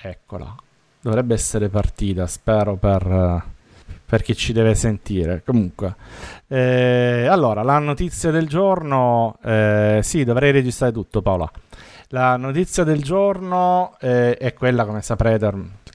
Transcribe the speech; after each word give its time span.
eccola. 0.00 0.54
Dovrebbe 1.00 1.34
essere 1.34 1.68
partita, 1.68 2.26
spero 2.26 2.76
per, 2.76 3.42
per 4.04 4.22
chi 4.22 4.34
ci 4.34 4.52
deve 4.52 4.74
sentire. 4.74 5.42
Comunque, 5.44 5.94
eh, 6.48 7.26
allora, 7.30 7.62
la 7.62 7.78
notizia 7.78 8.30
del 8.30 8.48
giorno, 8.48 9.38
eh, 9.42 10.00
sì, 10.02 10.24
dovrei 10.24 10.50
registrare 10.50 10.92
tutto 10.92 11.22
Paola. 11.22 11.50
La 12.08 12.36
notizia 12.36 12.84
del 12.84 13.02
giorno 13.02 13.96
eh, 14.00 14.36
è 14.36 14.54
quella, 14.54 14.84
come 14.86 15.02
saprete, 15.02 15.52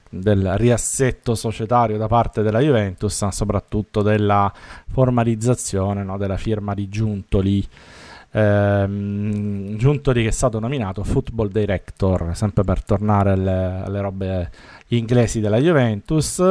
del 0.08 0.54
riassetto 0.56 1.34
societario 1.34 1.96
da 1.98 2.06
parte 2.06 2.42
della 2.42 2.60
Juventus, 2.60 3.20
ma 3.22 3.32
soprattutto 3.32 4.00
della 4.00 4.52
formalizzazione 4.90 6.04
no, 6.04 6.16
della 6.16 6.36
firma 6.36 6.72
di 6.72 6.88
Giuntoli 6.88 7.66
ehm, 8.34 9.76
Giuntoli 9.76 10.22
che 10.22 10.28
è 10.28 10.32
stato 10.32 10.58
nominato 10.58 11.04
Football 11.04 11.50
Director, 11.50 12.30
sempre 12.34 12.64
per 12.64 12.84
tornare 12.84 13.30
alle, 13.30 13.82
alle 13.84 14.00
robe 14.00 14.50
inglesi 14.88 15.40
della 15.40 15.58
Juventus. 15.58 16.42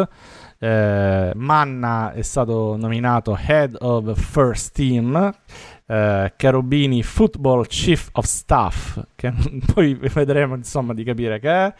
Eh, 0.57 1.31
Manna 1.35 2.13
è 2.13 2.21
stato 2.21 2.77
nominato 2.77 3.37
Head 3.37 3.75
of 3.81 4.17
First 4.17 4.73
Team, 4.73 5.33
eh, 5.85 6.33
Cherubini 6.37 7.03
Football 7.03 7.65
Chief 7.65 8.07
of 8.13 8.25
Staff, 8.25 9.01
che 9.15 9.33
poi 9.73 9.93
vedremo 9.95 10.55
insomma 10.55 10.93
di 10.93 11.03
capire 11.03 11.39
che 11.39 11.49
è. 11.49 11.73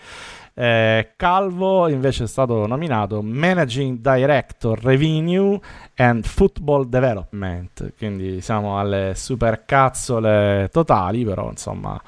Eh, 0.55 1.13
Calvo 1.15 1.87
invece 1.87 2.25
è 2.25 2.27
stato 2.27 2.67
nominato 2.67 3.23
Managing 3.23 3.99
Director 3.99 4.79
Revenue 4.79 5.59
and 5.95 6.23
Football 6.25 6.89
Development, 6.89 7.93
quindi 7.97 8.39
siamo 8.39 8.79
alle 8.79 9.13
supercazzole 9.15 10.69
totali, 10.71 11.25
però 11.25 11.49
insomma 11.49 11.99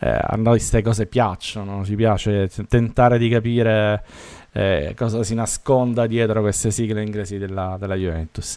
eh, 0.00 0.10
a 0.10 0.36
noi 0.36 0.56
queste 0.58 0.82
cose 0.82 1.06
piacciono, 1.06 1.84
ci 1.84 1.94
piace 1.94 2.50
tentare 2.68 3.18
di 3.18 3.28
capire 3.28 4.04
eh, 4.52 4.94
cosa 4.96 5.22
si 5.22 5.34
nasconda 5.34 6.06
dietro 6.06 6.40
queste 6.40 6.70
sigle 6.70 7.02
inglesi 7.02 7.38
della, 7.38 7.76
della 7.78 7.94
Juventus. 7.94 8.56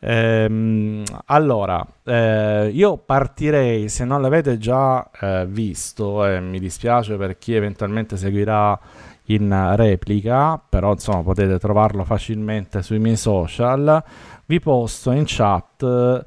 Ehm, 0.00 1.02
allora, 1.26 1.84
eh, 2.04 2.70
io 2.72 2.96
partirei, 2.96 3.88
se 3.88 4.04
non 4.04 4.22
l'avete 4.22 4.58
già 4.58 5.08
eh, 5.20 5.46
visto, 5.48 6.24
e 6.24 6.40
mi 6.40 6.58
dispiace 6.58 7.16
per 7.16 7.38
chi 7.38 7.54
eventualmente 7.54 8.16
seguirà 8.16 8.78
in 9.30 9.74
replica, 9.76 10.58
però 10.58 10.92
insomma 10.92 11.22
potete 11.22 11.58
trovarlo 11.58 12.04
facilmente 12.04 12.82
sui 12.82 12.98
miei 12.98 13.16
social. 13.16 14.02
Vi 14.46 14.60
posto 14.60 15.10
in 15.10 15.24
chat 15.26 15.82
eh, 15.82 16.24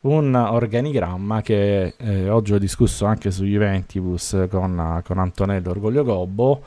un 0.00 0.34
organigramma 0.34 1.40
che 1.40 1.94
eh, 1.96 2.28
oggi 2.28 2.52
ho 2.52 2.58
discusso 2.58 3.06
anche 3.06 3.30
su 3.30 3.44
Juventus 3.44 4.46
con, 4.50 5.00
con 5.04 5.18
Antonello 5.18 5.70
Orgoglio 5.70 6.04
Gobbo 6.04 6.62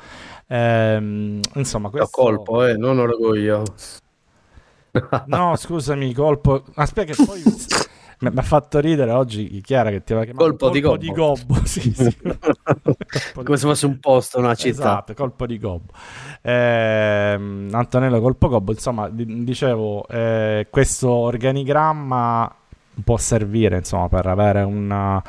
Ehm, 0.47 1.39
insomma, 1.53 1.89
questo... 1.89 2.09
colpo, 2.11 2.63
eh, 2.65 2.77
non 2.77 2.99
orgoglio. 2.99 3.63
no, 5.27 5.55
scusami, 5.55 6.13
colpo. 6.13 6.63
Aspetta 6.75 7.13
che 7.13 7.23
poi 7.25 7.43
mi 8.19 8.31
ha 8.33 8.41
fatto 8.41 8.79
ridere 8.79 9.11
oggi 9.11 9.61
Chiara 9.61 9.89
che 9.89 10.03
ti 10.03 10.13
aveva 10.13 10.25
chiamato 10.25 10.45
colpo, 10.45 10.69
colpo 10.69 10.73
di 10.73 10.81
gobbo, 10.81 10.97
di 10.97 11.11
gobbo 11.11 11.65
sì, 11.65 11.93
sì. 11.93 12.15
come 13.43 13.57
se 13.57 13.67
fosse 13.67 13.85
un 13.85 13.99
posto 13.99 14.39
una 14.39 14.55
città 14.55 14.69
esatto, 14.69 15.13
colpo 15.13 15.45
di 15.45 15.59
gobbo 15.59 15.91
eh, 16.41 17.67
Antonello 17.71 18.21
colpo 18.21 18.47
gobbo 18.47 18.71
insomma 18.71 19.09
dicevo 19.09 20.07
eh, 20.07 20.67
questo 20.69 21.09
organigramma 21.09 22.55
può 23.03 23.17
servire 23.17 23.77
insomma 23.77 24.07
per 24.07 24.27
avere 24.27 24.61
una 24.61 25.21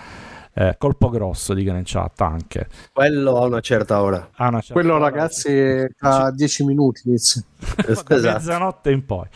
eh, 0.59 0.77
colpo 0.79 1.11
grosso, 1.11 1.53
dicono 1.53 1.77
in 1.77 1.85
chat 1.85 2.19
anche. 2.23 2.69
Quello 2.91 3.37
a 3.37 3.45
una 3.45 3.61
certa 3.61 4.01
ora. 4.01 4.31
A 4.37 4.49
una 4.49 4.61
certa 4.61 4.73
Quello 4.73 4.95
ora, 4.95 5.05
ragazzi 5.05 5.87
a 5.98 6.31
10 6.31 6.65
minuti 6.65 7.03
inizia. 7.05 7.43
esatto. 7.87 8.15
mezzanotte 8.15 8.91
in 8.91 9.05
poi. 9.05 9.27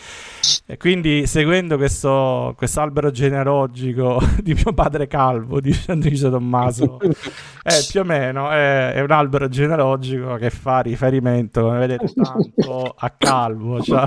E 0.65 0.79
quindi 0.79 1.27
seguendo 1.27 1.77
questo 1.77 2.55
albero 2.77 3.11
genealogico 3.11 4.19
di 4.41 4.55
mio 4.55 4.73
padre 4.73 5.07
Calvo, 5.09 5.61
dice 5.61 5.93
Andrice 5.93 6.31
Tommaso, 6.31 6.99
eh, 7.01 7.87
più 7.91 8.01
o 8.01 8.05
meno 8.05 8.51
è, 8.51 8.95
è, 8.95 9.01
un 9.01 9.11
albero 9.11 9.49
genealogico 9.49 10.37
che 10.37 10.49
fa 10.49 10.81
riferimento, 10.81 11.61
come 11.63 11.81
vedete, 11.81 12.11
tanto 12.15 12.95
a 12.97 13.11
Calvo, 13.11 13.83
cioè 13.83 14.07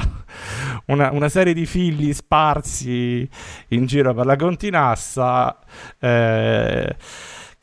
una, 0.87 1.11
una, 1.11 1.29
serie 1.29 1.53
di 1.53 1.67
figli 1.67 2.11
sparsi 2.11 3.29
in 3.69 3.85
giro 3.85 4.15
per 4.15 4.25
la 4.25 4.35
continassa. 4.35 5.59
Eh, 5.99 6.95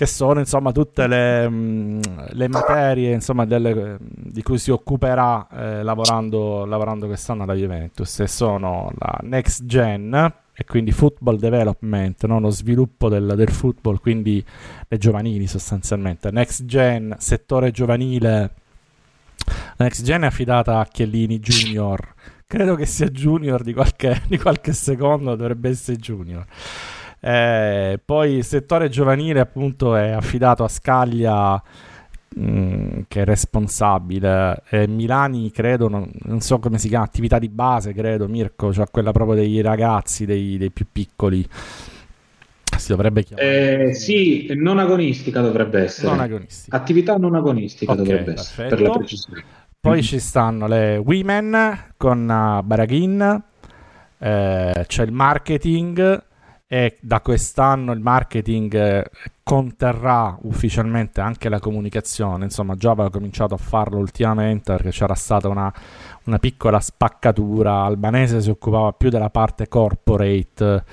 che 0.00 0.06
sono 0.06 0.41
insomma 0.41 0.72
tutte 0.72 1.06
le, 1.06 1.47
mm, 1.47 2.00
le 2.31 2.48
materie 2.48 3.12
insomma, 3.12 3.44
delle, 3.44 3.98
di 4.00 4.43
cui 4.43 4.56
si 4.56 4.71
occuperà 4.71 5.47
eh, 5.53 5.82
lavorando, 5.82 6.65
lavorando, 6.65 7.06
quest'anno 7.06 7.44
la 7.44 7.53
Juventus 7.53 8.21
e 8.21 8.26
sono 8.26 8.91
la 8.97 9.19
next 9.25 9.66
gen 9.66 10.32
e 10.54 10.65
quindi 10.65 10.91
football 10.93 11.37
development, 11.37 12.25
no? 12.25 12.41
lo 12.41 12.48
sviluppo 12.48 13.10
del, 13.10 13.34
del, 13.37 13.50
football, 13.50 14.00
quindi 14.00 14.42
le 14.88 14.97
giovanili 14.97 15.47
sostanzialmente, 15.47 16.31
next 16.31 16.65
gen, 16.65 17.15
settore 17.19 17.71
giovanile, 17.71 18.50
la 19.77 19.84
next 19.84 20.03
gen 20.03 20.22
è 20.22 20.27
affidata 20.27 20.78
a 20.78 20.87
Chiellini 20.87 21.38
Junior, 21.41 22.15
credo 22.47 22.75
che 22.75 22.87
sia 22.87 23.09
junior 23.09 23.62
di 23.62 23.75
qualche, 23.75 24.22
di 24.28 24.38
qualche 24.38 24.72
secondo, 24.72 25.34
dovrebbe 25.34 25.69
essere 25.69 25.98
junior. 25.98 26.47
Eh, 27.20 28.00
poi 28.03 28.36
il 28.36 28.44
settore 28.44 28.88
giovanile 28.88 29.41
appunto 29.41 29.94
è 29.94 30.10
affidato 30.10 30.64
a 30.64 30.69
Scaglia 30.69 31.62
mh, 32.36 32.42
mm, 32.42 33.00
che 33.08 33.22
è 33.22 33.25
responsabile. 33.25 34.62
Eh, 34.70 34.86
Milani 34.86 35.50
credo, 35.50 35.88
non, 35.88 36.10
non, 36.22 36.41
so 36.41 36.59
come 36.59 36.78
si 36.78 36.88
chiama, 36.88 37.04
attività 37.04 37.38
di 37.38 37.48
base 37.48 37.92
credo, 37.92 38.28
Mirko, 38.28 38.72
cioè 38.72 38.86
quella 38.91 39.12
proprio 39.12 39.36
dei 39.36 39.60
ragazzi, 39.60 40.25
dei, 40.25 40.56
dei 40.56 40.70
più 40.70 40.86
piccoli. 40.91 41.47
Si 42.76 42.88
dovrebbe 42.88 43.25
chiamare. 43.25 43.88
Eh, 43.88 43.94
sì, 43.94 44.54
non 44.54 44.78
agonistica 44.78 45.42
dovrebbe 45.42 45.82
essere. 45.82 46.09
Non 46.09 46.20
agonistica. 46.20 46.75
Attività 46.75 47.16
non 47.16 47.34
agonistica 47.34 47.92
okay, 47.92 48.04
dovrebbe 48.04 48.32
perfetto. 48.32 48.62
essere, 48.62 48.69
per 48.69 48.80
la 48.80 48.91
precisione. 48.91 49.44
Poi 49.80 49.98
mm. 49.98 50.03
ci 50.03 50.19
stanno 50.19 50.66
le 50.66 50.97
Women 50.97 51.92
con 51.97 52.20
uh, 52.22 52.64
Baraghin, 52.64 53.42
eh, 54.19 54.84
c'è 54.86 55.03
il 55.03 55.12
marketing, 55.12 56.22
e 56.72 56.98
da 57.00 57.20
quest'anno 57.20 57.91
il 57.91 57.98
marketing 57.98 58.75
eh, 58.75 59.10
conterrà 59.42 60.38
ufficialmente 60.42 61.20
anche 61.20 61.48
la 61.48 61.58
comunicazione, 61.58 62.44
insomma 62.44 62.76
già 62.76 62.92
aveva 62.92 63.10
cominciato 63.10 63.54
a 63.54 63.56
farlo 63.56 63.98
ultimamente 63.98 64.70
perché 64.70 64.91
c'era 64.91 65.16
stata 65.16 65.48
una, 65.48 65.75
una 66.26 66.38
piccola 66.38 66.78
spaccatura, 66.78 67.82
Albanese 67.82 68.41
si 68.41 68.50
occupava 68.50 68.92
più 68.92 69.10
della 69.10 69.30
parte 69.30 69.66
corporate 69.66 70.84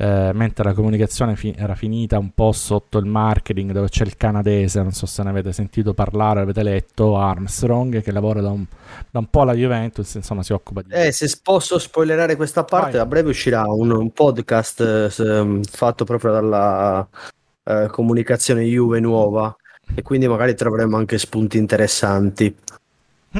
eh, 0.00 0.30
mentre 0.32 0.62
la 0.62 0.74
comunicazione 0.74 1.34
fi- 1.34 1.54
era 1.58 1.74
finita 1.74 2.18
un 2.18 2.30
po' 2.32 2.52
sotto 2.52 2.98
il 2.98 3.06
marketing 3.06 3.72
dove 3.72 3.88
c'è 3.88 4.04
il 4.04 4.16
canadese, 4.16 4.80
non 4.80 4.92
so 4.92 5.06
se 5.06 5.24
ne 5.24 5.30
avete 5.30 5.52
sentito 5.52 5.92
parlare, 5.92 6.40
avete 6.40 6.62
letto, 6.62 7.18
Armstrong 7.18 8.00
che 8.00 8.12
lavora 8.12 8.40
da 8.40 8.50
un, 8.50 8.64
da 9.10 9.18
un 9.18 9.26
po' 9.26 9.40
alla 9.40 9.54
Juventus, 9.54 10.14
insomma 10.14 10.44
si 10.44 10.52
occupa 10.52 10.82
di... 10.82 10.92
Eh, 10.92 11.10
se 11.10 11.28
posso 11.42 11.80
spoilerare 11.80 12.36
questa 12.36 12.62
parte, 12.62 12.92
Vai. 12.92 13.00
a 13.00 13.06
breve 13.06 13.30
uscirà 13.30 13.64
un, 13.66 13.90
un 13.90 14.12
podcast 14.12 14.80
eh, 14.80 15.60
fatto 15.68 16.04
proprio 16.04 16.30
dalla 16.30 17.08
eh, 17.64 17.88
comunicazione 17.90 18.62
Juve 18.62 19.00
nuova 19.00 19.54
e 19.96 20.02
quindi 20.02 20.28
magari 20.28 20.54
troveremo 20.54 20.96
anche 20.96 21.18
spunti 21.18 21.58
interessanti. 21.58 22.54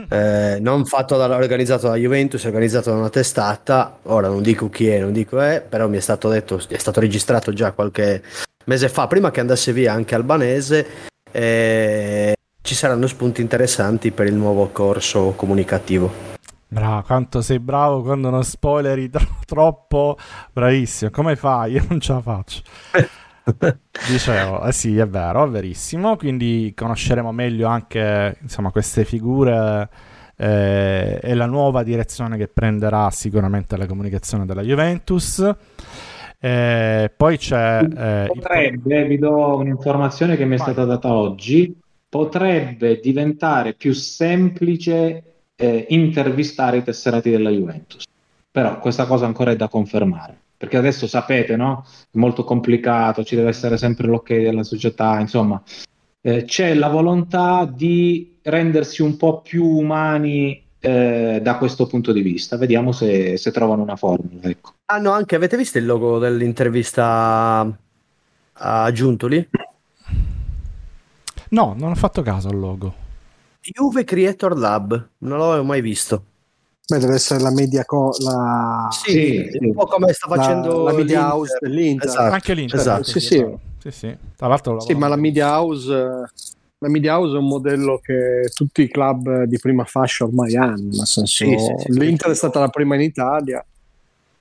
Eh, 0.08 0.58
non 0.60 0.84
fatto 0.84 1.16
da, 1.16 1.34
organizzato 1.34 1.88
da 1.88 1.96
Juventus, 1.96 2.44
organizzato 2.44 2.90
da 2.90 2.96
una 2.96 3.10
testata. 3.10 3.98
Ora 4.04 4.28
non 4.28 4.42
dico 4.42 4.68
chi 4.68 4.88
è, 4.88 5.00
non 5.00 5.12
dico 5.12 5.40
è, 5.40 5.64
però 5.66 5.88
mi 5.88 5.96
è 5.96 6.00
stato 6.00 6.28
detto, 6.28 6.60
è 6.68 6.78
stato 6.78 7.00
registrato 7.00 7.52
già 7.52 7.72
qualche 7.72 8.22
mese 8.64 8.88
fa, 8.88 9.06
prima 9.06 9.30
che 9.30 9.40
andasse 9.40 9.72
via 9.72 9.92
anche 9.92 10.14
Albanese. 10.14 10.86
Eh, 11.30 12.34
ci 12.60 12.74
saranno 12.74 13.06
spunti 13.06 13.40
interessanti 13.40 14.10
per 14.10 14.26
il 14.26 14.34
nuovo 14.34 14.68
corso 14.68 15.32
comunicativo. 15.36 16.36
Bravo, 16.70 17.02
quanto 17.02 17.40
sei 17.40 17.60
bravo 17.60 18.02
quando 18.02 18.28
non 18.28 18.44
spoileri 18.44 19.08
tro- 19.08 19.38
troppo, 19.46 20.18
bravissimo. 20.52 21.10
Come 21.10 21.34
fai? 21.34 21.72
Io 21.72 21.84
non 21.88 21.98
ce 21.98 22.12
la 22.12 22.20
faccio. 22.20 22.62
Dicevo, 24.08 24.62
eh 24.64 24.72
sì, 24.72 24.96
è 24.96 25.06
vero, 25.06 25.46
è 25.46 25.48
verissimo. 25.48 26.16
Quindi 26.16 26.72
conosceremo 26.76 27.32
meglio 27.32 27.68
anche 27.68 28.36
insomma, 28.40 28.70
queste 28.70 29.04
figure 29.04 29.88
eh, 30.36 31.18
e 31.22 31.34
la 31.34 31.46
nuova 31.46 31.82
direzione 31.82 32.36
che 32.36 32.48
prenderà 32.48 33.10
sicuramente 33.10 33.76
la 33.76 33.86
comunicazione 33.86 34.46
della 34.46 34.62
Juventus. 34.62 35.54
Eh, 36.40 37.12
poi 37.16 37.38
c'è. 37.38 37.80
Eh, 37.82 38.30
potrebbe, 38.32 39.00
il... 39.00 39.06
vi 39.06 39.18
do 39.18 39.56
un'informazione 39.56 40.36
che 40.36 40.44
mi 40.44 40.54
è 40.54 40.58
stata 40.58 40.84
data 40.84 41.12
oggi. 41.12 41.76
Potrebbe 42.08 43.00
diventare 43.00 43.74
più 43.74 43.92
semplice 43.92 45.22
eh, 45.56 45.86
intervistare 45.90 46.78
i 46.78 46.82
tesserati 46.82 47.30
della 47.30 47.50
Juventus. 47.50 48.04
Però 48.50 48.78
questa 48.78 49.06
cosa 49.06 49.26
ancora 49.26 49.50
è 49.50 49.56
da 49.56 49.68
confermare 49.68 50.38
perché 50.58 50.76
adesso 50.76 51.06
sapete, 51.06 51.56
no? 51.56 51.86
È 52.10 52.18
molto 52.18 52.42
complicato, 52.42 53.24
ci 53.24 53.36
deve 53.36 53.50
essere 53.50 53.78
sempre 53.78 54.08
l'ok 54.08 54.34
della 54.34 54.64
società, 54.64 55.20
insomma, 55.20 55.62
eh, 56.20 56.44
c'è 56.44 56.74
la 56.74 56.88
volontà 56.88 57.64
di 57.64 58.38
rendersi 58.42 59.02
un 59.02 59.16
po' 59.16 59.40
più 59.40 59.64
umani 59.64 60.60
eh, 60.80 61.38
da 61.40 61.56
questo 61.58 61.86
punto 61.86 62.12
di 62.12 62.22
vista. 62.22 62.56
Vediamo 62.56 62.90
se, 62.90 63.36
se 63.36 63.52
trovano 63.52 63.82
una 63.82 63.96
formula. 63.96 64.48
Ecco. 64.48 64.74
Ah 64.86 64.98
no, 64.98 65.12
anche 65.12 65.36
avete 65.36 65.56
visto 65.56 65.78
il 65.78 65.86
logo 65.86 66.18
dell'intervista 66.18 67.78
a 68.52 68.92
Giuntoli? 68.92 69.48
No, 71.50 71.74
non 71.78 71.90
ho 71.90 71.94
fatto 71.94 72.22
caso 72.22 72.48
al 72.48 72.58
logo. 72.58 73.06
Juve 73.60 74.04
Creator 74.04 74.56
Lab, 74.56 75.08
non 75.18 75.38
l'avevo 75.38 75.64
mai 75.64 75.80
visto. 75.80 76.24
Beh, 76.90 76.98
deve 76.98 77.14
essere 77.14 77.40
la 77.40 77.50
media 77.50 77.84
co- 77.84 78.14
la... 78.20 78.88
Sì, 78.90 79.46
sì, 79.50 79.58
un 79.60 79.74
po' 79.74 79.84
come 79.84 80.12
sta 80.14 80.26
facendo 80.26 80.84
la, 80.84 80.90
la 80.90 80.96
media 80.96 81.18
l'Inter. 81.18 81.32
house 81.34 81.58
dell'Inter. 81.60 82.08
Esatto. 82.08 82.32
Anche 82.32 82.54
l'Inter. 82.54 82.80
Esatto. 82.80 83.04
Sì, 83.04 83.20
sì. 83.20 83.46
sì, 83.78 83.90
sì. 83.90 84.16
Tra 84.36 84.46
l'altro 84.46 84.80
Sì, 84.80 84.94
ma 84.94 85.08
la 85.08 85.16
media 85.16 85.48
house 85.48 86.30
la 86.80 86.88
media 86.88 87.18
house 87.18 87.34
è 87.34 87.38
un 87.38 87.48
modello 87.48 87.98
che 88.02 88.50
tutti 88.54 88.82
i 88.82 88.88
club 88.88 89.42
di 89.42 89.58
prima 89.58 89.84
fascia 89.84 90.24
ormai 90.24 90.56
hanno, 90.56 90.90
nel 90.92 91.06
senso 91.06 91.44
Sì, 91.44 91.58
sì, 91.58 91.74
sì, 91.76 91.98
l'Inter 91.98 92.28
sì. 92.28 92.32
è 92.32 92.36
stata 92.36 92.60
la 92.60 92.68
prima 92.68 92.94
in 92.94 93.00
Italia, 93.00 93.64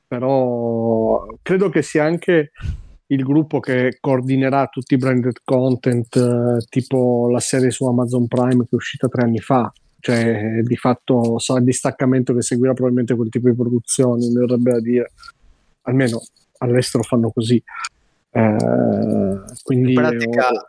però 0.07 1.25
credo 1.41 1.69
che 1.69 1.81
sia 1.81 2.03
anche 2.03 2.51
il 3.07 3.23
gruppo 3.23 3.59
che 3.59 3.97
coordinerà 3.99 4.67
tutti 4.67 4.93
i 4.93 4.97
branded 4.97 5.37
content, 5.43 6.15
eh, 6.15 6.65
tipo 6.69 7.27
la 7.29 7.39
serie 7.39 7.71
su 7.71 7.85
Amazon 7.87 8.27
Prime 8.27 8.63
che 8.63 8.69
è 8.71 8.75
uscita 8.75 9.07
tre 9.07 9.23
anni 9.23 9.39
fa. 9.39 9.71
Cioè, 9.99 10.61
di 10.63 10.75
fatto 10.75 11.39
sarà 11.39 11.59
il 11.59 11.65
distaccamento 11.65 12.33
che 12.33 12.41
seguirà 12.41 12.73
probabilmente 12.73 13.15
quel 13.15 13.29
tipo 13.29 13.49
di 13.49 13.55
produzioni, 13.55 14.27
mi 14.27 14.35
verrebbe 14.35 14.71
da 14.71 14.79
dire. 14.79 15.11
Almeno 15.83 16.21
all'estero 16.59 17.03
fanno 17.03 17.29
così. 17.31 17.61
Eh, 18.31 19.41
quindi 19.63 19.89
In 19.89 19.95
pratica, 19.95 20.49
eh, 20.51 20.67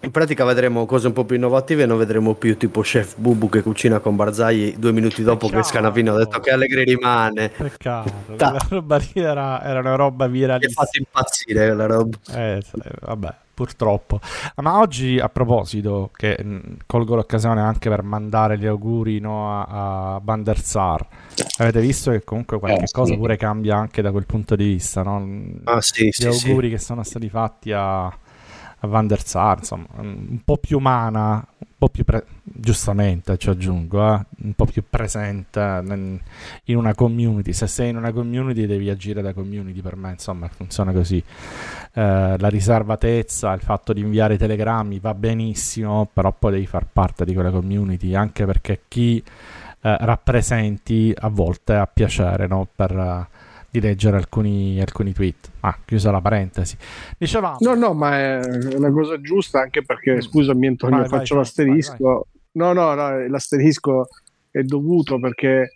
in 0.00 0.10
pratica 0.10 0.44
vedremo 0.44 0.86
cose 0.86 1.08
un 1.08 1.12
po' 1.12 1.24
più 1.24 1.36
innovative 1.36 1.82
e 1.82 1.86
non 1.86 1.98
vedremo 1.98 2.34
più 2.34 2.56
tipo 2.56 2.80
Chef 2.80 3.16
Bubu 3.16 3.48
che 3.48 3.62
cucina 3.62 3.98
con 3.98 4.16
Barzagli 4.16 4.76
due 4.76 4.92
minuti 4.92 5.22
dopo 5.22 5.46
che 5.46 5.54
Peccato. 5.54 5.68
Scanavino 5.68 6.14
ha 6.14 6.18
detto 6.18 6.40
che 6.40 6.50
Allegri 6.50 6.84
rimane. 6.84 7.50
Peccato, 7.50 8.12
Ta- 8.36 8.50
quella 8.50 8.66
roba 8.68 8.96
lì 8.96 9.12
era, 9.14 9.62
era 9.62 9.80
una 9.80 9.94
roba 9.94 10.26
Mi 10.28 10.44
ha 10.44 10.58
fatto 10.58 10.98
impazzire 10.98 11.66
quella 11.66 11.86
roba. 11.86 12.18
Eh, 12.34 12.62
vabbè, 13.00 13.34
purtroppo. 13.56 14.20
Ma 14.56 14.78
oggi, 14.78 15.18
a 15.18 15.28
proposito, 15.30 16.10
che 16.14 16.36
mh, 16.42 16.76
colgo 16.86 17.14
l'occasione 17.16 17.60
anche 17.62 17.88
per 17.88 18.02
mandare 18.02 18.58
gli 18.58 18.66
auguri 18.66 19.18
no, 19.18 19.50
a, 19.50 20.14
a 20.16 20.20
Van 20.22 20.42
der 20.42 20.60
Sar. 20.60 21.06
Avete 21.58 21.80
visto 21.80 22.10
che 22.10 22.22
comunque 22.22 22.58
qualche 22.58 22.84
Eh, 22.84 22.86
sì. 22.86 22.92
cosa 22.92 23.16
pure 23.16 23.36
cambia 23.36 23.76
anche 23.76 24.02
da 24.02 24.10
quel 24.12 24.26
punto 24.26 24.54
di 24.56 24.64
vista, 24.64 25.02
no? 25.02 25.18
Ah 25.64 25.80
sì, 25.80 26.10
Gli 26.14 26.30
sì, 26.30 26.48
auguri 26.48 26.68
che 26.70 26.78
sono 26.78 27.02
stati 27.02 27.28
fatti 27.28 27.72
a, 27.72 28.04
a 28.06 28.86
Van 28.86 29.06
der 29.06 29.24
Sar, 29.24 29.58
insomma, 29.58 29.86
un 29.96 30.40
po' 30.44 30.58
più 30.58 30.78
umana, 30.78 31.44
po' 31.78 31.88
più 31.88 32.04
pre- 32.04 32.24
giustamente 32.42 33.36
ci 33.36 33.50
aggiungo, 33.50 34.14
eh, 34.14 34.20
un 34.44 34.54
po' 34.54 34.64
più 34.64 34.82
presente 34.88 35.60
in 36.64 36.76
una 36.76 36.94
community. 36.94 37.52
Se 37.52 37.66
sei 37.66 37.90
in 37.90 37.96
una 37.96 38.12
community 38.12 38.66
devi 38.66 38.88
agire 38.88 39.22
da 39.22 39.32
community, 39.32 39.80
per 39.80 39.96
me 39.96 40.10
insomma 40.10 40.48
funziona 40.48 40.92
così. 40.92 41.22
Eh, 41.92 42.36
la 42.38 42.48
riservatezza, 42.48 43.52
il 43.52 43.60
fatto 43.60 43.92
di 43.92 44.00
inviare 44.00 44.38
telegrammi 44.38 44.98
va 44.98 45.14
benissimo, 45.14 46.08
però 46.12 46.32
poi 46.32 46.52
devi 46.52 46.66
far 46.66 46.86
parte 46.90 47.24
di 47.24 47.34
quella 47.34 47.50
community, 47.50 48.14
anche 48.14 48.46
perché 48.46 48.82
chi 48.88 49.22
eh, 49.80 49.96
rappresenti 50.00 51.14
a 51.16 51.28
volte 51.28 51.74
ha 51.74 51.86
piacere 51.86 52.46
no, 52.46 52.66
per, 52.74 53.28
di 53.78 53.86
leggere 53.86 54.16
alcuni, 54.16 54.80
alcuni 54.80 55.12
tweet. 55.12 55.50
Ah, 55.60 55.76
chiusa 55.84 56.10
la 56.10 56.20
parentesi. 56.20 56.76
Dicevamo... 57.18 57.56
No, 57.60 57.74
no, 57.74 57.92
ma 57.92 58.16
è 58.16 58.40
una 58.74 58.90
cosa 58.90 59.20
giusta 59.20 59.60
anche 59.60 59.84
perché, 59.84 60.14
Mm. 60.14 60.20
scusami 60.20 60.66
Antonio, 60.66 60.98
Vai, 61.00 61.08
vai, 61.08 61.18
faccio 61.18 61.34
vai, 61.34 61.44
l'asterisco. 61.44 62.26
No, 62.52 62.72
no, 62.72 62.94
no, 62.94 63.26
l'asterisco 63.28 64.08
è 64.50 64.62
dovuto 64.62 65.18
perché 65.18 65.72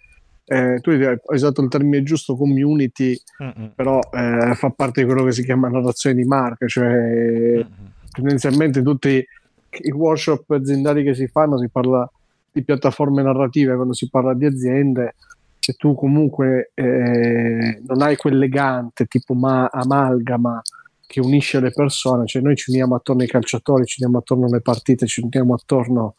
eh, 0.46 0.78
tu 0.80 0.90
hai 0.90 1.18
usato 1.26 1.60
il 1.60 1.68
termine 1.68 2.02
giusto, 2.02 2.36
community, 2.36 3.14
Mm-mm. 3.42 3.72
però 3.74 4.00
eh, 4.12 4.54
fa 4.54 4.70
parte 4.70 5.02
di 5.02 5.06
quello 5.06 5.24
che 5.24 5.32
si 5.32 5.44
chiama 5.44 5.68
narrazione 5.68 6.16
di 6.16 6.24
marca, 6.24 6.66
cioè 6.66 6.88
Mm-mm. 6.88 7.66
tendenzialmente 8.10 8.82
tutti 8.82 9.24
i 9.70 9.90
workshop 9.92 10.50
aziendali 10.50 11.04
che 11.04 11.14
si 11.14 11.28
fanno 11.28 11.58
si 11.58 11.68
parla 11.68 12.10
di 12.50 12.64
piattaforme 12.64 13.22
narrative, 13.22 13.74
quando 13.76 13.92
si 13.92 14.08
parla 14.08 14.34
di 14.34 14.46
aziende, 14.46 15.14
se 15.60 15.74
tu 15.74 15.94
comunque 15.94 16.72
eh, 16.74 17.82
non 17.86 18.00
hai 18.00 18.16
quel 18.16 18.38
legante 18.38 19.04
tipo 19.04 19.34
ma- 19.34 19.68
amalgama 19.70 20.60
che 21.06 21.20
unisce 21.20 21.60
le 21.60 21.70
persone, 21.70 22.26
cioè 22.26 22.40
noi 22.40 22.56
ci 22.56 22.70
uniamo 22.70 22.94
attorno 22.94 23.22
ai 23.22 23.28
calciatori, 23.28 23.84
ci 23.84 24.00
uniamo 24.00 24.20
attorno 24.20 24.46
alle 24.46 24.62
partite, 24.62 25.06
ci 25.06 25.20
uniamo 25.20 25.54
attorno 25.54 26.14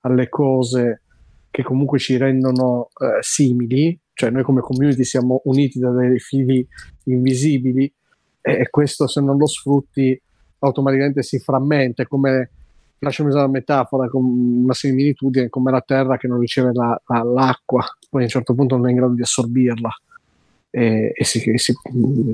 alle 0.00 0.28
cose 0.28 1.02
che 1.50 1.62
comunque 1.62 1.98
ci 1.98 2.16
rendono 2.16 2.90
eh, 3.00 3.18
simili, 3.20 3.98
cioè 4.12 4.30
noi 4.30 4.42
come 4.42 4.60
community 4.60 5.02
siamo 5.02 5.40
uniti 5.44 5.78
da 5.78 5.90
dei 5.90 6.18
fili 6.20 6.66
invisibili 7.04 7.92
e 8.40 8.68
questo 8.70 9.08
se 9.08 9.20
non 9.20 9.38
lo 9.38 9.46
sfrutti 9.46 10.20
automaticamente 10.58 11.22
si 11.22 11.38
frammenta, 11.38 12.06
come 12.06 12.50
lasciami 12.98 13.28
usare 13.28 13.46
la 13.46 13.52
metafora 13.52 14.08
con 14.08 14.24
una 14.24 14.72
similitudine 14.72 15.48
come 15.48 15.70
la 15.70 15.82
terra 15.82 16.16
che 16.16 16.26
non 16.26 16.38
riceve 16.38 16.72
la- 16.72 17.00
la- 17.06 17.22
l'acqua, 17.22 17.84
poi 18.08 18.22
a 18.22 18.24
un 18.24 18.30
certo 18.30 18.54
punto 18.54 18.76
non 18.76 18.86
è 18.86 18.90
in 18.90 18.96
grado 18.96 19.14
di 19.14 19.22
assorbirla 19.22 19.90
e, 20.70 21.12
e 21.14 21.24
si, 21.24 21.38
si- 21.56 21.74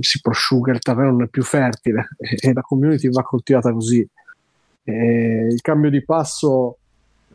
si 0.01 0.21
prosciuga, 0.21 0.73
il 0.73 0.79
terreno 0.79 1.11
non 1.11 1.23
è 1.25 1.29
più 1.29 1.43
fertile 1.43 2.09
e, 2.19 2.53
la 2.53 2.63
community 2.63 3.11
va 3.11 3.23
coltivata 3.23 3.73
così. 3.73 4.07
E 4.83 5.47
il 5.51 5.61
cambio 5.61 5.91
di 5.91 6.03
passo 6.05 6.79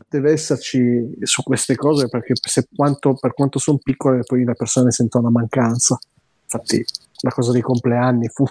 deve 0.08 0.32
esserci 0.32 1.16
su 1.22 1.42
queste 1.42 1.74
cose 1.76 2.08
perché 2.08 2.34
quanto, 2.74 3.14
per 3.14 3.34
quanto 3.34 3.58
sono 3.58 3.78
piccole 3.82 4.22
poi 4.24 4.44
le 4.44 4.54
persone 4.54 4.90
sentono 4.90 5.28
una 5.28 5.38
mancanza. 5.38 5.98
Infatti 6.42 6.84
la 7.22 7.30
cosa 7.30 7.52
dei 7.52 7.62
compleanni 7.62 8.28
fu 8.28 8.44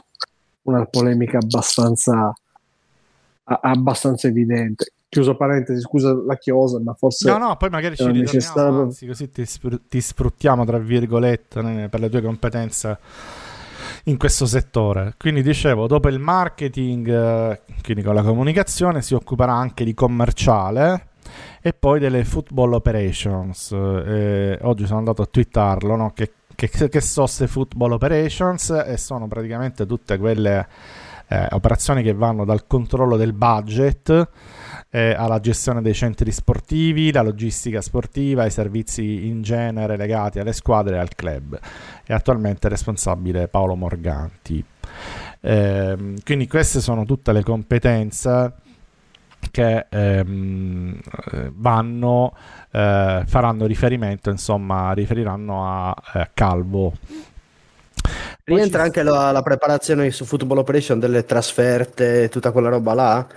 una 0.63 0.85
polemica 0.85 1.37
abbastanza, 1.37 2.33
abbastanza 3.45 4.27
evidente. 4.27 4.93
Chiuso 5.07 5.37
parentesi, 5.37 5.79
scusa 5.81 6.13
la 6.13 6.35
chiosa, 6.35 6.79
ma 6.81 6.93
forse 6.93 7.29
No, 7.29 7.37
no, 7.37 7.55
poi 7.55 7.69
magari 7.69 7.95
ci 7.95 8.01
ritorniamo, 8.01 8.31
necessario- 8.31 8.81
anzi, 8.81 9.07
così 9.07 9.29
ti, 9.29 9.45
spru- 9.45 9.81
ti 9.87 10.01
sfruttiamo, 10.01 10.65
tra 10.65 10.77
virgolette, 10.77 11.87
per 11.89 11.99
le 11.99 12.09
tue 12.09 12.21
competenze 12.21 12.97
in 14.05 14.17
questo 14.17 14.45
settore. 14.45 15.13
Quindi 15.17 15.41
dicevo, 15.41 15.87
dopo 15.87 16.09
il 16.09 16.19
marketing, 16.19 17.07
eh, 17.07 17.61
quindi 17.81 18.03
con 18.03 18.13
la 18.15 18.23
comunicazione, 18.23 19.01
si 19.01 19.13
occuperà 19.13 19.53
anche 19.53 19.85
di 19.85 19.93
commerciale 19.93 21.09
e 21.61 21.71
poi 21.73 21.99
delle 21.99 22.25
football 22.25 22.73
operations. 22.73 23.71
Eh, 23.71 24.59
oggi 24.63 24.85
sono 24.85 24.99
andato 24.99 25.21
a 25.21 25.25
twittarlo, 25.27 25.95
no? 25.95 26.11
che, 26.13 26.33
che, 26.53 26.67
che 26.67 27.01
so 27.01 27.21
queste 27.21 27.47
football 27.47 27.93
operations 27.93 28.69
e 28.85 28.97
sono 28.97 29.27
praticamente 29.27 29.85
tutte 29.85 30.17
quelle 30.17 30.67
eh, 31.27 31.47
operazioni 31.51 32.03
che 32.03 32.13
vanno 32.13 32.45
dal 32.45 32.67
controllo 32.67 33.17
del 33.17 33.33
budget 33.33 34.29
eh, 34.89 35.13
alla 35.13 35.39
gestione 35.39 35.81
dei 35.81 35.93
centri 35.93 36.31
sportivi, 36.31 37.11
la 37.11 37.21
logistica 37.21 37.81
sportiva, 37.81 38.45
i 38.45 38.51
servizi 38.51 39.27
in 39.27 39.41
genere 39.41 39.97
legati 39.97 40.39
alle 40.39 40.53
squadre 40.53 40.95
e 40.95 40.99
al 40.99 41.13
club. 41.15 41.59
E 42.05 42.13
attualmente 42.13 42.67
è 42.67 42.69
responsabile 42.69 43.47
Paolo 43.47 43.75
Morganti. 43.75 44.63
Ehm, 45.41 46.15
quindi 46.23 46.47
queste 46.47 46.79
sono 46.79 47.05
tutte 47.05 47.31
le 47.33 47.43
competenze 47.43 48.53
che 49.51 49.85
ehm, 49.89 50.99
eh, 51.31 51.51
vanno, 51.53 52.35
eh, 52.71 53.23
faranno 53.25 53.65
riferimento, 53.65 54.29
insomma, 54.29 54.91
riferiranno 54.93 55.65
a 55.65 55.95
eh, 56.13 56.29
Calvo. 56.33 56.93
Rientra 58.43 58.83
anche 58.83 59.03
la, 59.03 59.31
la 59.31 59.41
preparazione 59.41 60.09
su 60.11 60.25
Football 60.25 60.59
Operation 60.59 60.99
delle 60.99 61.25
trasferte, 61.25 62.29
tutta 62.29 62.51
quella 62.51 62.69
roba 62.69 62.93
là. 62.93 63.27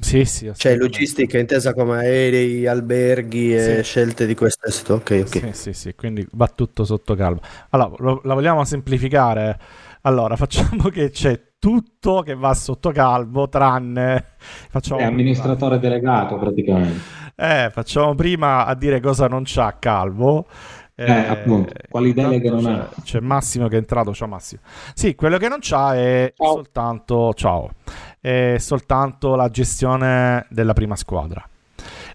Sì, 0.00 0.24
sì, 0.24 0.50
Cioè 0.54 0.76
logistica 0.76 1.38
intesa 1.38 1.74
come 1.74 1.98
aerei, 1.98 2.66
alberghi 2.66 3.54
e 3.54 3.76
Sì. 3.78 3.82
scelte 3.82 4.26
di 4.26 4.34
questo. 4.34 4.94
Ok, 4.94 5.24
ok. 5.26 5.28
Sì, 5.28 5.50
sì, 5.52 5.72
sì, 5.72 5.94
quindi 5.94 6.26
va 6.32 6.46
tutto 6.48 6.84
sotto 6.84 7.14
calma. 7.14 7.40
Allora, 7.70 7.94
lo- 7.98 8.20
la 8.24 8.34
vogliamo 8.34 8.64
semplificare? 8.64 9.58
Allora, 10.02 10.36
facciamo 10.36 10.88
che 10.88 11.10
c'è 11.10 11.54
tutto 11.58 12.22
che 12.22 12.34
va 12.34 12.54
sotto 12.54 12.92
calvo, 12.92 13.48
tranne... 13.48 14.36
Facciamo 14.70 15.00
È 15.00 15.04
amministratore 15.04 15.78
delegato 15.80 16.38
praticamente. 16.38 17.16
Eh, 17.34 17.70
facciamo 17.72 18.14
prima 18.14 18.64
a 18.66 18.74
dire 18.74 19.00
cosa 19.00 19.26
non 19.26 19.42
c'ha 19.44 19.76
Calvo. 19.78 20.46
Eh, 21.00 21.12
appunto, 21.12 21.72
quali 21.88 22.12
deleghe 22.12 22.50
non 22.50 22.64
c'è, 22.64 22.70
ha? 22.72 22.90
C'è 23.04 23.20
Massimo 23.20 23.68
che 23.68 23.76
è 23.76 23.78
entrato, 23.78 24.12
ciao 24.12 24.26
Massimo. 24.26 24.62
Sì, 24.94 25.14
quello 25.14 25.38
che 25.38 25.46
non 25.48 25.58
c'ha 25.60 25.94
è 25.94 26.32
Ciao. 26.36 26.54
soltanto, 26.54 27.32
ciao, 27.34 27.70
è 28.20 28.56
soltanto 28.58 29.36
la 29.36 29.48
gestione 29.48 30.44
della 30.50 30.72
prima 30.72 30.96
squadra. 30.96 31.48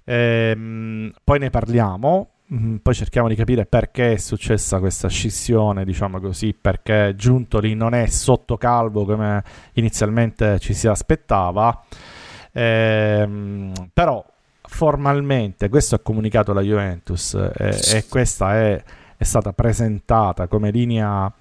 Ehm, 0.04 1.14
poi 1.24 1.40
ne 1.40 1.50
parliamo, 1.50 2.30
mm, 2.54 2.76
poi 2.78 2.94
cerchiamo 2.94 3.30
di 3.30 3.36
capire 3.36 3.66
perché 3.66 4.14
è 4.14 4.18
successa 4.18 4.80
questa 4.80 5.08
scissione, 5.08 5.86
diciamo 5.86 6.20
così, 6.20 6.54
perché 6.54 7.14
Giuntoli 7.16 7.76
non 7.76 7.94
è 7.94 8.08
sotto 8.08 8.58
Calvo 8.58 9.06
come 9.06 9.42
inizialmente 9.76 10.60
ci 10.60 10.74
si 10.74 10.90
aspettava. 10.90 11.84
Ehm, 12.52 13.72
però 13.94 14.24
formalmente 14.66 15.70
questo 15.70 15.96
ha 15.96 16.00
comunicato 16.00 16.54
la 16.54 16.62
Juventus 16.62 17.34
eh, 17.34 17.98
e 17.98 18.06
questa 18.08 18.56
è, 18.56 18.84
è, 19.18 19.24
stata 19.24 19.52
presentata 19.54 20.48
come 20.48 20.72
linea 20.72 21.32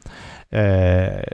eh, 0.49 1.25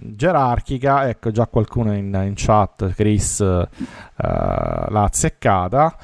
gerarchica. 0.00 1.08
Ecco 1.08 1.30
già 1.30 1.46
qualcuno 1.46 1.94
in, 1.94 2.18
in 2.24 2.32
chat, 2.34 2.92
Chris, 2.94 3.40
eh, 3.40 3.68
l'ha 4.16 5.02
azzeccata. 5.02 5.96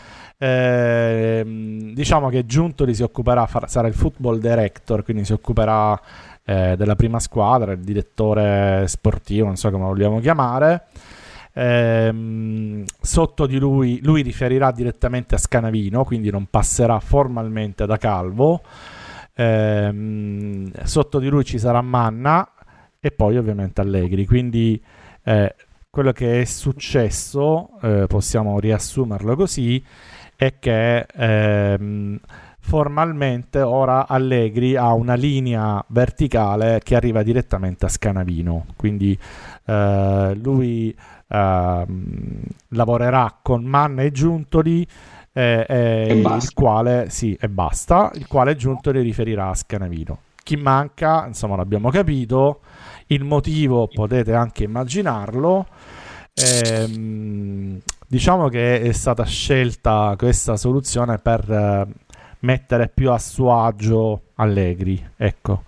Eh, 0.42 1.90
diciamo 1.92 2.30
che 2.30 2.46
Giuntoli 2.46 2.94
si 2.94 3.02
occuperà, 3.02 3.46
sarà 3.66 3.88
il 3.88 3.94
football 3.94 4.38
director, 4.38 5.04
quindi 5.04 5.24
si 5.24 5.32
occuperà 5.32 6.00
eh, 6.44 6.74
della 6.76 6.96
prima 6.96 7.20
squadra, 7.20 7.72
il 7.72 7.80
direttore 7.80 8.84
sportivo, 8.88 9.46
non 9.46 9.56
so 9.56 9.70
come 9.70 9.84
lo 9.84 9.90
vogliamo 9.90 10.18
chiamare. 10.18 10.86
Ehm, 11.60 12.84
sotto 13.02 13.44
di 13.44 13.58
lui, 13.58 14.00
lui 14.02 14.22
riferirà 14.22 14.70
direttamente 14.70 15.34
a 15.34 15.38
Scanavino, 15.38 16.04
quindi 16.04 16.30
non 16.30 16.46
passerà 16.48 16.98
formalmente 17.00 17.84
da 17.84 17.98
Calvo. 17.98 18.62
Ehm, 19.34 20.72
sotto 20.84 21.18
di 21.18 21.28
lui 21.28 21.44
ci 21.44 21.58
sarà 21.58 21.82
Manna 21.82 22.50
e 22.98 23.10
poi 23.10 23.36
ovviamente 23.36 23.82
Allegri. 23.82 24.24
Quindi 24.24 24.82
eh, 25.22 25.54
quello 25.90 26.12
che 26.12 26.40
è 26.40 26.44
successo, 26.46 27.78
eh, 27.82 28.06
possiamo 28.08 28.58
riassumerlo 28.58 29.36
così, 29.36 29.84
è 30.36 30.58
che 30.58 31.00
ehm, 31.00 32.18
formalmente 32.58 33.60
ora 33.60 34.06
Allegri 34.08 34.76
ha 34.76 34.94
una 34.94 35.14
linea 35.14 35.84
verticale 35.88 36.80
che 36.82 36.96
arriva 36.96 37.22
direttamente 37.22 37.84
a 37.84 37.88
Scanavino. 37.88 38.64
Quindi 38.76 39.18
eh, 39.66 40.38
lui 40.42 40.96
lavorerà 41.30 43.38
con 43.40 43.64
Manna 43.64 44.02
e 44.02 44.10
Giuntoli 44.10 44.86
eh, 45.32 45.64
eh, 45.68 46.14
il 46.14 46.52
quale 46.52 47.06
sì 47.08 47.36
e 47.40 47.48
basta 47.48 48.10
il 48.14 48.26
quale 48.26 48.56
Giuntoli 48.56 49.00
riferirà 49.00 49.50
a 49.50 49.54
Scanavino. 49.54 50.18
Chi 50.42 50.56
manca 50.56 51.26
insomma 51.26 51.56
l'abbiamo 51.56 51.90
capito 51.90 52.60
il 53.06 53.24
motivo 53.24 53.88
potete 53.88 54.34
anche 54.34 54.64
immaginarlo. 54.64 55.66
Ehm, 56.34 57.80
diciamo 58.06 58.48
che 58.48 58.80
è 58.80 58.92
stata 58.92 59.24
scelta 59.24 60.14
questa 60.16 60.56
soluzione 60.56 61.18
per 61.18 61.50
eh, 61.50 61.86
mettere 62.40 62.88
più 62.88 63.10
a 63.10 63.18
suo 63.18 63.62
agio 63.62 64.22
Allegri 64.36 65.04
ecco 65.16 65.64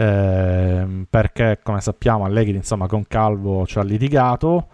eh, 0.00 0.86
perché 1.10 1.58
come 1.60 1.80
sappiamo 1.80 2.24
Allegri 2.24 2.54
insomma 2.54 2.86
con 2.86 3.04
Calvo 3.08 3.66
ci 3.66 3.80
ha 3.80 3.82
litigato 3.82 4.68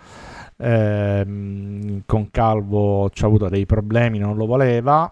eh, 0.58 2.02
con 2.04 2.30
Calvo 2.30 3.08
ci 3.10 3.24
ha 3.24 3.26
avuto 3.26 3.48
dei 3.48 3.64
problemi 3.64 4.18
non 4.18 4.36
lo 4.36 4.44
voleva 4.44 5.10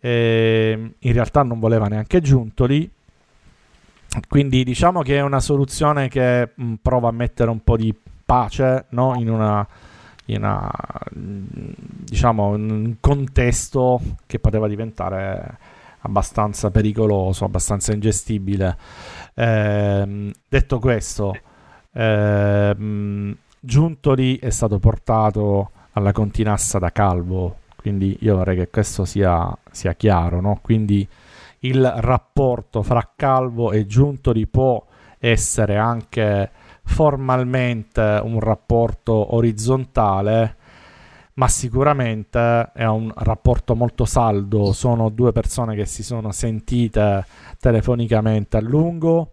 eh, 0.00 0.94
in 0.98 1.12
realtà 1.12 1.42
non 1.42 1.58
voleva 1.58 1.88
neanche 1.88 2.22
Giuntoli 2.22 2.90
quindi 4.28 4.64
diciamo 4.64 5.02
che 5.02 5.16
è 5.16 5.20
una 5.20 5.40
soluzione 5.40 6.08
che 6.08 6.52
mh, 6.54 6.64
mm, 6.64 6.74
prova 6.80 7.08
a 7.08 7.12
mettere 7.12 7.50
un 7.50 7.62
po' 7.62 7.76
di 7.76 7.94
pace 8.24 8.86
no? 8.90 9.14
in 9.18 9.28
una 9.28 9.68
in 10.26 10.38
una, 10.38 10.70
diciamo, 11.12 12.48
un 12.52 12.94
contesto 12.98 14.00
che 14.24 14.38
poteva 14.38 14.66
diventare 14.68 15.58
abbastanza 16.04 16.70
pericoloso, 16.70 17.44
abbastanza 17.44 17.92
ingestibile. 17.92 18.76
Eh, 19.34 20.32
detto 20.48 20.78
questo, 20.78 21.34
eh, 21.92 23.36
Giuntoli 23.60 24.38
è 24.38 24.50
stato 24.50 24.78
portato 24.78 25.70
alla 25.92 26.12
continassa 26.12 26.78
da 26.78 26.90
Calvo, 26.90 27.58
quindi 27.76 28.16
io 28.20 28.36
vorrei 28.36 28.56
che 28.56 28.68
questo 28.68 29.04
sia, 29.04 29.56
sia 29.70 29.94
chiaro, 29.94 30.40
no? 30.40 30.58
Quindi 30.62 31.06
il 31.60 31.84
rapporto 31.96 32.82
fra 32.82 33.12
Calvo 33.16 33.72
e 33.72 33.86
Giuntoli 33.86 34.46
può 34.46 34.84
essere 35.18 35.76
anche 35.76 36.50
formalmente 36.84 38.20
un 38.22 38.40
rapporto 38.40 39.34
orizzontale, 39.34 40.56
ma 41.34 41.48
sicuramente 41.48 42.70
è 42.72 42.84
un 42.84 43.12
rapporto 43.14 43.74
molto 43.74 44.04
saldo. 44.04 44.72
Sono 44.72 45.08
due 45.08 45.32
persone 45.32 45.74
che 45.74 45.86
si 45.86 46.02
sono 46.02 46.32
sentite 46.32 47.24
telefonicamente 47.58 48.56
a 48.56 48.60
lungo, 48.60 49.32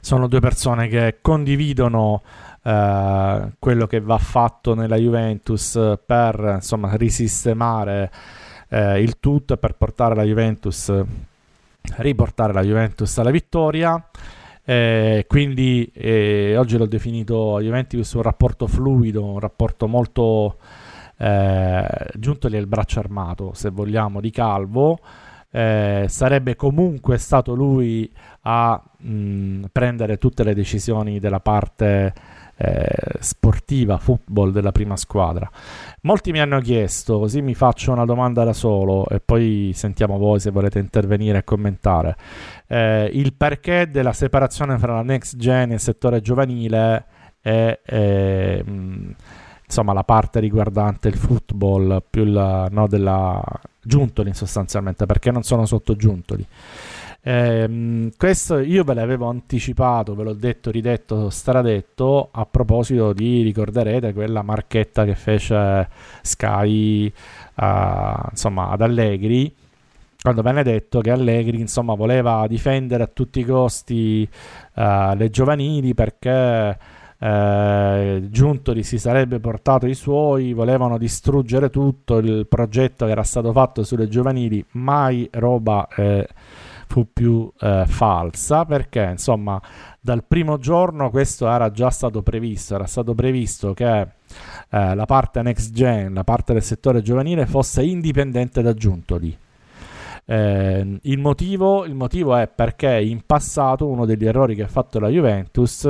sono 0.00 0.26
due 0.26 0.40
persone 0.40 0.88
che 0.88 1.18
condividono 1.20 2.22
uh, 2.62 3.52
quello 3.58 3.86
che 3.86 4.00
va 4.00 4.18
fatto 4.18 4.74
nella 4.74 4.96
Juventus 4.96 5.78
per 6.04 6.52
insomma 6.56 6.94
risistemare 6.96 8.10
uh, 8.68 8.96
il 8.96 9.18
tutto 9.20 9.54
e 9.54 9.56
per 9.58 9.74
portare 9.74 10.14
la 10.14 10.24
Juventus 10.24 10.92
riportare 11.96 12.52
la 12.52 12.62
Juventus 12.62 13.18
alla 13.18 13.30
vittoria 13.30 14.08
eh, 14.64 15.24
quindi 15.28 15.90
eh, 15.92 16.56
oggi 16.56 16.76
l'ho 16.76 16.86
definito 16.86 17.60
Juventus 17.60 18.12
un 18.12 18.22
rapporto 18.22 18.66
fluido, 18.66 19.24
un 19.24 19.40
rapporto 19.40 19.88
molto 19.88 20.58
eh, 21.18 21.86
giuntoli 22.14 22.56
al 22.56 22.66
braccio 22.66 22.98
armato, 22.98 23.52
se 23.54 23.70
vogliamo, 23.70 24.20
di 24.20 24.30
Calvo. 24.30 24.98
Eh, 25.50 26.06
sarebbe 26.08 26.56
comunque 26.56 27.18
stato 27.18 27.54
lui 27.54 28.10
a 28.42 28.82
mh, 28.98 29.64
prendere 29.70 30.16
tutte 30.16 30.44
le 30.44 30.54
decisioni 30.54 31.18
della 31.18 31.40
parte 31.40 32.14
eh, 32.56 32.86
sportiva, 33.20 33.98
football 33.98 34.52
della 34.52 34.72
prima 34.72 34.96
squadra. 34.96 35.50
Molti 36.02 36.32
mi 36.32 36.40
hanno 36.40 36.60
chiesto, 36.60 37.18
così 37.18 37.42
mi 37.42 37.54
faccio 37.54 37.92
una 37.92 38.04
domanda 38.04 38.44
da 38.44 38.52
solo 38.52 39.08
e 39.08 39.20
poi 39.20 39.72
sentiamo 39.74 40.18
voi 40.18 40.40
se 40.40 40.50
volete 40.50 40.78
intervenire 40.78 41.38
e 41.38 41.44
commentare, 41.44 42.16
eh, 42.66 43.10
il 43.12 43.34
perché 43.34 43.90
della 43.90 44.12
separazione 44.12 44.78
fra 44.78 44.94
la 44.94 45.02
next 45.02 45.36
gen 45.36 45.70
e 45.70 45.74
il 45.74 45.80
settore 45.80 46.20
giovanile 46.20 47.04
e 47.42 47.80
eh, 47.84 48.64
insomma 49.64 49.92
la 49.92 50.04
parte 50.04 50.38
riguardante 50.38 51.08
il 51.08 51.16
football 51.16 52.02
più 52.08 52.24
la, 52.24 52.68
no, 52.70 52.86
della 52.86 53.42
Giuntoli 53.82 54.32
sostanzialmente 54.32 55.06
perché 55.06 55.32
non 55.32 55.42
sono 55.42 55.66
sotto 55.66 55.96
Giuntoli 55.96 56.46
eh, 57.24 58.10
questo 58.16 58.58
io 58.58 58.82
ve 58.82 58.94
l'avevo 58.94 59.28
anticipato, 59.28 60.14
ve 60.14 60.24
l'ho 60.24 60.32
detto, 60.32 60.70
ridetto, 60.70 61.30
stradetto 61.30 62.28
a 62.32 62.44
proposito 62.46 63.12
di, 63.12 63.42
ricorderete, 63.42 64.12
quella 64.12 64.42
marchetta 64.42 65.04
che 65.04 65.14
fece 65.14 65.88
Sky 66.22 67.12
uh, 67.56 67.64
insomma, 68.30 68.70
ad 68.70 68.80
Allegri 68.80 69.54
quando 70.20 70.42
venne 70.42 70.62
detto 70.62 71.00
che 71.00 71.10
Allegri 71.10 71.58
insomma, 71.58 71.94
voleva 71.94 72.46
difendere 72.46 73.02
a 73.02 73.10
tutti 73.12 73.40
i 73.40 73.44
costi 73.44 74.28
uh, 74.74 75.14
le 75.16 75.30
giovanili 75.30 75.94
perché 75.94 76.78
eh, 77.24 78.22
Giuntoli 78.30 78.82
si 78.82 78.98
sarebbe 78.98 79.38
portato 79.38 79.86
i 79.86 79.94
suoi, 79.94 80.52
volevano 80.54 80.98
distruggere 80.98 81.70
tutto 81.70 82.18
il 82.18 82.48
progetto 82.48 83.06
che 83.06 83.12
era 83.12 83.22
stato 83.22 83.52
fatto 83.52 83.84
sulle 83.84 84.08
giovanili, 84.08 84.64
mai 84.72 85.28
roba 85.30 85.86
eh, 85.94 86.26
fu 86.92 87.10
più 87.10 87.50
eh, 87.58 87.84
falsa 87.86 88.66
perché 88.66 89.08
insomma 89.12 89.58
dal 89.98 90.24
primo 90.24 90.58
giorno 90.58 91.08
questo 91.08 91.48
era 91.48 91.70
già 91.70 91.88
stato 91.88 92.20
previsto, 92.20 92.74
era 92.74 92.84
stato 92.84 93.14
previsto 93.14 93.72
che 93.72 94.00
eh, 94.02 94.94
la 94.94 95.06
parte 95.06 95.40
next 95.40 95.72
gen, 95.72 96.12
la 96.12 96.22
parte 96.22 96.52
del 96.52 96.62
settore 96.62 97.00
giovanile 97.00 97.46
fosse 97.46 97.82
indipendente 97.82 98.60
da 98.60 98.74
Giuntoli 98.74 99.34
eh, 100.32 100.98
il, 101.02 101.18
motivo, 101.18 101.84
il, 101.84 101.94
motivo, 101.94 102.34
è 102.34 102.48
perché 102.48 102.98
in 102.98 103.20
passato 103.26 103.86
uno 103.86 104.06
degli 104.06 104.24
errori 104.24 104.54
che 104.54 104.62
ha 104.62 104.66
fatto 104.66 104.98
la 104.98 105.08
Juventus 105.08 105.86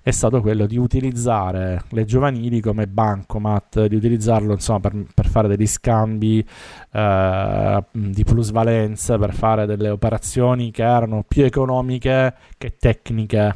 è 0.00 0.12
stato 0.12 0.40
quello 0.40 0.66
di 0.66 0.76
utilizzare 0.76 1.82
le 1.88 2.04
giovanili 2.04 2.60
come 2.60 2.86
bancomat, 2.86 3.86
di 3.86 3.96
utilizzarlo 3.96 4.52
insomma, 4.52 4.78
per, 4.78 5.06
per 5.12 5.26
fare 5.26 5.48
degli 5.48 5.66
scambi 5.66 6.46
eh, 6.92 7.84
di 7.90 8.22
plusvalenza, 8.22 9.18
per 9.18 9.34
fare 9.34 9.66
delle 9.66 9.90
operazioni 9.90 10.70
che 10.70 10.84
erano 10.84 11.24
più 11.26 11.42
economiche 11.44 12.34
che 12.58 12.76
tecniche 12.78 13.54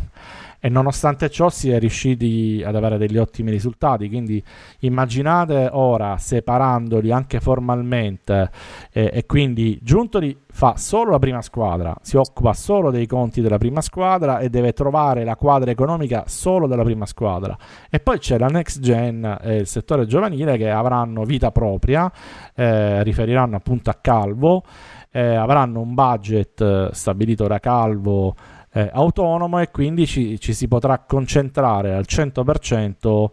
e 0.64 0.71
nonostante 0.71 1.28
ciò 1.28 1.50
si 1.50 1.68
è 1.68 1.78
riusciti 1.78 2.62
ad 2.64 2.75
avere 2.75 2.97
degli 2.97 3.18
ottimi 3.18 3.50
risultati. 3.50 4.09
Quindi 4.09 4.42
immaginate 4.78 5.68
ora 5.71 6.16
separandoli 6.16 7.12
anche 7.12 7.38
formalmente 7.38 8.50
eh, 8.90 9.11
e 9.12 9.26
quindi 9.26 9.78
Giuntoli 9.83 10.35
fa 10.50 10.78
solo 10.78 11.11
la 11.11 11.18
prima 11.18 11.42
squadra, 11.42 11.94
si 12.00 12.16
occupa 12.16 12.54
solo 12.54 12.90
dei 12.90 13.06
conti 13.06 13.42
della 13.42 13.59
prima 13.59 13.83
squadra 13.83 14.38
e 14.38 14.49
deve 14.49 14.73
trovare 14.73 15.23
la 15.23 15.37
quadra 15.37 15.71
economica 15.71 16.25
solo 16.28 16.66
della 16.66 16.83
prima 16.83 17.04
squadra. 17.04 17.54
E 17.90 18.00
poi 18.00 18.18
c'è 18.18 18.38
la 18.38 18.47
next 18.47 18.80
gen 18.80 19.40
e 19.42 19.56
il 19.56 19.66
settore 19.66 20.06
giovanile 20.06 20.56
che 20.56 20.71
avranno 20.71 21.25
vita 21.25 21.50
propria, 21.50 22.11
eh, 22.54 23.02
riferiranno 23.02 23.56
appunto 23.56 23.90
a 23.90 23.99
Calvo, 24.00 24.62
eh, 25.11 25.35
avranno 25.35 25.80
un 25.80 25.92
budget 25.92 26.59
eh, 26.62 26.88
stabilito 26.92 27.47
da 27.47 27.61
Calvo 27.61 28.35
eh, 28.74 28.90
autonomo 28.92 29.60
e 29.60 29.70
quindi 29.70 30.04
ci, 30.04 30.38
ci, 30.40 30.52
si 30.52 30.66
potrà 30.66 30.98
concentrare 30.98 31.94
al 31.94 32.04
100% 32.08 33.26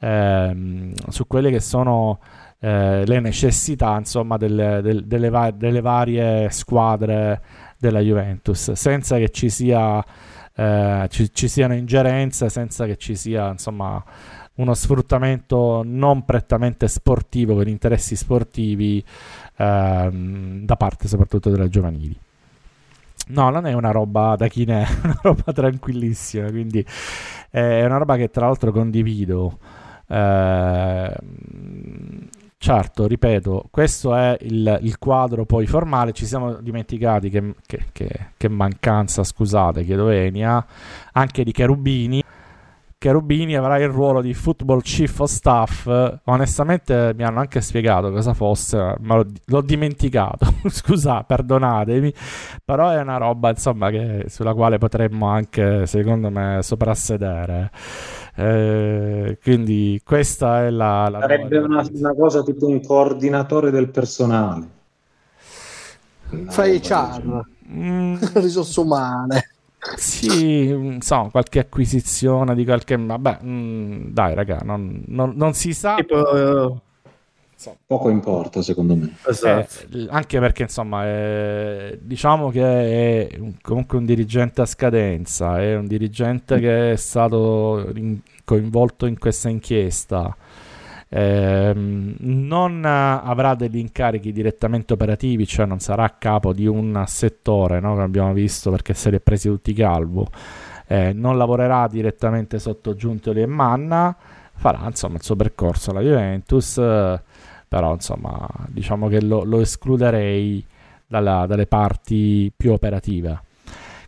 ehm, 0.00 0.92
su 1.08 1.26
quelle 1.26 1.50
che 1.50 1.60
sono 1.60 2.18
eh, 2.58 3.04
le 3.04 3.20
necessità 3.20 3.96
insomma, 3.98 4.38
delle, 4.38 4.80
delle, 4.80 5.06
delle, 5.06 5.28
va- 5.28 5.50
delle, 5.50 5.82
varie 5.82 6.48
squadre 6.50 7.42
della 7.78 8.00
Juventus, 8.00 8.72
senza 8.72 9.18
che 9.18 9.28
ci, 9.28 9.50
sia, 9.50 10.02
eh, 10.54 11.06
ci, 11.10 11.30
ci 11.30 11.48
siano 11.48 11.74
ingerenze, 11.74 12.48
senza 12.48 12.86
che 12.86 12.96
ci 12.96 13.16
sia 13.16 13.50
insomma, 13.50 14.02
uno 14.54 14.72
sfruttamento 14.72 15.82
non 15.84 16.24
prettamente 16.24 16.88
sportivo 16.88 17.54
per 17.56 17.68
interessi 17.68 18.16
sportivi 18.16 19.04
ehm, 19.58 20.64
da 20.64 20.76
parte 20.76 21.06
soprattutto 21.06 21.50
delle 21.50 21.68
giovanili. 21.68 22.18
No, 23.28 23.50
non 23.50 23.66
è 23.66 23.72
una 23.72 23.90
roba 23.90 24.36
da 24.36 24.46
chi 24.46 24.64
ne 24.64 24.82
è, 24.82 24.88
una 25.02 25.18
roba 25.22 25.52
tranquillissima, 25.52 26.48
quindi 26.50 26.84
è 27.50 27.84
una 27.84 27.96
roba 27.98 28.16
che 28.16 28.30
tra 28.30 28.46
l'altro 28.46 28.70
condivido. 28.70 29.58
Eh, 30.08 31.16
certo, 32.58 33.06
ripeto, 33.06 33.66
questo 33.70 34.14
è 34.14 34.36
il, 34.42 34.78
il, 34.82 34.98
quadro 34.98 35.44
poi 35.44 35.66
formale, 35.66 36.12
ci 36.12 36.26
siamo 36.26 36.54
dimenticati 36.54 37.28
che, 37.28 37.54
che, 37.66 37.86
che, 37.90 38.08
che 38.36 38.48
mancanza, 38.48 39.24
scusate, 39.24 39.84
chiedo 39.84 40.08
Enia, 40.08 40.64
anche 41.12 41.42
di 41.42 41.50
Cherubini 41.50 42.22
Cherubini 42.98 43.54
avrà 43.54 43.78
il 43.78 43.90
ruolo 43.90 44.22
di 44.22 44.32
Football 44.32 44.80
Chief 44.80 45.20
of 45.20 45.28
Staff. 45.28 45.86
Onestamente 46.24 47.12
mi 47.14 47.24
hanno 47.24 47.40
anche 47.40 47.60
spiegato 47.60 48.10
cosa 48.10 48.32
fosse, 48.32 48.96
ma 49.00 49.16
l'ho, 49.16 49.26
l'ho 49.44 49.60
dimenticato. 49.60 50.46
Scusa, 50.68 51.22
perdonatemi. 51.22 52.12
Però 52.64 52.88
è 52.88 52.98
una 52.98 53.18
roba, 53.18 53.50
insomma, 53.50 53.90
che, 53.90 54.24
sulla 54.28 54.54
quale 54.54 54.78
potremmo 54.78 55.28
anche, 55.28 55.84
secondo 55.86 56.30
me, 56.30 56.60
soprassedere. 56.62 57.70
Eh, 58.34 59.38
quindi 59.42 60.00
questa 60.02 60.64
è 60.64 60.70
la... 60.70 61.08
la 61.10 61.20
Sarebbe 61.20 61.58
una, 61.58 61.86
una, 61.92 62.14
cosa 62.14 62.42
tipo 62.42 62.66
un 62.66 62.80
coordinatore 62.82 63.70
del 63.70 63.90
personale. 63.90 64.68
Fai 66.48 66.80
char. 66.80 67.44
Mm. 67.68 68.16
risorse 68.34 68.80
umane. 68.80 69.50
Sì, 69.96 70.68
insomma, 70.68 71.30
qualche 71.30 71.60
acquisizione 71.60 72.54
di 72.54 72.64
qualche... 72.64 72.96
Vabbè, 72.96 73.38
mh, 73.40 73.48
mm, 73.48 74.04
dai 74.08 74.34
raga, 74.34 74.60
non, 74.64 75.02
non, 75.06 75.34
non 75.36 75.54
si 75.54 75.72
sa... 75.72 75.94
Tipo, 75.94 76.16
uh, 76.16 76.80
poco 77.86 78.10
importa 78.10 78.62
secondo 78.62 78.94
me. 78.94 79.16
Esatto. 79.26 79.86
Eh, 79.96 80.06
anche 80.10 80.38
perché 80.38 80.62
insomma 80.62 81.04
è, 81.04 81.98
diciamo 82.00 82.50
che 82.50 82.62
è 82.62 83.40
comunque 83.62 83.98
un 83.98 84.04
dirigente 84.04 84.60
a 84.60 84.66
scadenza, 84.66 85.60
è 85.60 85.76
un 85.76 85.86
dirigente 85.86 86.58
che 86.58 86.92
è 86.92 86.96
stato 86.96 87.90
in, 87.94 88.18
coinvolto 88.44 89.06
in 89.06 89.18
questa 89.18 89.48
inchiesta 89.48 90.36
eh, 91.08 91.72
non 91.74 92.84
avrà 92.84 93.54
degli 93.54 93.78
incarichi 93.78 94.32
direttamente 94.32 94.92
operativi, 94.92 95.46
cioè 95.46 95.66
non 95.66 95.78
sarà 95.78 96.04
a 96.04 96.10
capo 96.10 96.52
di 96.52 96.66
un 96.66 97.04
settore, 97.06 97.80
no? 97.80 97.92
come 97.92 98.04
abbiamo 98.04 98.32
visto 98.32 98.70
perché 98.70 98.94
se 98.94 99.10
li 99.10 99.16
è 99.16 99.20
presi 99.20 99.48
tutti 99.48 99.72
calvo, 99.72 100.26
eh, 100.86 101.12
non 101.12 101.36
lavorerà 101.36 101.86
direttamente 101.88 102.58
sotto 102.58 102.94
Giuntoli 102.94 103.42
e 103.42 103.46
Manna, 103.46 104.16
farà 104.54 104.82
insomma 104.86 105.16
il 105.16 105.22
suo 105.22 105.36
percorso 105.36 105.90
alla 105.90 106.00
Juventus, 106.00 106.74
però 107.68 107.92
insomma 107.92 108.48
diciamo 108.68 109.08
che 109.08 109.22
lo, 109.22 109.44
lo 109.44 109.60
escluderei 109.60 110.64
dalla, 111.06 111.46
dalle 111.46 111.66
parti 111.66 112.52
più 112.56 112.72
operative. 112.72 113.42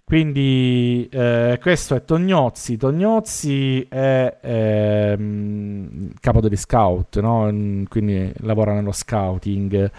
Quindi 0.09 1.07
eh, 1.13 1.59
questo 1.61 1.95
è 1.95 2.03
Tognozzi. 2.03 2.79
Tognozzi 2.79 3.87
è 3.91 4.39
ehm, 4.41 6.13
capo 6.19 6.41
degli 6.41 6.57
scout, 6.57 7.21
no? 7.21 7.43
quindi 7.91 8.33
lavora 8.39 8.73
nello 8.73 8.93
scouting. 8.93 9.91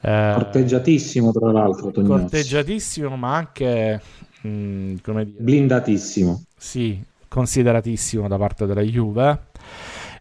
Eh, 0.00 0.32
corteggiatissimo, 0.34 1.32
tra 1.32 1.52
l'altro. 1.52 1.90
Tognozzi. 1.90 2.20
Corteggiatissimo, 2.22 3.14
ma 3.14 3.34
anche 3.34 4.00
mh, 4.40 4.48
mm, 4.48 4.94
come 5.02 5.24
dire, 5.26 5.42
blindatissimo. 5.42 6.44
Sì, 6.56 7.04
consideratissimo 7.28 8.28
da 8.28 8.38
parte 8.38 8.64
della 8.64 8.80
Juve. 8.80 9.38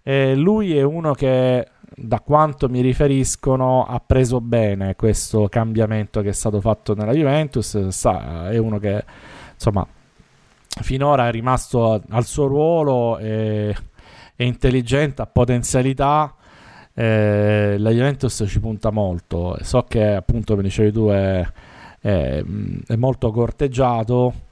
Eh, 0.04 0.36
lui 0.36 0.76
è 0.76 0.82
uno 0.82 1.14
che 1.14 1.66
da 1.94 2.22
quanto 2.22 2.70
mi 2.70 2.82
riferiscono 2.82 3.86
ha 3.86 4.00
preso 4.00 4.40
bene 4.40 4.96
questo 4.96 5.48
cambiamento 5.50 6.22
che 6.22 6.30
è 6.30 6.34
stato 6.34 6.62
fatto 6.62 6.96
nella 6.96 7.14
Juventus, 7.14 7.88
sa, 7.90 8.50
è 8.50 8.58
uno 8.58 8.80
che 8.80 9.04
insomma 9.54 9.86
finora 10.82 11.28
è 11.28 11.32
rimasto 11.32 12.02
al 12.10 12.26
suo 12.26 12.48
ruolo, 12.48 13.18
è, 13.18 13.74
è 14.36 14.44
intelligente, 14.44 15.22
ha 15.22 15.28
potenzialità. 15.28 16.36
Eh, 16.94 17.76
la 17.78 17.90
Juventus 17.92 18.44
ci 18.48 18.60
punta 18.60 18.90
molto. 18.92 19.58
So 19.62 19.84
che 19.88 20.16
appunto, 20.16 20.54
come 20.54 20.64
dicevi 20.64 20.92
tu, 20.92 21.08
è, 21.10 21.46
è, 22.00 22.44
è 22.88 22.96
molto 22.96 23.32
corteggiato 23.32 24.50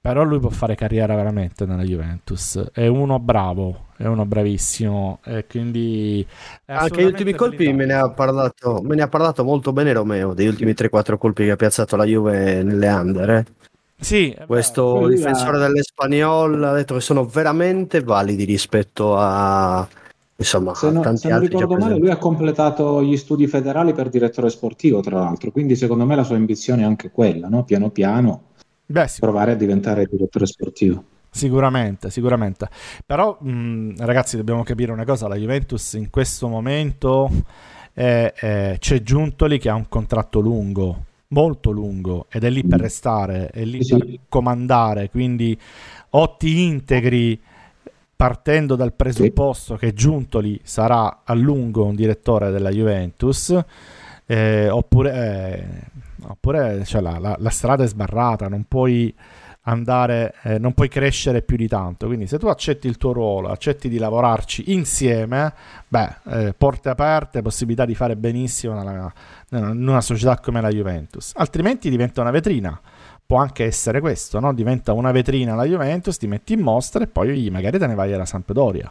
però 0.00 0.22
lui 0.22 0.38
può 0.38 0.48
fare 0.48 0.74
carriera 0.74 1.14
veramente 1.14 1.66
nella 1.66 1.82
Juventus. 1.82 2.70
È 2.72 2.86
uno 2.86 3.18
bravo, 3.18 3.88
è 4.00 4.06
uno 4.06 4.24
bravissimo. 4.24 5.20
E 5.24 5.44
quindi 5.46 6.26
anche 6.66 7.02
gli 7.02 7.04
ultimi 7.04 7.34
colpi 7.34 7.70
me 7.72 7.84
ne, 7.84 7.94
ha 7.94 8.10
parlato, 8.10 8.80
me 8.82 8.94
ne 8.94 9.02
ha 9.02 9.08
parlato 9.08 9.44
molto 9.44 9.72
bene 9.72 9.92
Romeo. 9.92 10.32
Degli 10.32 10.46
ultimi 10.46 10.72
3-4 10.72 11.18
colpi 11.18 11.44
che 11.44 11.50
ha 11.50 11.56
piazzato 11.56 11.96
la 11.96 12.04
Juve 12.04 12.62
nelle 12.62 12.88
under. 12.88 13.30
Eh. 13.30 13.44
Sì, 13.98 14.34
questo 14.46 15.00
beh, 15.00 15.14
difensore 15.14 15.58
ha... 15.58 15.60
dell'Espagnol 15.60 16.64
ha 16.64 16.72
detto 16.72 16.94
che 16.94 17.00
sono 17.00 17.26
veramente 17.26 18.00
validi 18.00 18.44
rispetto 18.44 19.16
a 19.18 19.86
insomma 20.36 20.74
se, 20.74 20.90
no, 20.90 21.02
tanti 21.02 21.20
se 21.20 21.28
non 21.28 21.40
ricordo 21.40 21.76
male 21.76 21.98
lui 21.98 22.08
ha 22.08 22.16
completato 22.16 23.02
gli 23.02 23.18
studi 23.18 23.46
federali 23.46 23.92
per 23.92 24.08
direttore 24.08 24.48
sportivo 24.48 25.00
tra 25.00 25.18
l'altro 25.18 25.50
quindi 25.50 25.76
secondo 25.76 26.06
me 26.06 26.16
la 26.16 26.24
sua 26.24 26.36
ambizione 26.36 26.80
è 26.80 26.86
anche 26.86 27.10
quella 27.10 27.48
no? 27.48 27.62
piano 27.64 27.90
piano 27.90 28.44
Beh, 28.90 29.06
provare 29.20 29.52
a 29.52 29.54
diventare 29.54 30.04
direttore 30.10 30.46
sportivo. 30.46 31.04
Sicuramente, 31.30 32.10
sicuramente. 32.10 32.68
Però, 33.06 33.38
mh, 33.40 34.04
ragazzi, 34.04 34.36
dobbiamo 34.36 34.64
capire 34.64 34.92
una 34.92 35.04
cosa: 35.04 35.28
la 35.28 35.36
Juventus 35.36 35.92
in 35.92 36.10
questo 36.10 36.48
momento 36.48 37.30
è, 37.92 38.32
è, 38.34 38.76
c'è 38.78 39.02
Giuntoli 39.02 39.58
che 39.58 39.68
ha 39.68 39.74
un 39.74 39.88
contratto 39.88 40.40
lungo, 40.40 41.04
molto 41.28 41.70
lungo, 41.70 42.26
ed 42.30 42.42
è 42.44 42.50
lì 42.50 42.64
per 42.64 42.80
restare, 42.80 43.48
è 43.50 43.64
lì 43.64 43.82
sì. 43.84 43.96
per 43.96 44.18
comandare. 44.28 45.08
Quindi, 45.08 45.58
o 46.10 46.36
ti 46.36 46.64
integri 46.64 47.40
partendo 48.16 48.74
dal 48.74 48.92
presupposto 48.92 49.74
sì. 49.74 49.86
che 49.86 49.94
Giuntoli 49.94 50.60
sarà 50.64 51.20
a 51.24 51.32
lungo 51.32 51.84
un 51.84 51.94
direttore 51.94 52.50
della 52.50 52.70
Juventus, 52.70 53.56
eh, 54.26 54.68
oppure. 54.68 55.12
Eh, 55.12 56.08
oppure 56.22 56.84
cioè, 56.84 57.00
la, 57.00 57.18
la, 57.18 57.36
la, 57.38 57.50
strada 57.50 57.84
è 57.84 57.86
sbarrata, 57.86 58.46
non 58.48 58.64
puoi 58.68 59.14
andare, 59.62 60.34
eh, 60.42 60.58
non 60.58 60.72
puoi 60.72 60.88
crescere 60.88 61.42
più 61.42 61.56
di 61.56 61.68
tanto. 61.68 62.06
Quindi, 62.06 62.26
se 62.26 62.38
tu 62.38 62.46
accetti 62.46 62.86
il 62.86 62.96
tuo 62.96 63.12
ruolo, 63.12 63.48
accetti 63.48 63.88
di 63.88 63.98
lavorarci 63.98 64.72
insieme, 64.72 65.52
beh, 65.88 66.16
eh, 66.28 66.54
porte 66.56 66.88
aperte, 66.88 67.42
possibilità 67.42 67.84
di 67.84 67.94
fare 67.94 68.16
benissimo 68.16 68.74
nella, 68.74 69.12
in 69.50 69.88
una 69.88 70.00
società 70.00 70.38
come 70.38 70.60
la 70.60 70.70
Juventus. 70.70 71.32
Altrimenti 71.34 71.90
diventa 71.90 72.20
una 72.20 72.30
vetrina. 72.30 72.80
Può 73.30 73.38
anche 73.38 73.64
essere 73.64 74.00
questo, 74.00 74.40
no? 74.40 74.52
diventa 74.52 74.92
una 74.92 75.12
vetrina 75.12 75.54
la 75.54 75.64
Juventus, 75.64 76.16
ti 76.16 76.26
metti 76.26 76.52
in 76.52 76.62
mostra 76.62 77.04
e 77.04 77.06
poi 77.06 77.48
magari 77.48 77.78
te 77.78 77.86
ne 77.86 77.94
vai 77.94 78.12
alla 78.12 78.24
Sampdoria. 78.24 78.90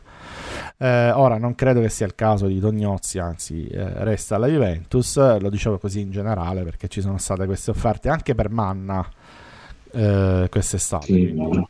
Eh, 0.77 1.11
ora 1.11 1.37
non 1.37 1.55
credo 1.55 1.81
che 1.81 1.89
sia 1.89 2.05
il 2.05 2.15
caso 2.15 2.47
di 2.47 2.57
Tognozzi, 2.57 3.19
anzi 3.19 3.67
eh, 3.67 4.01
resta 4.05 4.35
alla 4.35 4.47
Juventus, 4.47 5.17
lo 5.39 5.49
dicevo 5.49 5.77
così 5.77 5.99
in 5.99 6.11
generale 6.11 6.63
perché 6.63 6.87
ci 6.87 7.01
sono 7.01 7.17
state 7.17 7.45
queste 7.47 7.71
offerte 7.71 8.07
anche 8.07 8.33
per 8.33 8.49
Manna 8.49 9.05
eh, 9.91 10.47
quest'estate. 10.49 11.05
Sì, 11.05 11.33
no. 11.33 11.69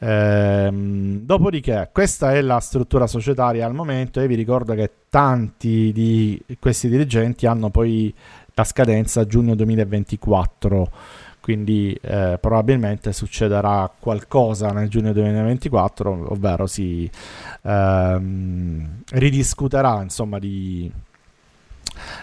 Ehm, 0.00 1.20
dopodiché, 1.20 1.90
questa 1.92 2.32
è 2.32 2.40
la 2.40 2.60
struttura 2.60 3.06
societaria 3.06 3.66
al 3.66 3.74
momento 3.74 4.20
e 4.20 4.26
vi 4.26 4.36
ricordo 4.36 4.74
che 4.74 4.90
tanti 5.08 5.92
di 5.92 6.40
questi 6.60 6.88
dirigenti 6.88 7.46
hanno 7.46 7.70
poi 7.70 8.14
la 8.54 8.64
scadenza 8.64 9.26
giugno 9.26 9.54
2024 9.54 10.90
quindi 11.48 11.98
eh, 12.02 12.36
probabilmente 12.38 13.14
succederà 13.14 13.90
qualcosa 13.98 14.68
nel 14.68 14.90
giugno 14.90 15.14
2024, 15.14 16.32
ovvero 16.32 16.66
si 16.66 17.10
ehm, 17.62 19.02
ridiscuterà 19.12 20.02
insomma 20.02 20.38
di, 20.38 20.92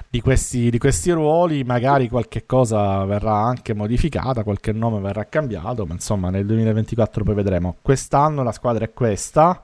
di, 0.09 0.21
questi, 0.21 0.69
di 0.69 0.77
questi 0.77 1.11
ruoli, 1.11 1.63
magari 1.63 2.09
qualche 2.09 2.45
cosa 2.45 3.03
verrà 3.05 3.35
anche 3.35 3.73
modificata, 3.73 4.43
qualche 4.43 4.71
nome 4.71 4.99
verrà 4.99 5.25
cambiato, 5.25 5.85
ma 5.85 5.93
insomma 5.93 6.29
nel 6.29 6.45
2024 6.45 7.23
poi 7.23 7.35
vedremo. 7.35 7.75
Quest'anno 7.81 8.43
la 8.43 8.51
squadra 8.51 8.85
è 8.85 8.93
questa. 8.93 9.61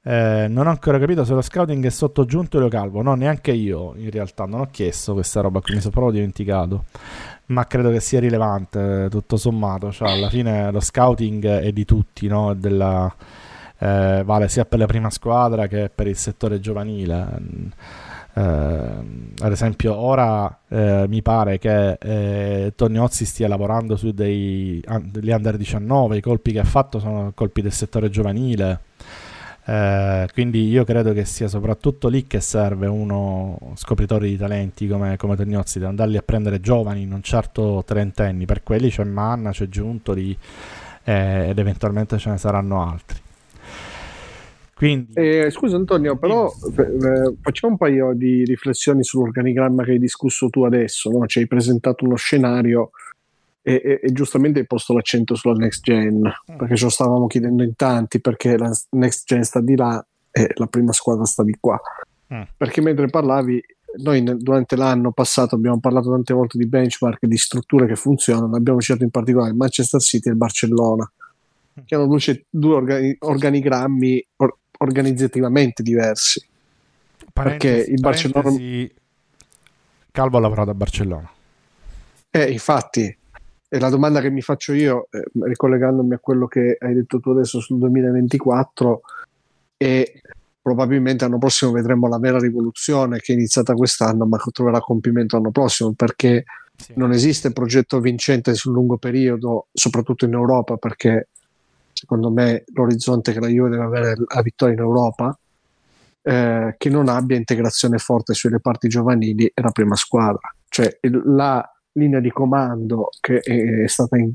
Eh, 0.00 0.46
non 0.48 0.66
ho 0.66 0.70
ancora 0.70 0.98
capito 0.98 1.24
se 1.24 1.34
lo 1.34 1.42
scouting 1.42 1.84
è 1.84 1.90
sotto 1.90 2.24
Giuntoli 2.24 2.68
Calvo. 2.70 3.02
No, 3.02 3.14
neanche 3.14 3.52
io 3.52 3.94
in 3.96 4.10
realtà 4.10 4.44
non 4.44 4.60
ho 4.60 4.68
chiesto 4.70 5.12
questa 5.12 5.40
roba 5.40 5.60
qui, 5.60 5.74
mi 5.74 5.80
sono 5.80 5.92
proprio 5.92 6.12
dimenticato. 6.12 6.84
Ma 7.46 7.66
credo 7.66 7.90
che 7.90 8.00
sia 8.00 8.20
rilevante 8.20 9.08
tutto 9.10 9.36
sommato. 9.36 9.90
Cioè, 9.90 10.10
alla 10.10 10.28
fine 10.28 10.70
lo 10.70 10.80
scouting 10.80 11.46
è 11.46 11.72
di 11.72 11.84
tutti, 11.84 12.26
no? 12.26 12.54
Della, 12.54 13.14
eh, 13.78 14.22
vale 14.24 14.48
sia 14.48 14.64
per 14.64 14.78
la 14.78 14.86
prima 14.86 15.10
squadra 15.10 15.66
che 15.66 15.90
per 15.94 16.06
il 16.06 16.16
settore 16.16 16.60
giovanile. 16.60 17.40
Eh, 18.38 19.40
ad 19.40 19.50
esempio, 19.52 19.96
ora 19.96 20.60
eh, 20.68 21.06
mi 21.08 21.22
pare 21.22 21.58
che 21.58 21.98
eh, 22.00 22.72
Tognozzi 22.76 23.24
stia 23.24 23.48
lavorando 23.48 23.96
su 23.96 24.12
dei, 24.12 24.82
degli 25.02 25.30
under 25.30 25.56
19. 25.56 26.18
I 26.18 26.20
colpi 26.20 26.52
che 26.52 26.60
ha 26.60 26.64
fatto 26.64 27.00
sono 27.00 27.32
colpi 27.34 27.62
del 27.62 27.72
settore 27.72 28.10
giovanile. 28.10 28.80
Eh, 29.64 30.28
quindi 30.32 30.68
io 30.68 30.84
credo 30.84 31.12
che 31.12 31.24
sia 31.24 31.48
soprattutto 31.48 32.08
lì 32.08 32.26
che 32.26 32.40
serve 32.40 32.86
uno 32.86 33.72
scopritore 33.74 34.28
di 34.28 34.36
talenti 34.36 34.86
come, 34.86 35.16
come 35.16 35.36
Tognozzi, 35.36 35.78
da 35.80 35.88
andarli 35.88 36.16
a 36.16 36.22
prendere 36.22 36.60
giovani, 36.60 37.06
non 37.06 37.22
certo 37.22 37.82
trentenni, 37.84 38.46
per 38.46 38.62
quelli 38.62 38.88
c'è 38.88 39.04
Manna, 39.04 39.50
c'è 39.50 39.68
Giuntoli 39.68 40.36
eh, 41.04 41.48
ed 41.48 41.58
eventualmente 41.58 42.18
ce 42.18 42.30
ne 42.30 42.38
saranno 42.38 42.82
altri. 42.82 43.18
Quindi... 44.78 45.12
Eh, 45.14 45.50
scusa 45.50 45.74
Antonio, 45.74 46.16
però 46.16 46.46
eh, 46.46 47.34
facciamo 47.40 47.72
un 47.72 47.78
paio 47.78 48.12
di 48.14 48.44
riflessioni 48.44 49.02
sull'organigramma 49.02 49.82
che 49.82 49.90
hai 49.90 49.98
discusso 49.98 50.48
tu 50.48 50.62
adesso, 50.62 51.10
no? 51.10 51.26
ci 51.26 51.40
hai 51.40 51.48
presentato 51.48 52.04
uno 52.04 52.14
scenario 52.14 52.90
e, 53.68 53.82
e, 53.84 54.00
e, 54.02 54.12
giustamente 54.12 54.60
hai 54.60 54.66
posto 54.66 54.94
l'accento 54.94 55.34
sulla 55.34 55.54
next 55.54 55.82
gen 55.82 56.20
mm. 56.20 56.56
perché 56.56 56.76
ce 56.76 56.84
lo 56.84 56.90
stavamo 56.90 57.26
chiedendo 57.26 57.62
in 57.62 57.74
tanti 57.76 58.18
perché 58.18 58.56
la 58.56 58.70
next 58.90 59.26
gen 59.26 59.42
sta 59.42 59.60
di 59.60 59.76
là 59.76 60.04
e 60.30 60.52
la 60.54 60.66
prima 60.66 60.92
squadra 60.92 61.26
sta 61.26 61.42
di 61.42 61.54
qua 61.60 61.78
mm. 62.32 62.42
perché 62.56 62.80
mentre 62.80 63.08
parlavi 63.08 63.62
noi 63.98 64.22
durante 64.38 64.76
l'anno 64.76 65.12
passato 65.12 65.54
abbiamo 65.54 65.80
parlato 65.80 66.10
tante 66.10 66.32
volte 66.32 66.56
di 66.56 66.66
benchmark 66.66 67.26
di 67.26 67.36
strutture 67.36 67.86
che 67.86 67.96
funzionano 67.96 68.56
abbiamo 68.56 68.80
citato 68.80 69.02
in 69.02 69.10
particolare 69.10 69.50
il 69.50 69.56
Manchester 69.56 70.00
City 70.00 70.28
e 70.28 70.32
il 70.32 70.38
Barcellona 70.38 71.10
mm. 71.80 71.82
che 71.84 71.94
hanno 71.94 72.06
due, 72.06 72.46
due 72.48 72.74
organi- 72.74 73.16
organigrammi 73.18 74.26
or- 74.36 74.57
organizzativamente 74.78 75.82
diversi 75.82 76.44
parentesi, 77.32 77.74
perché 77.74 77.90
il 77.90 78.00
Barcellona 78.00 78.88
Calvo 80.10 80.36
ha 80.36 80.40
lavorato 80.40 80.70
a 80.70 80.74
Barcellona 80.74 81.30
eh, 82.30 82.50
infatti 82.50 83.16
e 83.70 83.78
la 83.78 83.90
domanda 83.90 84.20
che 84.20 84.30
mi 84.30 84.40
faccio 84.40 84.72
io, 84.72 85.08
eh, 85.10 85.22
ricollegandomi 85.42 86.14
a 86.14 86.18
quello 86.18 86.46
che 86.46 86.78
hai 86.80 86.94
detto 86.94 87.20
tu 87.20 87.30
adesso 87.30 87.60
sul 87.60 87.78
2024, 87.78 89.00
è 89.76 90.10
probabilmente 90.60 91.24
l'anno 91.24 91.38
prossimo 91.38 91.72
vedremo 91.72 92.08
la 92.08 92.18
vera 92.18 92.38
rivoluzione 92.38 93.18
che 93.18 93.32
è 93.32 93.36
iniziata 93.36 93.74
quest'anno, 93.74 94.24
ma 94.24 94.38
che 94.38 94.50
troverà 94.52 94.80
compimento 94.80 95.36
l'anno 95.36 95.50
prossimo, 95.50 95.92
perché 95.92 96.44
sì. 96.74 96.94
non 96.96 97.12
esiste 97.12 97.52
progetto 97.52 98.00
vincente 98.00 98.54
sul 98.54 98.72
lungo 98.72 98.96
periodo, 98.96 99.66
soprattutto 99.72 100.24
in 100.24 100.32
Europa, 100.32 100.76
perché 100.76 101.28
secondo 101.98 102.30
me 102.30 102.62
l'orizzonte 102.74 103.32
che 103.32 103.40
la 103.40 103.48
Juve 103.48 103.70
deve 103.70 103.82
avere 103.82 104.14
la 104.32 104.40
vittoria 104.40 104.74
in 104.74 104.80
Europa, 104.80 105.36
eh, 106.22 106.76
che 106.78 106.90
non 106.90 107.08
abbia 107.08 107.36
integrazione 107.36 107.98
forte 107.98 108.34
sulle 108.34 108.60
parti 108.60 108.86
giovanili 108.86 109.46
e 109.46 109.60
la 109.60 109.72
prima 109.72 109.96
squadra. 109.96 110.54
Cioè 110.68 110.96
la 111.24 111.68
linea 111.92 112.20
di 112.20 112.30
comando 112.30 113.08
che 113.20 113.40
è 113.40 113.88
stata 113.88 114.16
in, 114.16 114.30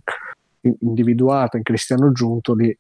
in, 0.61 0.75
individuata 0.81 1.55
in 1.55 1.63
Cristiano 1.63 2.11
Giuntoli 2.11 2.77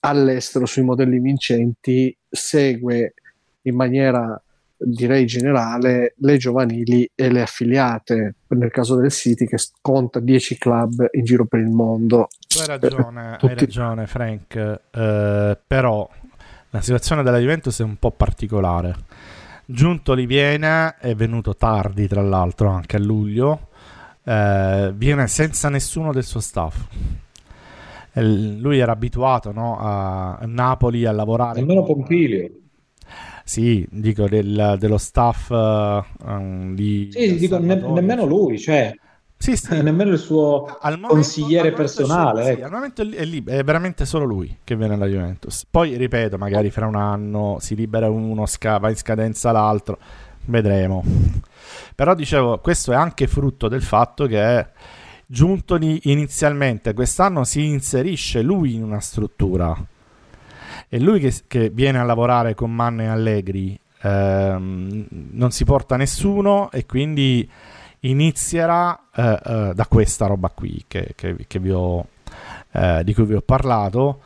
all'estero 0.00 0.66
sui 0.66 0.82
modelli 0.82 1.20
vincenti 1.20 2.16
segue 2.28 3.14
in 3.62 3.76
maniera 3.76 4.42
direi 4.82 5.26
generale 5.26 6.14
le 6.16 6.36
giovanili 6.36 7.08
e 7.14 7.30
le 7.30 7.42
affiliate 7.42 8.34
nel 8.48 8.70
caso 8.70 8.96
del 8.96 9.10
City 9.10 9.46
che 9.46 9.58
conta 9.80 10.20
10 10.20 10.58
club 10.58 11.08
in 11.12 11.24
giro 11.24 11.44
per 11.44 11.60
il 11.60 11.68
mondo 11.68 12.28
tu 12.48 12.58
hai 12.60 12.66
ragione, 12.66 13.36
Tutti... 13.38 13.52
hai 13.52 13.58
ragione 13.58 14.06
Frank 14.06 14.80
eh, 14.90 15.58
però 15.66 16.08
la 16.70 16.80
situazione 16.80 17.22
della 17.22 17.38
Juventus 17.38 17.80
è 17.80 17.84
un 17.84 17.96
po' 17.96 18.10
particolare 18.10 18.94
Giuntoli 19.66 20.26
viene 20.26 20.96
è 20.98 21.14
venuto 21.14 21.54
tardi 21.54 22.08
tra 22.08 22.22
l'altro 22.22 22.70
anche 22.70 22.96
a 22.96 23.00
luglio 23.00 23.68
eh, 24.24 24.92
viene 24.94 25.26
senza 25.26 25.68
nessuno 25.68 26.12
del 26.12 26.24
suo 26.24 26.40
staff. 26.40 26.86
lui 28.14 28.78
era 28.78 28.92
abituato 28.92 29.52
no, 29.52 29.78
a 29.78 30.38
Napoli 30.44 31.04
a 31.04 31.12
lavorare. 31.12 31.60
Almeno 31.60 31.82
Pompilio. 31.82 32.50
Sì, 33.50 33.84
dico 33.90 34.28
del, 34.28 34.76
dello 34.78 34.96
staff 34.96 35.50
uh, 35.50 36.72
di. 36.72 37.08
Sì, 37.10 37.34
dico 37.34 37.58
ne, 37.58 37.74
nemmeno 37.74 38.24
lui, 38.24 38.60
cioè. 38.60 38.94
Sì, 39.36 39.56
sì. 39.56 39.74
nemmeno 39.82 40.12
il 40.12 40.20
suo 40.20 40.78
momento, 40.80 41.08
consigliere 41.08 41.72
personale. 41.72 42.44
Sì, 42.44 42.50
ecco. 42.50 42.66
al 42.66 42.70
momento 42.70 43.02
è, 43.02 43.24
lì, 43.24 43.42
è, 43.44 43.64
veramente 43.64 44.04
solo 44.06 44.24
lui 44.24 44.56
che 44.62 44.76
viene 44.76 44.94
alla 44.94 45.06
Juventus. 45.06 45.66
Poi, 45.68 45.96
ripeto, 45.96 46.38
magari 46.38 46.70
fra 46.70 46.86
un 46.86 46.94
anno 46.94 47.56
si 47.58 47.74
libera 47.74 48.08
uno, 48.08 48.46
sca- 48.46 48.78
va 48.78 48.88
in 48.88 48.94
scadenza 48.94 49.50
l'altro, 49.50 49.98
vedremo. 50.44 51.02
Però 51.96 52.14
dicevo, 52.14 52.58
questo 52.58 52.92
è 52.92 52.94
anche 52.94 53.26
frutto 53.26 53.66
del 53.66 53.82
fatto 53.82 54.26
che 54.28 54.64
Giuntoli 55.26 56.02
inizialmente 56.04 56.94
quest'anno 56.94 57.42
si 57.42 57.64
inserisce 57.64 58.42
lui 58.42 58.76
in 58.76 58.84
una 58.84 59.00
struttura. 59.00 59.76
E 60.92 60.98
lui 60.98 61.20
che, 61.20 61.32
che 61.46 61.70
viene 61.70 62.00
a 62.00 62.02
lavorare 62.02 62.56
con 62.56 62.74
Manne 62.74 63.04
e 63.04 63.06
Allegri 63.06 63.78
ehm, 64.02 65.06
non 65.30 65.52
si 65.52 65.64
porta 65.64 65.96
nessuno 65.96 66.68
e 66.72 66.84
quindi 66.84 67.48
inizierà 68.00 68.98
eh, 69.14 69.40
eh, 69.44 69.72
da 69.72 69.86
questa 69.86 70.26
roba 70.26 70.48
qui 70.48 70.84
che, 70.88 71.12
che, 71.14 71.72
ho, 71.72 72.06
eh, 72.72 73.02
di 73.04 73.14
cui 73.14 73.24
vi 73.24 73.34
ho 73.34 73.40
parlato. 73.40 74.22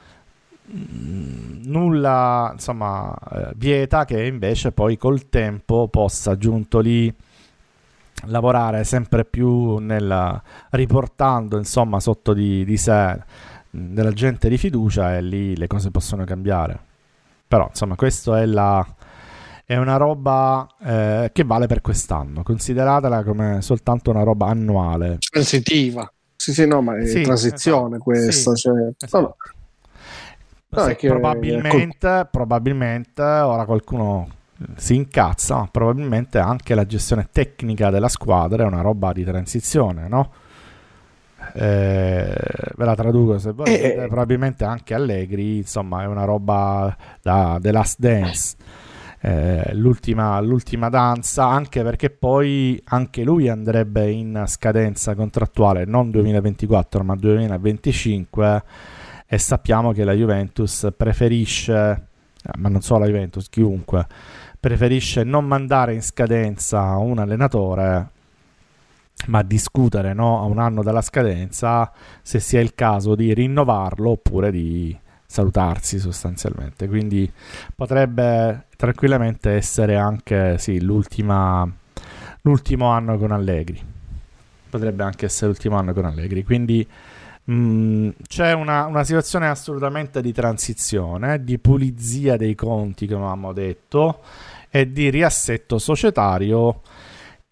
Mm, 0.75 1.65
nulla 1.65 2.49
insomma 2.55 3.15
eh, 3.31 3.51
vieta 3.57 4.07
che 4.07 4.25
invece 4.25 4.73
poi 4.73 4.97
col 4.97 5.29
tempo 5.29 5.89
possa 5.89 6.39
Giuntoli 6.39 7.15
lavorare 8.29 8.85
sempre 8.85 9.27
più 9.27 9.77
nel, 9.77 10.41
riportando 10.71 11.59
insomma 11.59 12.01
sotto 12.01 12.33
di, 12.33 12.65
di 12.65 12.79
sé 12.79 13.23
della 13.75 14.13
gente 14.13 14.49
di 14.49 14.57
fiducia 14.57 15.17
e 15.17 15.23
lì 15.23 15.57
le 15.57 15.67
cose 15.67 15.91
possono 15.91 16.25
cambiare. 16.25 16.79
Però 17.47 17.67
insomma 17.69 17.97
questo 17.97 18.35
è 18.35 18.47
la, 18.47 18.87
è 19.65 19.77
una 19.77 19.97
roba 19.97 20.67
eh, 20.83 21.31
che 21.33 21.45
vale 21.45 21.67
per 21.67 21.81
quest'anno, 21.81 22.43
consideratela 22.43 23.25
come 23.25 23.61
soltanto 23.63 24.11
una 24.11 24.23
roba 24.23 24.47
annuale. 24.47 25.19
Transitiva. 25.19 26.11
Sì, 26.37 26.53
sì, 26.53 26.67
no, 26.67 26.83
ma 26.83 26.97
è 26.99 27.07
sì, 27.07 27.23
transizione 27.23 27.97
esatto. 27.97 28.03
questa. 28.03 28.55
Sì, 28.55 28.61
cioè... 28.61 28.93
esatto. 28.97 29.21
no, 29.21 29.27
no. 29.29 30.87
No, 30.87 30.95
probabilmente, 31.01 32.09
col... 32.09 32.29
probabilmente 32.31 33.23
ora 33.23 33.65
qualcuno 33.65 34.29
si 34.77 34.97
incazza, 34.97 35.57
ma 35.57 35.69
probabilmente 35.71 36.39
anche 36.39 36.75
la 36.75 36.87
gestione 36.87 37.29
tecnica 37.31 37.91
della 37.91 38.09
squadra 38.09 38.65
è 38.65 38.67
una 38.67 38.81
roba 38.81 39.13
di 39.13 39.25
transizione, 39.25 40.09
no? 40.09 40.33
Eh, 41.57 42.35
ve 42.77 42.85
la 42.85 42.97
traduco 42.97 43.39
se 43.39 43.53
volete, 43.53 43.95
eh, 43.95 44.07
probabilmente 44.09 44.65
anche 44.65 44.93
Allegri, 44.93 45.59
insomma, 45.59 46.03
è 46.03 46.07
una 46.07 46.25
roba 46.25 46.95
da 47.23 47.59
The 47.61 47.71
Last 47.71 47.99
Dance. 48.01 48.57
Eh, 49.21 49.73
l'ultima, 49.75 50.39
l'ultima 50.41 50.89
danza, 50.89 51.47
anche 51.47 51.83
perché 51.83 52.11
poi 52.11 52.79
anche 52.87 53.23
lui 53.23 53.49
andrebbe 53.49 54.11
in 54.11 54.43
scadenza 54.47 55.15
contrattuale 55.15 55.87
non 55.87 56.11
2024 56.11 57.03
ma 57.03 57.15
2025 57.15 58.63
e 59.27 59.39
sappiamo 59.39 59.93
che 59.93 60.05
la 60.05 60.13
Juventus 60.13 60.89
preferisce, 60.95 61.73
eh, 61.73 62.59
ma 62.59 62.69
non 62.69 62.83
solo 62.83 63.01
la 63.01 63.07
Juventus, 63.07 63.49
chiunque 63.49 64.07
preferisce 64.61 65.25
non 65.25 65.47
mandare 65.47 65.95
in 65.95 66.03
scadenza 66.03 66.97
un 66.97 67.19
allenatore 67.19 68.13
ma 69.27 69.43
discutere 69.43 70.13
no, 70.13 70.41
a 70.41 70.45
un 70.45 70.59
anno 70.59 70.83
dalla 70.83 71.03
scadenza 71.03 71.91
se 72.23 72.41
sia 72.41 72.61
il 72.61 72.75
caso 72.75 73.15
di 73.15 73.33
rinnovarlo 73.33 74.11
oppure 74.11 74.51
di 74.51 74.97
salutarsi 75.27 75.99
sostanzialmente. 75.99 76.87
Quindi 76.89 77.31
potrebbe 77.75 78.67
tranquillamente 78.77 79.51
essere 79.51 79.97
anche 79.97 80.59
sì, 80.59 80.81
l'ultimo 80.81 81.73
anno 82.91 83.19
con 83.19 83.33
Allegri. 83.33 83.81
Potrebbe 84.71 85.03
anche 85.03 85.27
essere 85.27 85.49
l'ultimo 85.49 85.77
anno 85.77 85.93
con 85.93 86.05
Allegri. 86.05 86.45
Quindi 86.45 86.87
mh, 87.45 87.53
mm, 87.53 88.09
c'è 88.29 88.53
una, 88.53 88.87
una, 88.87 89.05
situazione 89.05 89.49
assolutamente 89.49 90.21
di 90.21 90.33
transizione 90.33 91.43
di 91.43 91.59
pulizia 91.59 92.37
dei 92.37 92.55
conti 92.55 93.07
come 93.07 93.21
avevamo 93.21 93.53
detto 93.53 94.21
e 94.71 94.91
di 94.91 95.11
riassetto 95.11 95.79
societario 95.79 96.81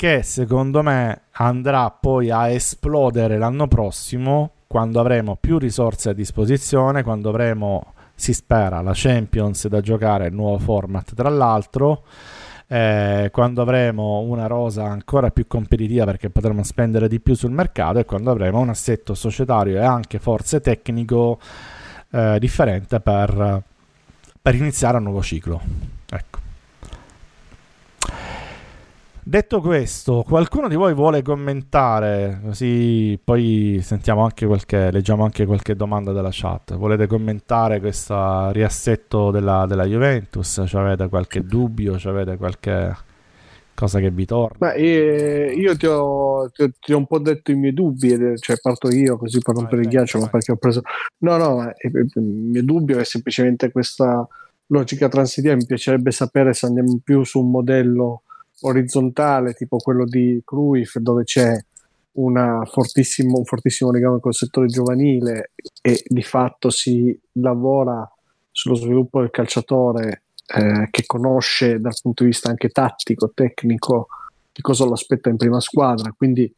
che 0.02 0.24
secondo 0.24 0.82
me 0.82 1.20
andrà 1.30 1.88
poi 1.92 2.28
a 2.28 2.48
esplodere 2.48 3.38
l'anno 3.38 3.68
prossimo 3.68 4.50
quando 4.66 4.98
avremo 4.98 5.36
più 5.36 5.58
risorse 5.58 6.10
a 6.10 6.12
disposizione, 6.12 7.04
quando 7.04 7.28
avremo 7.28 7.92
si 8.12 8.32
spera, 8.34 8.80
la 8.80 8.90
Champions 8.96 9.68
da 9.68 9.80
giocare, 9.80 10.26
il 10.26 10.34
nuovo 10.34 10.58
format 10.58 11.14
tra 11.14 11.28
l'altro. 11.28 12.02
Eh, 12.66 13.28
quando 13.30 13.62
avremo 13.62 14.18
una 14.22 14.48
rosa 14.48 14.86
ancora 14.86 15.30
più 15.30 15.46
competitiva 15.46 16.04
perché 16.04 16.30
potremo 16.30 16.64
spendere 16.64 17.06
di 17.06 17.20
più 17.20 17.34
sul 17.34 17.52
mercato 17.52 18.00
e 18.00 18.04
quando 18.04 18.32
avremo 18.32 18.58
un 18.58 18.70
assetto 18.70 19.14
societario 19.14 19.76
e 19.76 19.84
anche 19.84 20.18
forse 20.18 20.60
tecnico 20.60 21.38
eh, 22.10 22.38
differente 22.40 22.98
per, 22.98 23.62
per 24.42 24.54
iniziare 24.56 24.96
un 24.96 25.04
nuovo 25.04 25.22
ciclo. 25.22 25.60
Ecco. 26.10 26.41
Detto 29.24 29.60
questo, 29.60 30.24
qualcuno 30.26 30.66
di 30.66 30.74
voi 30.74 30.94
vuole 30.94 31.22
commentare? 31.22 32.40
Così 32.42 33.16
poi 33.22 33.78
sentiamo 33.80 34.24
anche 34.24 34.46
qualche, 34.46 34.90
leggiamo 34.90 35.22
anche 35.22 35.46
qualche 35.46 35.76
domanda 35.76 36.10
della 36.10 36.30
chat. 36.32 36.74
Volete 36.74 37.06
commentare 37.06 37.78
questo 37.78 38.50
riassetto 38.50 39.30
della, 39.30 39.64
della 39.66 39.84
Juventus? 39.84 40.64
Ci 40.66 40.76
avete 40.76 41.08
qualche 41.08 41.44
dubbio? 41.44 41.98
Ci 41.98 42.08
avete 42.08 42.36
qualche 42.36 42.96
cosa 43.72 44.00
che 44.00 44.10
vi 44.10 44.24
torna? 44.24 44.72
Beh, 44.72 45.52
io, 45.54 45.76
ti, 45.76 45.86
ho, 45.86 46.50
ti, 46.50 46.72
ti, 46.80 46.92
ho, 46.92 46.98
un 46.98 47.06
po' 47.06 47.20
detto 47.20 47.52
i 47.52 47.54
miei 47.54 47.72
dubbi, 47.72 48.08
cioè 48.40 48.56
parto 48.60 48.90
io 48.90 49.16
così 49.18 49.38
per 49.38 49.54
rompere 49.54 49.82
il 49.82 49.88
ghiaccio, 49.88 50.18
ma 50.18 50.26
perché 50.26 50.50
ho 50.50 50.56
preso... 50.56 50.80
No, 51.18 51.36
no, 51.36 51.72
il 51.80 52.20
mio 52.20 52.64
dubbio 52.64 52.98
è 52.98 53.04
semplicemente 53.04 53.70
questa 53.70 54.26
logica 54.66 55.08
transitiva. 55.08 55.54
Mi 55.54 55.64
piacerebbe 55.64 56.10
sapere 56.10 56.54
se 56.54 56.66
andiamo 56.66 56.98
più 57.04 57.22
su 57.22 57.38
un 57.38 57.52
modello 57.52 58.22
orizzontale, 58.62 59.54
tipo 59.54 59.76
quello 59.76 60.04
di 60.04 60.40
Cruyff, 60.44 60.96
dove 60.98 61.24
c'è 61.24 61.56
un 62.14 62.62
fortissimo 62.66 63.90
legame 63.90 64.20
col 64.20 64.34
settore 64.34 64.66
giovanile 64.66 65.52
e 65.80 66.02
di 66.04 66.22
fatto 66.22 66.68
si 66.68 67.18
lavora 67.34 68.06
sullo 68.50 68.74
sviluppo 68.74 69.20
del 69.20 69.30
calciatore 69.30 70.24
eh, 70.54 70.88
che 70.90 71.04
conosce 71.06 71.80
dal 71.80 71.94
punto 72.02 72.24
di 72.24 72.30
vista 72.30 72.50
anche 72.50 72.68
tattico, 72.68 73.30
tecnico, 73.32 74.08
di 74.52 74.60
cosa 74.60 74.84
lo 74.84 74.92
aspetta 74.92 75.30
in 75.30 75.36
prima 75.36 75.60
squadra, 75.60 76.12
quindi 76.12 76.52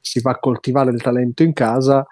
si 0.00 0.20
va 0.20 0.32
a 0.32 0.38
coltivare 0.38 0.92
il 0.92 1.02
talento 1.02 1.42
in 1.42 1.52
casa, 1.52 2.06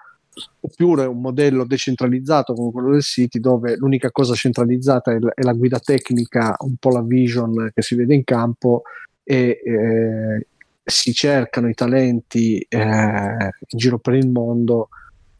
oppure 0.61 1.05
un 1.05 1.19
modello 1.19 1.65
decentralizzato 1.65 2.53
come 2.53 2.71
quello 2.71 2.91
del 2.91 3.01
City 3.01 3.39
dove 3.39 3.75
l'unica 3.75 4.11
cosa 4.11 4.33
centralizzata 4.33 5.11
è 5.11 5.41
la 5.41 5.53
guida 5.53 5.79
tecnica, 5.79 6.55
un 6.59 6.75
po' 6.77 6.89
la 6.89 7.01
vision 7.01 7.71
che 7.73 7.81
si 7.81 7.95
vede 7.95 8.15
in 8.15 8.23
campo 8.23 8.83
e 9.23 9.61
eh, 9.63 10.47
si 10.83 11.13
cercano 11.13 11.69
i 11.69 11.73
talenti 11.73 12.59
eh, 12.67 12.79
in 12.79 13.77
giro 13.77 13.99
per 13.99 14.15
il 14.15 14.29
mondo 14.29 14.89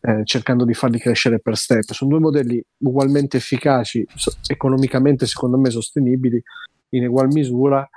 eh, 0.01 0.21
cercando 0.23 0.65
di 0.65 0.73
farli 0.73 0.99
crescere 0.99 1.39
per 1.39 1.57
step. 1.57 1.91
Sono 1.91 2.11
due 2.11 2.19
modelli 2.19 2.63
ugualmente 2.79 3.37
efficaci, 3.37 4.05
so- 4.15 4.33
economicamente 4.47 5.25
secondo 5.25 5.57
me 5.57 5.69
sostenibili 5.69 6.41
in 6.89 7.07
ugual 7.07 7.27
misura. 7.27 7.87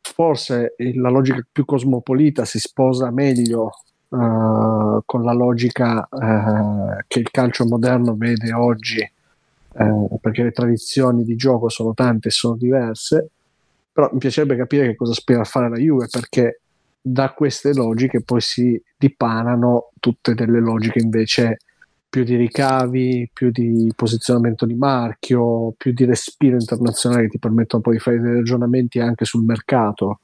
Forse 0.00 0.74
la 0.94 1.10
logica 1.10 1.40
più 1.50 1.64
cosmopolita 1.64 2.44
si 2.44 2.58
sposa 2.58 3.10
meglio 3.10 3.70
uh, 4.08 5.00
con 5.04 5.22
la 5.22 5.32
logica 5.32 6.08
uh, 6.10 6.98
che 7.06 7.18
il 7.18 7.30
calcio 7.30 7.66
moderno 7.66 8.16
vede 8.16 8.52
oggi, 8.52 9.08
uh, 9.74 10.18
perché 10.20 10.42
le 10.42 10.52
tradizioni 10.52 11.24
di 11.24 11.36
gioco 11.36 11.68
sono 11.68 11.94
tante 11.94 12.28
e 12.28 12.30
sono 12.30 12.56
diverse 12.56 13.30
però 13.98 14.10
mi 14.12 14.18
piacerebbe 14.20 14.54
capire 14.54 14.86
che 14.86 14.94
cosa 14.94 15.12
spera 15.12 15.42
fare 15.42 15.68
la 15.68 15.76
Juve 15.76 16.06
perché 16.08 16.60
da 17.00 17.32
queste 17.32 17.74
logiche 17.74 18.22
poi 18.22 18.40
si 18.40 18.80
dipanano 18.96 19.90
tutte 19.98 20.34
delle 20.34 20.60
logiche 20.60 21.00
invece 21.00 21.58
più 22.08 22.22
di 22.22 22.36
ricavi, 22.36 23.28
più 23.32 23.50
di 23.50 23.92
posizionamento 23.96 24.66
di 24.66 24.74
marchio, 24.74 25.74
più 25.76 25.92
di 25.92 26.04
respiro 26.04 26.54
internazionale 26.54 27.22
che 27.22 27.30
ti 27.30 27.38
permettono 27.40 27.82
poi 27.82 27.94
di 27.94 27.98
fare 27.98 28.20
dei 28.20 28.34
ragionamenti 28.34 29.00
anche 29.00 29.24
sul 29.24 29.42
mercato, 29.42 30.20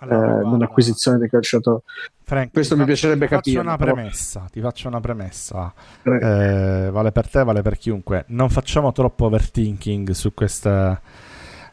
allora, 0.00 0.40
eh, 0.40 1.16
dei 1.16 1.30
calciatori. 1.30 1.80
Frank, 2.24 2.52
Questo 2.52 2.74
mi 2.74 2.80
faccio, 2.80 2.92
piacerebbe 2.92 3.26
ti 3.26 3.34
capire. 3.34 3.56
Faccio 3.56 3.68
una 3.68 3.76
premessa, 3.78 4.48
ti 4.52 4.60
faccio 4.60 4.88
una 4.88 5.00
premessa. 5.00 5.72
Eh, 6.02 6.90
vale 6.92 7.10
per 7.10 7.30
te, 7.30 7.42
vale 7.42 7.62
per 7.62 7.78
chiunque. 7.78 8.24
Non 8.28 8.50
facciamo 8.50 8.92
troppo 8.92 9.24
overthinking 9.24 10.10
su 10.10 10.34
questa 10.34 11.00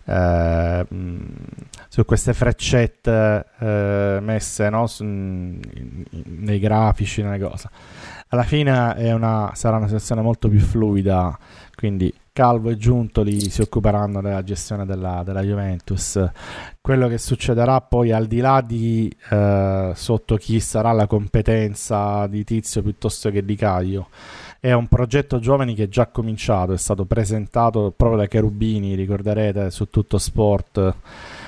eh, 0.06 0.86
su 1.88 2.06
queste 2.06 2.34
freccette 2.34 3.46
eh, 3.60 4.20
messe 4.22 4.70
no? 4.70 4.88
su, 4.88 5.04
in, 5.04 6.04
nei 6.24 6.60
grafici, 6.60 7.22
nelle 7.22 7.40
cose. 7.40 7.70
Alla 8.30 8.44
fine 8.44 9.14
una, 9.14 9.52
sarà 9.54 9.78
una 9.78 9.86
situazione 9.86 10.22
molto 10.22 10.50
più 10.50 10.60
fluida, 10.60 11.38
quindi 11.76 12.14
Calvo 12.34 12.70
e 12.70 12.76
Giuntoli 12.76 13.50
si 13.50 13.62
occuperanno 13.62 14.20
della 14.20 14.44
gestione 14.44 14.86
della, 14.86 15.22
della 15.24 15.42
Juventus. 15.42 16.22
Quello 16.82 17.08
che 17.08 17.18
succederà 17.18 17.80
poi 17.80 18.12
al 18.12 18.26
di 18.26 18.40
là 18.40 18.62
di 18.62 19.10
eh, 19.30 19.92
sotto 19.96 20.36
chi 20.36 20.60
sarà 20.60 20.92
la 20.92 21.08
competenza 21.08 22.28
di 22.28 22.44
Tizio 22.44 22.82
piuttosto 22.82 23.30
che 23.30 23.46
di 23.46 23.56
Caio 23.56 24.10
è 24.66 24.74
un 24.74 24.88
progetto 24.88 25.38
giovani 25.38 25.76
che 25.76 25.84
è 25.84 25.88
già 25.88 26.08
cominciato, 26.08 26.74
è 26.74 26.78
stato 26.78 27.06
presentato 27.06 27.94
proprio 27.96 28.22
da 28.22 28.28
Cherubini, 28.28 28.96
ricorderete, 28.96 29.70
su 29.70 29.92
tutto 29.92 30.18
sport. 30.18 30.96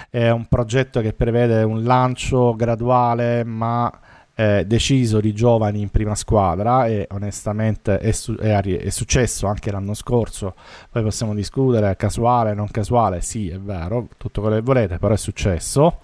È 0.08 0.30
un 0.30 0.46
progetto 0.46 1.02
che 1.02 1.14
prevede 1.14 1.64
un 1.64 1.82
lancio 1.82 2.54
graduale 2.56 3.44
ma 3.44 3.92
eh, 4.36 4.66
deciso 4.68 5.20
di 5.20 5.34
giovani 5.34 5.82
in 5.82 5.90
prima 5.90 6.14
squadra 6.14 6.86
e 6.86 7.08
onestamente 7.10 7.98
è, 7.98 8.12
su- 8.12 8.36
è, 8.36 8.56
è, 8.62 8.90
successo 8.90 9.48
anche 9.48 9.72
l'anno 9.72 9.96
scorso. 9.96 10.54
Poi 10.92 11.02
possiamo 11.02 11.34
discutere 11.34 11.96
casuale, 11.96 12.54
non 12.54 12.68
casuale, 12.70 13.22
sì 13.22 13.50
è 13.50 13.58
vero, 13.60 14.10
tutto 14.18 14.42
quello 14.42 14.58
che 14.58 14.62
volete, 14.62 15.00
però 15.00 15.16
è 15.16 15.18
successo. 15.18 16.02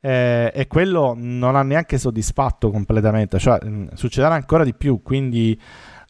Eh, 0.00 0.50
e 0.54 0.66
quello 0.68 1.12
non 1.14 1.54
ha 1.54 1.62
neanche 1.62 1.98
soddisfatto 1.98 2.70
completamente, 2.70 3.38
cioè 3.38 3.62
mh, 3.62 3.88
succederà 3.92 4.34
ancora 4.34 4.64
di 4.64 4.72
più, 4.72 5.02
quindi 5.02 5.60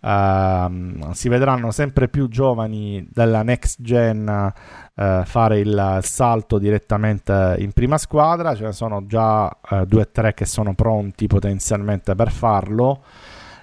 Uh, 0.07 1.12
si 1.14 1.29
vedranno 1.29 1.73
sempre 1.73 2.07
più 2.07 2.29
giovani 2.29 3.05
della 3.11 3.42
next 3.42 3.83
gen 3.83 4.29
uh, 4.29 5.25
fare 5.25 5.59
il 5.59 5.99
salto 6.03 6.59
direttamente 6.59 7.57
in 7.59 7.73
prima 7.73 7.99
squadra, 7.99 8.55
ce 8.55 8.66
ne 8.66 8.73
sono 8.73 9.05
già 9.07 9.47
uh, 9.47 9.85
due 9.85 10.03
o 10.03 10.09
tre 10.12 10.33
che 10.33 10.45
sono 10.45 10.75
pronti 10.75 11.27
potenzialmente 11.27 12.14
per 12.14 12.31
farlo. 12.31 13.03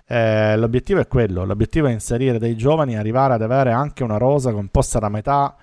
Eh, 0.06 0.58
l'obiettivo 0.58 1.00
è 1.00 1.08
quello, 1.08 1.46
l'obiettivo 1.46 1.88
è 1.88 1.92
inserire 1.92 2.38
dei 2.40 2.58
giovani 2.58 2.96
e 2.96 2.98
arrivare 2.98 3.36
ad 3.36 3.42
avere 3.42 3.72
anche 3.72 4.04
una 4.04 4.18
rosa 4.18 4.52
composta 4.52 5.00
da 5.00 5.08
metà 5.08 5.56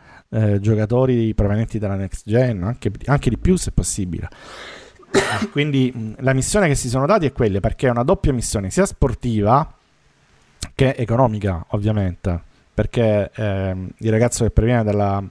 giocatori 0.60 1.34
provenienti 1.34 1.80
dalla 1.80 1.96
next 1.96 2.22
gen, 2.24 2.62
anche, 2.62 2.90
anche 3.06 3.30
di 3.30 3.36
più 3.36 3.56
se 3.56 3.72
possibile. 3.72 4.28
Quindi 5.50 6.14
la 6.20 6.32
missione 6.32 6.68
che 6.68 6.76
si 6.76 6.88
sono 6.88 7.04
dati 7.04 7.26
è 7.26 7.32
quella 7.32 7.58
perché 7.60 7.88
è 7.88 7.90
una 7.90 8.04
doppia 8.04 8.32
missione 8.32 8.70
sia 8.70 8.86
sportiva 8.86 9.74
che 10.74 10.94
è 10.94 11.00
economica 11.00 11.64
ovviamente 11.68 12.48
perché 12.72 13.30
eh, 13.34 13.76
il 13.98 14.10
ragazzo 14.10 14.44
che 14.44 14.50
proviene 14.50 14.82
dalla, 14.82 15.22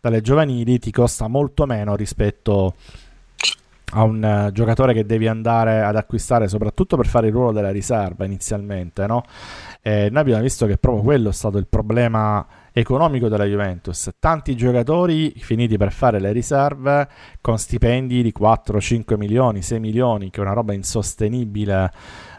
dalle 0.00 0.20
giovanili 0.22 0.78
ti 0.78 0.90
costa 0.90 1.28
molto 1.28 1.66
meno 1.66 1.96
rispetto 1.96 2.74
a 3.92 4.02
un 4.02 4.46
uh, 4.48 4.50
giocatore 4.52 4.94
che 4.94 5.04
devi 5.04 5.28
andare 5.28 5.82
ad 5.82 5.96
acquistare 5.96 6.48
soprattutto 6.48 6.96
per 6.96 7.06
fare 7.06 7.26
il 7.26 7.32
ruolo 7.32 7.52
della 7.52 7.70
riserva 7.70 8.24
inizialmente 8.24 9.06
no? 9.06 9.22
E 9.82 10.08
noi 10.10 10.20
abbiamo 10.20 10.42
visto 10.42 10.66
che 10.66 10.78
proprio 10.78 11.02
quello 11.02 11.28
è 11.28 11.32
stato 11.32 11.58
il 11.58 11.66
problema 11.66 12.44
economico 12.72 13.28
della 13.28 13.44
Juventus 13.44 14.10
tanti 14.18 14.56
giocatori 14.56 15.34
finiti 15.36 15.76
per 15.76 15.92
fare 15.92 16.18
le 16.18 16.32
riserve 16.32 17.08
con 17.40 17.58
stipendi 17.58 18.22
di 18.22 18.32
4, 18.32 18.80
5 18.80 19.16
milioni, 19.16 19.62
6 19.62 19.78
milioni 19.78 20.30
che 20.30 20.40
è 20.40 20.42
una 20.42 20.54
roba 20.54 20.72
insostenibile 20.72 21.92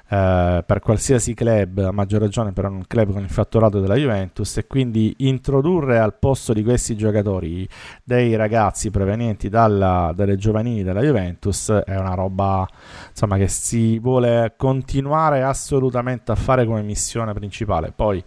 eh, 0.08 0.64
per 0.66 0.80
qualsiasi 0.80 1.34
club, 1.34 1.80
a 1.80 1.92
maggior 1.92 2.22
ragione 2.22 2.52
per 2.52 2.66
un 2.66 2.84
club 2.88 3.12
con 3.12 3.24
il 3.24 3.30
fatturato 3.30 3.80
della 3.80 3.96
Juventus, 3.96 4.58
e 4.58 4.68
quindi 4.68 5.14
introdurre 5.20 6.00
al 6.00 6.16
posto 6.20 6.54
di 6.54 6.64
questi 6.64 6.96
giocatori 6.96 7.68
dei 8.04 8.36
ragazzi 8.36 8.92
provenienti 8.92 9.50
dalla, 9.50 10.12
dalle 10.16 10.36
giovanili 10.36 10.84
della 10.84 11.02
Juventus 11.02 11.72
è 11.72 11.98
una 11.98 12.14
roba 12.14 12.68
insomma, 13.10 13.38
che 13.38 13.48
si 13.48 14.00
vuole 14.00 14.54
continuare 14.58 15.44
assolutamente 15.44 16.32
a 16.32 16.36
fare 16.36 16.66
come 16.66 16.82
missione 16.82 17.34
principale. 17.34 17.92
Poi 17.96 18.24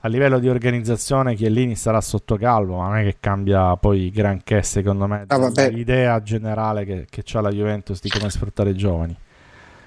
a 0.00 0.08
livello 0.08 0.38
di 0.38 0.48
organizzazione 0.48 1.34
Chiellini 1.34 1.76
sarà 1.76 2.00
sotto 2.00 2.36
calvo, 2.36 2.78
ma 2.78 2.88
non 2.88 2.96
è 2.98 3.04
che 3.04 3.16
cambia 3.20 3.76
poi 3.76 4.10
granché 4.10 4.62
secondo 4.62 5.06
me 5.06 5.24
ah, 5.26 5.68
l'idea 5.68 6.20
generale 6.22 6.84
che, 6.84 7.06
che 7.08 7.24
ha 7.36 7.40
la 7.40 7.50
Juventus 7.50 8.00
di 8.00 8.08
come 8.08 8.28
sfruttare 8.28 8.70
i 8.70 8.74
giovani. 8.74 9.16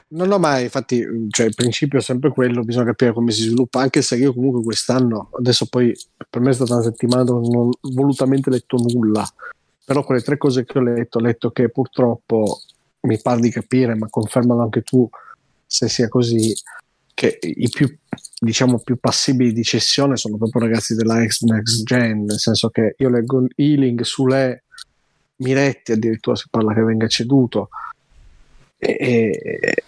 Non 0.08 0.32
ho 0.32 0.38
mai, 0.38 0.64
infatti, 0.64 1.04
cioè, 1.30 1.48
il 1.48 1.56
principio 1.56 1.98
è 1.98 2.02
sempre 2.02 2.30
quello, 2.30 2.62
bisogna 2.62 2.86
capire 2.86 3.12
come 3.12 3.32
si 3.32 3.42
sviluppa, 3.42 3.82
anche 3.82 4.02
se 4.02 4.16
io 4.16 4.34
comunque 4.34 4.62
quest'anno, 4.62 5.32
adesso 5.38 5.66
poi 5.66 5.94
per 6.30 6.42
me 6.42 6.52
è 6.52 6.54
stata 6.54 6.76
una 6.76 6.84
settimana 6.84 7.24
dove 7.24 7.48
non 7.48 7.68
ho 7.68 7.70
volutamente 7.94 8.52
letto 8.52 8.78
nulla, 8.78 9.28
però 9.84 10.04
quelle 10.04 10.22
tre 10.22 10.38
cose 10.38 10.64
che 10.64 10.78
ho 10.78 10.82
letto, 10.82 11.18
ho 11.18 11.22
letto 11.22 11.50
che 11.52 11.70
purtroppo 11.70 12.62
mi 13.02 13.20
pare 13.20 13.42
di 13.42 13.50
capire, 13.50 13.96
ma 13.96 14.08
confermalo 14.08 14.62
anche 14.62 14.84
tu 14.84 15.10
se 15.66 15.90
sia 15.90 16.08
così, 16.08 16.54
che 17.16 17.40
i 17.42 17.70
più 17.70 17.88
diciamo 18.40 18.80
più 18.80 18.98
passibili 18.98 19.54
di 19.54 19.64
cessione 19.64 20.18
sono 20.18 20.38
proprio 20.38 20.64
ragazzi 20.64 20.96
della 20.96 21.24
ex 21.24 21.42
next 21.44 21.84
gen 21.84 22.26
nel 22.26 22.38
senso 22.38 22.70
che 22.70 22.96
io 22.98 23.10
leggo 23.10 23.46
Healing 23.56 24.02
sulle 24.02 24.66
Miretti 25.38 25.94
addirittura 25.94 26.36
si 26.36 26.48
parla 26.50 26.74
che 26.74 26.84
venga 26.84 27.08
ceduto 27.08 27.70
e, 28.78 28.98
e 29.00 29.84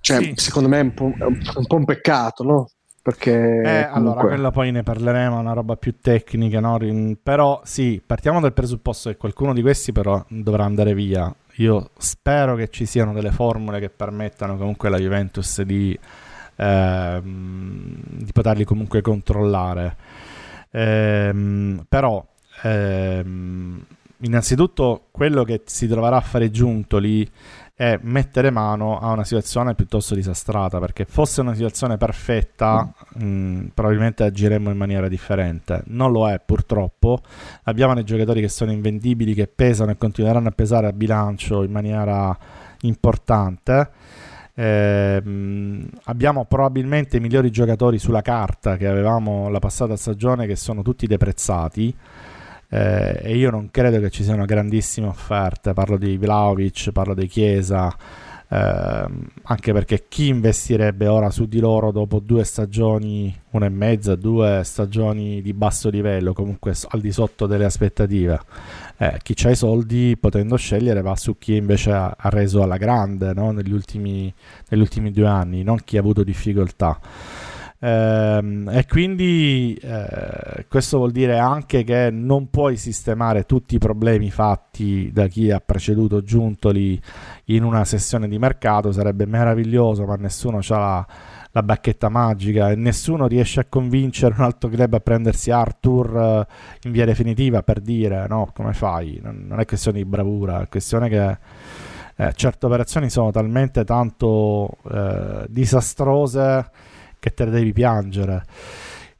cioè, 0.00 0.22
sì. 0.22 0.32
secondo 0.36 0.68
me 0.68 0.78
è 0.78 0.82
un 0.82 0.94
po', 0.94 1.04
un 1.04 1.66
po' 1.66 1.76
un 1.76 1.84
peccato 1.84 2.42
no? 2.42 2.70
perché 3.02 3.32
eh, 3.32 3.88
comunque... 3.88 3.90
allora 3.92 4.20
quella 4.20 4.50
poi 4.50 4.70
ne 4.70 4.82
parleremo 4.82 5.36
è 5.36 5.40
una 5.40 5.52
roba 5.52 5.76
più 5.76 5.96
tecnica 6.00 6.60
no? 6.60 6.78
però 7.22 7.60
sì 7.64 8.02
partiamo 8.04 8.40
dal 8.40 8.52
presupposto 8.52 9.10
che 9.10 9.16
qualcuno 9.16 9.52
di 9.54 9.62
questi 9.62 9.92
però 9.92 10.24
dovrà 10.28 10.64
andare 10.64 10.94
via 10.94 11.34
io 11.56 11.90
spero 11.98 12.54
che 12.54 12.68
ci 12.68 12.86
siano 12.86 13.12
delle 13.12 13.30
formule 13.30 13.80
che 13.80 13.90
permettano 13.90 14.56
comunque 14.56 14.88
alla 14.88 14.98
Juventus 14.98 15.62
di, 15.62 15.98
ehm, 16.56 18.00
di 18.04 18.32
poterli 18.32 18.64
comunque 18.64 19.00
controllare 19.00 19.96
ehm, 20.70 21.84
però 21.88 22.24
ehm, 22.62 23.84
innanzitutto 24.20 25.06
quello 25.10 25.44
che 25.44 25.62
si 25.64 25.86
troverà 25.86 26.16
a 26.16 26.20
fare 26.20 26.50
Giuntoli 26.50 27.28
è 27.78 27.96
mettere 28.02 28.50
mano 28.50 28.98
a 28.98 29.12
una 29.12 29.22
situazione 29.22 29.76
piuttosto 29.76 30.16
disastrata 30.16 30.80
perché 30.80 31.04
fosse 31.04 31.42
una 31.42 31.54
situazione 31.54 31.96
perfetta 31.96 32.92
mh, 33.14 33.24
mm, 33.24 33.66
probabilmente 33.72 34.24
agiremmo 34.24 34.68
in 34.70 34.76
maniera 34.76 35.06
differente. 35.06 35.84
Non 35.86 36.10
lo 36.10 36.28
è 36.28 36.40
purtroppo. 36.44 37.20
Abbiamo 37.62 37.94
dei 37.94 38.02
giocatori 38.02 38.40
che 38.40 38.48
sono 38.48 38.72
invendibili 38.72 39.32
che 39.32 39.46
pesano 39.46 39.92
e 39.92 39.96
continueranno 39.96 40.48
a 40.48 40.50
pesare 40.50 40.88
a 40.88 40.92
bilancio 40.92 41.62
in 41.62 41.70
maniera 41.70 42.36
importante. 42.80 43.90
Eh, 44.54 45.22
abbiamo 46.02 46.46
probabilmente 46.46 47.18
i 47.18 47.20
migliori 47.20 47.52
giocatori 47.52 48.00
sulla 48.00 48.22
carta 48.22 48.76
che 48.76 48.88
avevamo 48.88 49.48
la 49.50 49.60
passata 49.60 49.94
stagione 49.94 50.48
che 50.48 50.56
sono 50.56 50.82
tutti 50.82 51.06
deprezzati 51.06 51.94
eh, 52.70 53.20
e 53.22 53.36
io 53.36 53.50
non 53.50 53.70
credo 53.70 53.98
che 54.00 54.10
ci 54.10 54.22
siano 54.22 54.44
grandissime 54.44 55.06
offerte, 55.06 55.72
parlo 55.72 55.96
di 55.96 56.16
Vlaovic, 56.16 56.90
parlo 56.92 57.14
di 57.14 57.26
Chiesa, 57.26 57.94
eh, 58.50 59.06
anche 59.42 59.72
perché 59.72 60.06
chi 60.08 60.28
investirebbe 60.28 61.06
ora 61.06 61.30
su 61.30 61.46
di 61.46 61.60
loro 61.60 61.92
dopo 61.92 62.18
due 62.18 62.44
stagioni, 62.44 63.34
una 63.50 63.66
e 63.66 63.70
mezza, 63.70 64.14
due 64.16 64.62
stagioni 64.64 65.42
di 65.42 65.52
basso 65.52 65.90
livello, 65.90 66.32
comunque 66.32 66.74
al 66.88 67.00
di 67.00 67.12
sotto 67.12 67.46
delle 67.46 67.64
aspettative? 67.64 68.40
Eh, 68.98 69.18
chi 69.22 69.34
ha 69.46 69.50
i 69.50 69.56
soldi 69.56 70.16
potendo 70.18 70.56
scegliere 70.56 71.02
va 71.02 71.14
su 71.16 71.38
chi 71.38 71.56
invece 71.56 71.92
ha, 71.92 72.14
ha 72.18 72.28
reso 72.30 72.62
alla 72.62 72.76
grande 72.76 73.32
no? 73.32 73.50
negli, 73.50 73.72
ultimi, 73.72 74.32
negli 74.68 74.80
ultimi 74.80 75.10
due 75.10 75.26
anni, 75.26 75.62
non 75.62 75.78
chi 75.84 75.96
ha 75.96 76.00
avuto 76.00 76.22
difficoltà. 76.24 76.98
Ehm, 77.80 78.68
e 78.72 78.86
quindi 78.86 79.78
eh, 79.80 80.66
questo 80.68 80.98
vuol 80.98 81.12
dire 81.12 81.38
anche 81.38 81.84
che 81.84 82.10
non 82.10 82.50
puoi 82.50 82.76
sistemare 82.76 83.44
tutti 83.44 83.76
i 83.76 83.78
problemi 83.78 84.30
fatti 84.30 85.10
da 85.12 85.28
chi 85.28 85.50
ha 85.52 85.60
preceduto 85.60 86.22
Giuntoli 86.22 87.00
in 87.46 87.62
una 87.62 87.84
sessione 87.84 88.26
di 88.28 88.38
mercato, 88.38 88.90
sarebbe 88.90 89.26
meraviglioso, 89.26 90.04
ma 90.04 90.16
nessuno 90.16 90.58
ha 90.58 90.78
la, 90.78 91.06
la 91.52 91.62
bacchetta 91.62 92.08
magica 92.08 92.70
e 92.70 92.74
nessuno 92.74 93.26
riesce 93.28 93.60
a 93.60 93.66
convincere 93.68 94.34
un 94.36 94.44
altro 94.44 94.68
club 94.68 94.94
a 94.94 95.00
prendersi 95.00 95.50
Arthur 95.52 96.16
eh, 96.16 96.46
in 96.82 96.92
via 96.92 97.04
definitiva 97.04 97.62
per 97.62 97.80
dire 97.80 98.26
no, 98.28 98.50
come 98.54 98.72
fai? 98.72 99.20
Non, 99.22 99.58
è 99.58 99.64
questione 99.64 99.98
di 99.98 100.04
bravura, 100.04 100.62
è 100.62 100.68
questione 100.68 101.08
che 101.08 101.38
eh, 102.16 102.32
certe 102.34 102.66
operazioni 102.66 103.08
sono 103.08 103.30
talmente 103.30 103.84
tanto 103.84 104.78
eh, 104.90 105.46
disastrose 105.48 106.70
che 107.18 107.34
te 107.34 107.44
le 107.44 107.50
devi 107.50 107.72
piangere. 107.72 108.44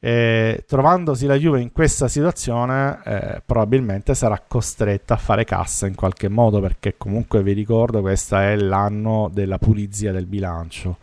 E, 0.00 0.64
trovandosi 0.66 1.26
la 1.26 1.36
Juve 1.36 1.60
in 1.60 1.72
questa 1.72 2.06
situazione, 2.06 3.00
eh, 3.04 3.42
probabilmente 3.44 4.14
sarà 4.14 4.40
costretta 4.46 5.14
a 5.14 5.16
fare 5.16 5.44
cassa 5.44 5.86
in 5.86 5.94
qualche 5.94 6.28
modo, 6.28 6.60
perché 6.60 6.94
comunque 6.96 7.42
vi 7.42 7.52
ricordo, 7.52 8.00
questo 8.00 8.36
è 8.36 8.56
l'anno 8.56 9.28
della 9.32 9.58
pulizia 9.58 10.12
del 10.12 10.26
bilancio. 10.26 10.98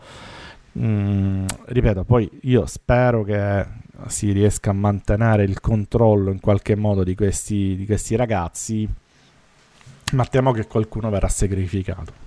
Mm, 0.78 1.46
ripeto, 1.66 2.04
poi 2.04 2.28
io 2.42 2.66
spero 2.66 3.22
che 3.24 3.66
si 4.08 4.32
riesca 4.32 4.70
a 4.70 4.74
mantenere 4.74 5.44
il 5.44 5.60
controllo 5.60 6.30
in 6.30 6.40
qualche 6.40 6.76
modo 6.76 7.02
di 7.02 7.14
questi, 7.14 7.76
di 7.76 7.86
questi 7.86 8.14
ragazzi, 8.16 8.88
ma 10.12 10.24
temo 10.26 10.52
che 10.52 10.66
qualcuno 10.66 11.10
verrà 11.10 11.28
sacrificato. 11.28 12.24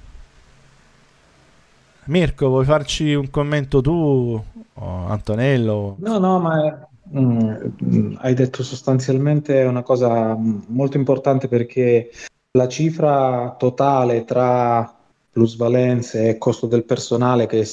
Mirko, 2.09 2.47
vuoi 2.47 2.65
farci 2.65 3.13
un 3.13 3.29
commento 3.29 3.81
tu, 3.81 4.43
o 4.73 5.05
Antonello? 5.07 5.95
No, 5.99 6.17
no, 6.17 6.39
ma 6.39 6.89
mm, 7.15 8.15
hai 8.17 8.33
detto 8.33 8.63
sostanzialmente 8.63 9.61
una 9.61 9.83
cosa 9.83 10.35
molto 10.35 10.97
importante 10.97 11.47
perché 11.47 12.09
la 12.57 12.67
cifra 12.67 13.55
totale 13.59 14.25
tra 14.25 14.91
plusvalenze 15.31 16.29
e 16.29 16.37
costo 16.39 16.65
del 16.65 16.83
personale 16.83 17.45
che, 17.45 17.67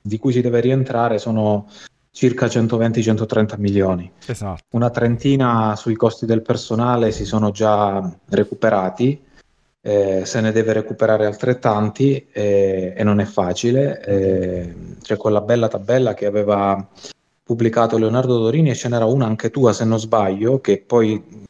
di 0.00 0.16
cui 0.16 0.32
si 0.32 0.40
deve 0.40 0.60
rientrare 0.60 1.18
sono 1.18 1.68
circa 2.10 2.46
120-130 2.46 3.60
milioni. 3.60 4.10
Esatto. 4.24 4.62
Una 4.70 4.88
trentina 4.88 5.76
sui 5.76 5.96
costi 5.96 6.24
del 6.24 6.40
personale 6.40 7.12
si 7.12 7.26
sono 7.26 7.50
già 7.50 8.10
recuperati 8.30 9.20
eh, 9.84 10.22
se 10.24 10.40
ne 10.40 10.52
deve 10.52 10.72
recuperare 10.72 11.26
altrettanti 11.26 12.28
eh, 12.32 12.94
e 12.96 13.02
non 13.02 13.20
è 13.20 13.24
facile. 13.24 14.00
Eh, 14.04 14.74
c'è 15.02 15.16
quella 15.16 15.40
bella 15.40 15.68
tabella 15.68 16.14
che 16.14 16.26
aveva 16.26 16.88
pubblicato 17.42 17.98
Leonardo 17.98 18.38
Dorini 18.38 18.70
e 18.70 18.74
ce 18.74 18.88
n'era 18.88 19.04
una 19.04 19.26
anche 19.26 19.50
tua 19.50 19.72
se 19.72 19.84
non 19.84 19.98
sbaglio, 19.98 20.60
che 20.60 20.82
poi 20.86 21.48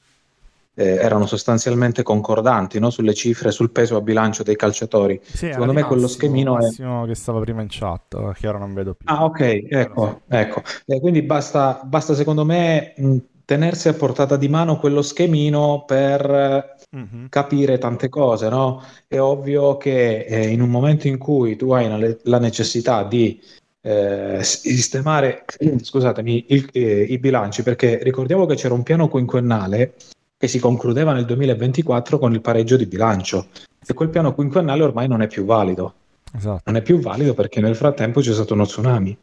eh, 0.75 0.95
erano 0.95 1.27
sostanzialmente 1.27 2.03
concordanti 2.03 2.79
no? 2.79 2.89
sulle 2.89 3.13
cifre, 3.13 3.51
sul 3.51 3.71
peso 3.71 3.97
a 3.97 4.01
bilancio 4.01 4.43
dei 4.43 4.57
calciatori. 4.57 5.21
Sì, 5.23 5.53
Secondo 5.53 5.75
me 5.75 5.83
quello 5.83 6.09
schemino 6.09 6.59
è... 6.59 7.07
che 7.07 7.15
stava 7.15 7.41
prima 7.41 7.61
in 7.61 7.69
chat, 7.69 8.33
che 8.33 8.49
ora 8.49 8.59
non 8.59 8.73
vedo 8.73 8.95
più. 8.95 9.07
Ah 9.09 9.25
ok, 9.25 9.41
ecco, 9.69 10.23
ecco. 10.27 10.63
Eh, 10.87 11.01
quindi 11.01 11.21
basta, 11.23 11.83
basta 11.85 12.15
secondo 12.15 12.47
me 12.47 12.95
mh, 12.97 13.17
tenersi 13.45 13.89
a 13.89 13.93
portata 13.93 14.37
di 14.37 14.49
mano 14.49 14.79
quello 14.79 15.03
schemino 15.03 15.85
per 15.87 16.81
mm-hmm. 16.95 17.27
capire 17.29 17.79
tante 17.79 18.09
cose, 18.09 18.49
no? 18.49 18.83
È 19.07 19.19
ovvio 19.19 19.77
che 19.77 20.21
eh, 20.21 20.49
in 20.49 20.61
un 20.61 20.69
momento 20.69 21.09
in 21.09 21.19
cui 21.19 21.57
tu 21.57 21.73
hai 21.73 21.87
una, 21.87 22.17
la 22.23 22.39
necessità 22.39 23.05
di 23.05 23.41
eh, 23.81 24.39
sistemare 24.43 25.45
scusatemi, 25.83 26.47
il, 26.49 26.69
eh, 26.73 27.03
i 27.03 27.19
bilanci, 27.19 27.63
perché 27.63 27.99
ricordiamo 28.03 28.47
che 28.47 28.55
c'era 28.55 28.75
un 28.75 28.83
piano 28.83 29.09
quinquennale 29.09 29.95
che 30.37 30.49
si 30.49 30.59
concludeva 30.59 31.13
nel 31.13 31.25
2024 31.25 32.19
con 32.19 32.33
il 32.33 32.41
pareggio 32.41 32.77
di 32.77 32.87
bilancio 32.87 33.47
e 33.87 33.95
quel 33.95 34.09
piano 34.09 34.35
quinquennale 34.35 34.83
ormai 34.83 35.09
non 35.09 35.23
è 35.23 35.27
più 35.27 35.45
valido. 35.45 35.95
Esatto. 36.35 36.63
Non 36.65 36.77
è 36.77 36.83
più 36.83 36.99
valido 36.99 37.35
perché 37.35 37.61
nel 37.61 37.77
frattempo 37.77 38.21
c'è 38.21 38.33
stato 38.33 38.55
uno 38.55 38.65
tsunami. 38.65 39.17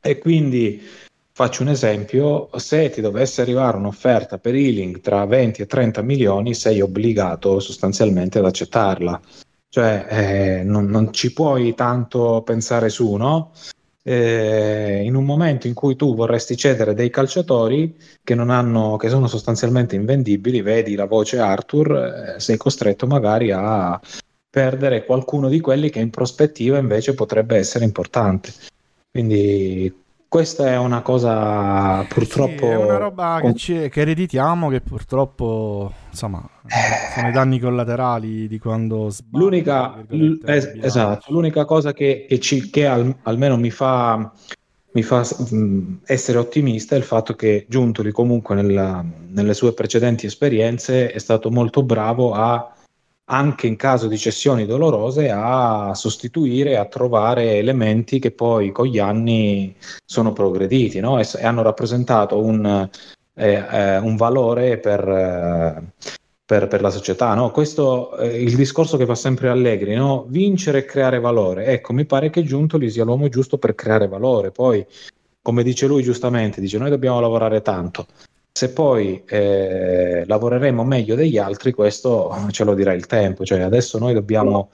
E 0.00 0.18
quindi 0.18 0.80
Faccio 1.36 1.60
un 1.60 1.68
esempio, 1.68 2.48
se 2.56 2.88
ti 2.88 3.02
dovesse 3.02 3.42
arrivare 3.42 3.76
un'offerta 3.76 4.38
per 4.38 4.54
healing 4.54 5.02
tra 5.02 5.26
20 5.26 5.60
e 5.60 5.66
30 5.66 6.00
milioni, 6.00 6.54
sei 6.54 6.80
obbligato 6.80 7.60
sostanzialmente 7.60 8.38
ad 8.38 8.46
accettarla. 8.46 9.20
Cioè, 9.68 10.06
eh, 10.08 10.62
non, 10.64 10.86
non, 10.86 11.12
ci 11.12 11.34
puoi 11.34 11.74
tanto 11.74 12.40
pensare 12.42 12.88
su, 12.88 13.16
no? 13.16 13.52
Eh, 14.02 15.02
in 15.04 15.14
un 15.14 15.26
momento 15.26 15.66
in 15.66 15.74
cui 15.74 15.94
tu 15.94 16.14
vorresti 16.14 16.56
cedere 16.56 16.94
dei 16.94 17.10
calciatori 17.10 17.94
che, 18.24 18.32
hanno, 18.32 18.96
che 18.96 19.10
sono 19.10 19.26
sostanzialmente 19.26 19.94
invendibili, 19.94 20.62
vedi 20.62 20.94
la 20.94 21.04
voce 21.04 21.38
Arthur, 21.38 22.36
eh, 22.36 22.40
sei 22.40 22.56
costretto 22.56 23.06
magari 23.06 23.50
a 23.50 24.00
perdere 24.48 25.04
qualcuno 25.04 25.50
di 25.50 25.60
quelli 25.60 25.90
che 25.90 26.00
in 26.00 26.08
prospettiva 26.08 26.78
invece 26.78 27.12
potrebbe 27.12 27.58
essere 27.58 27.84
importante. 27.84 28.54
Quindi 29.10 30.04
questa 30.28 30.68
è 30.68 30.76
una 30.76 31.02
cosa 31.02 32.04
purtroppo... 32.08 32.66
Sì, 32.66 32.72
è 32.72 32.76
una 32.76 32.96
roba 32.96 33.40
che, 33.42 33.54
ci, 33.54 33.88
che 33.88 34.00
ereditiamo 34.00 34.68
che 34.68 34.80
purtroppo 34.80 35.92
insomma 36.10 36.46
sono 37.14 37.28
i 37.28 37.32
danni 37.32 37.58
collaterali 37.58 38.48
di 38.48 38.58
quando 38.58 39.08
sbaglio. 39.10 39.44
L'unica, 39.44 40.04
l- 40.08 40.38
es- 40.44 40.78
esatto, 40.80 41.32
l'unica 41.32 41.64
cosa 41.64 41.92
che, 41.92 42.26
che, 42.28 42.40
ci, 42.40 42.70
che 42.70 42.86
al- 42.86 43.16
almeno 43.22 43.56
mi 43.56 43.70
fa, 43.70 44.32
mi 44.92 45.02
fa 45.02 45.20
mh, 45.20 46.00
essere 46.04 46.38
ottimista 46.38 46.94
è 46.94 46.98
il 46.98 47.04
fatto 47.04 47.34
che 47.34 47.66
Giuntoli 47.68 48.12
comunque 48.12 48.54
nella, 48.54 49.04
nelle 49.28 49.54
sue 49.54 49.72
precedenti 49.72 50.26
esperienze 50.26 51.10
è 51.12 51.18
stato 51.18 51.50
molto 51.50 51.82
bravo 51.82 52.32
a 52.32 52.72
anche 53.28 53.66
in 53.66 53.76
caso 53.76 54.06
di 54.06 54.18
cessioni 54.18 54.66
dolorose 54.66 55.30
a 55.30 55.94
sostituire, 55.94 56.76
a 56.76 56.86
trovare 56.86 57.56
elementi 57.56 58.18
che 58.18 58.30
poi 58.30 58.70
con 58.70 58.86
gli 58.86 58.98
anni 58.98 59.74
sono 60.04 60.32
progrediti 60.32 61.00
no? 61.00 61.18
e, 61.18 61.26
e, 61.36 61.44
hanno 61.44 61.62
rappresentato 61.62 62.40
un, 62.40 62.88
eh, 63.34 63.64
eh, 63.70 63.98
un 63.98 64.16
valore 64.16 64.78
per, 64.78 65.08
eh, 65.08 65.82
per, 66.44 66.68
per 66.68 66.80
la 66.80 66.90
società. 66.90 67.34
No? 67.34 67.50
Questo 67.50 68.16
è 68.16 68.26
il 68.26 68.54
discorso 68.54 68.96
che 68.96 69.06
fa 69.06 69.16
sempre 69.16 69.48
Allegri, 69.48 69.94
no? 69.94 70.26
vincere 70.28 70.78
e 70.78 70.84
creare 70.84 71.18
valore. 71.18 71.66
Ecco, 71.66 71.92
mi 71.92 72.04
pare 72.04 72.30
che 72.30 72.44
Giuntoli 72.44 72.90
sia 72.90 73.04
l'uomo 73.04 73.28
giusto 73.28 73.58
per 73.58 73.74
creare 73.74 74.06
valore. 74.06 74.52
Poi, 74.52 74.86
come 75.42 75.64
dice 75.64 75.86
lui 75.86 76.04
giustamente, 76.04 76.60
dice 76.60 76.78
noi 76.78 76.90
dobbiamo 76.90 77.18
lavorare 77.18 77.60
tanto. 77.60 78.06
Se 78.56 78.70
poi 78.70 79.22
eh, 79.26 80.24
lavoreremo 80.26 80.82
meglio 80.82 81.14
degli 81.14 81.36
altri, 81.36 81.72
questo 81.72 82.34
ce 82.48 82.64
lo 82.64 82.72
dirà 82.72 82.94
il 82.94 83.04
tempo. 83.04 83.44
Cioè, 83.44 83.60
adesso 83.60 83.98
noi 83.98 84.14
dobbiamo 84.14 84.70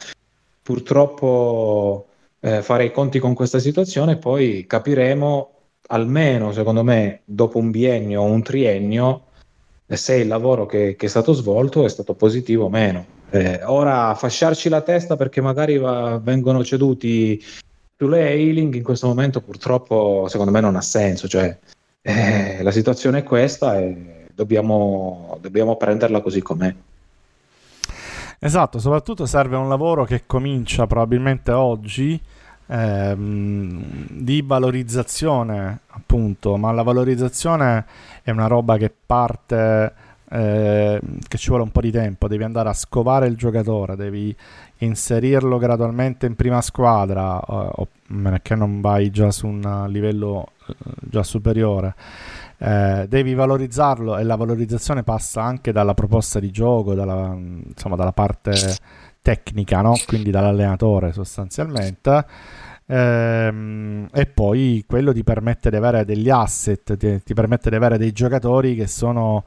purtroppo 0.63 2.07
eh, 2.39 2.63
fare 2.63 2.85
i 2.85 2.93
conti 2.93 3.19
con 3.19 3.35
questa 3.35 3.59
situazione 3.59 4.13
e 4.13 4.17
poi 4.19 4.67
capiremo, 4.69 5.51
almeno 5.89 6.53
secondo 6.53 6.85
me, 6.85 7.23
dopo 7.25 7.59
un 7.59 7.73
biennio 7.73 8.21
o 8.23 8.27
un 8.27 8.45
triennio, 8.45 9.25
se 9.89 10.15
il 10.15 10.29
lavoro 10.29 10.65
che, 10.65 10.95
che, 10.95 11.07
è 11.07 11.09
stato 11.09 11.33
svolto 11.33 11.85
è 11.85 11.89
stato 11.89 12.15
positivo 12.15 12.67
o 12.67 12.71
meno. 12.71 13.05
Eh, 13.31 13.63
ora 13.65 14.15
fasciarci 14.15 14.69
la 14.69 14.83
testa 14.83 15.17
perché 15.17 15.41
magari 15.41 15.77
va, 15.79 16.21
vengono 16.23 16.63
ceduti 16.63 17.43
sulle 17.97 18.29
Ailing 18.29 18.75
in 18.77 18.85
questo 18.85 19.09
momento 19.09 19.41
purtroppo 19.41 20.27
secondo 20.29 20.53
me 20.53 20.61
non 20.61 20.77
ha 20.77 20.83
senso. 20.83 21.27
Cioè, 21.27 21.59
eh, 22.03 22.63
la 22.63 22.71
situazione 22.71 23.21
è 23.21 23.23
questa 23.23 23.79
e 23.79 24.27
dobbiamo, 24.35 25.39
dobbiamo 25.41 25.77
prenderla 25.77 26.21
così 26.21 26.43
com'è. 26.43 26.75
Esatto, 28.39 28.81
soprattutto 28.81 29.25
serve 29.25 29.57
un 29.57 29.69
lavoro 29.69 30.05
che 30.05 30.25
comincia 30.27 30.89
probabilmente 30.89 31.53
oggi 31.53 32.21
ehm, 32.67 34.07
di 34.09 34.43
valorizzazione, 34.45 35.81
appunto, 35.87 36.57
ma 36.57 36.73
la 36.73 36.83
valorizzazione 36.83 37.87
è 38.23 38.31
una 38.31 38.49
roba 38.49 38.77
che 38.79 38.93
parte 39.07 39.95
eh, 40.29 41.01
che 41.29 41.39
ci 41.39 41.49
vuole 41.51 41.63
un 41.63 41.71
po' 41.71 41.83
di 41.83 41.93
tempo, 41.93 42.27
devi 42.27 42.43
andare 42.43 42.69
a 42.69 42.73
scovare 42.75 43.27
il 43.27 43.37
giocatore, 43.37 43.95
devi 43.95 44.35
inserirlo 44.85 45.59
gradualmente 45.59 46.27
in 46.27 46.35
prima 46.35 46.61
squadra, 46.61 47.39
o, 47.41 47.89
meno 48.09 48.39
che 48.43 48.55
non 48.55 48.81
vai 48.81 49.11
già 49.11 49.31
su 49.31 49.47
un 49.47 49.87
livello 49.89 50.49
eh, 50.69 50.75
già 51.01 51.23
superiore. 51.23 51.95
Eh, 52.59 53.07
devi 53.09 53.35
valorizzarlo 53.35 54.19
e 54.19 54.23
la 54.23 54.37
valorizzazione 54.37 55.03
passa 55.03 55.43
anche 55.43 55.73
dalla 55.73 55.95
proposta 55.95 56.39
di 56.39 56.51
gioco, 56.51 56.95
dalla, 56.95 57.35
insomma, 57.35 57.97
dalla 57.97 58.13
parte 58.13 58.53
tecnica, 59.21 59.81
no? 59.81 59.95
quindi 60.07 60.31
dall'allenatore 60.31 61.13
sostanzialmente. 61.13 62.25
Ehm, 62.87 64.09
e 64.13 64.27
poi 64.27 64.85
quello 64.87 65.13
ti 65.13 65.23
permette 65.23 65.71
di 65.71 65.77
avere 65.77 66.05
degli 66.05 66.29
asset, 66.29 66.97
ti, 66.97 67.23
ti 67.23 67.35
permette 67.35 67.71
di 67.71 67.77
avere 67.77 67.97
dei 67.97 68.13
giocatori 68.13 68.75
che 68.75 68.87
sono 68.87 69.45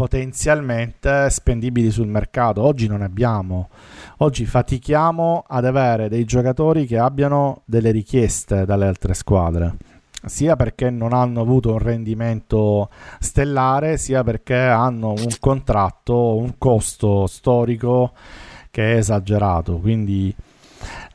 potenzialmente 0.00 1.28
spendibili 1.28 1.90
sul 1.90 2.06
mercato. 2.06 2.62
Oggi 2.62 2.86
non 2.86 3.02
abbiamo. 3.02 3.68
Oggi 4.20 4.46
fatichiamo 4.46 5.44
ad 5.46 5.66
avere 5.66 6.08
dei 6.08 6.24
giocatori 6.24 6.86
che 6.86 6.96
abbiano 6.96 7.60
delle 7.66 7.90
richieste 7.90 8.64
dalle 8.64 8.86
altre 8.86 9.12
squadre. 9.12 9.76
Sia 10.24 10.56
perché 10.56 10.88
non 10.88 11.12
hanno 11.12 11.42
avuto 11.42 11.72
un 11.72 11.80
rendimento 11.80 12.88
stellare, 13.18 13.98
sia 13.98 14.24
perché 14.24 14.56
hanno 14.56 15.10
un 15.10 15.36
contratto, 15.38 16.34
un 16.34 16.54
costo 16.56 17.26
storico 17.26 18.12
che 18.70 18.94
è 18.94 18.96
esagerato. 18.96 19.80
Quindi 19.80 20.34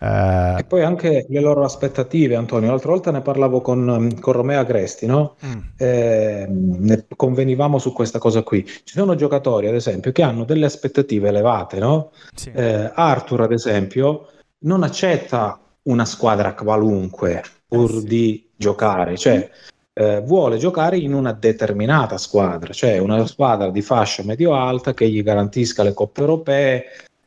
eh... 0.06 0.60
E 0.60 0.64
poi 0.66 0.84
anche 0.84 1.26
le 1.28 1.40
loro 1.40 1.64
aspettative, 1.64 2.36
Antonio. 2.36 2.70
L'altra 2.70 2.92
volta 2.92 3.12
ne 3.12 3.22
parlavo 3.22 3.62
con, 3.62 4.16
con 4.20 4.34
Romeo 4.34 4.60
Agresti, 4.60 5.06
no? 5.06 5.36
Mm. 5.46 5.60
Eh, 5.78 6.48
ne 6.50 7.06
convenivamo 7.16 7.78
su 7.80 7.92
questa 7.94 8.20
cosa 8.20 8.44
qui. 8.44 8.66
Ci 8.66 8.94
sono 8.98 9.16
giocatori, 9.16 9.68
ad 9.68 9.76
esempio, 9.76 10.12
che 10.12 10.22
hanno 10.22 10.44
delle 10.44 10.66
aspettative 10.66 11.30
elevate, 11.30 11.80
no? 11.80 12.12
Sì. 12.34 12.52
Eh, 12.52 12.92
Arthur, 12.94 13.42
ad 13.42 13.52
esempio, 13.52 14.28
non 14.60 14.84
accetta 14.84 15.60
una 15.84 16.06
squadra 16.06 16.54
qualunque 16.54 17.44
pur 17.68 17.90
eh 17.90 18.00
sì. 18.00 18.06
di 18.06 18.50
giocare, 18.56 19.18
cioè 19.18 19.50
eh, 19.94 20.22
vuole 20.22 20.58
giocare 20.58 20.98
in 20.98 21.14
una 21.14 21.32
determinata 21.32 22.18
squadra, 22.18 22.74
cioè 22.74 22.98
una 22.98 23.26
squadra 23.28 23.70
di 23.70 23.82
fascia 23.82 24.24
medio-alta 24.24 24.94
che 24.94 25.10
gli 25.10 25.24
garantisca 25.24 25.84
le 25.84 25.94
coppe 25.94 26.22
europee, 26.22 26.86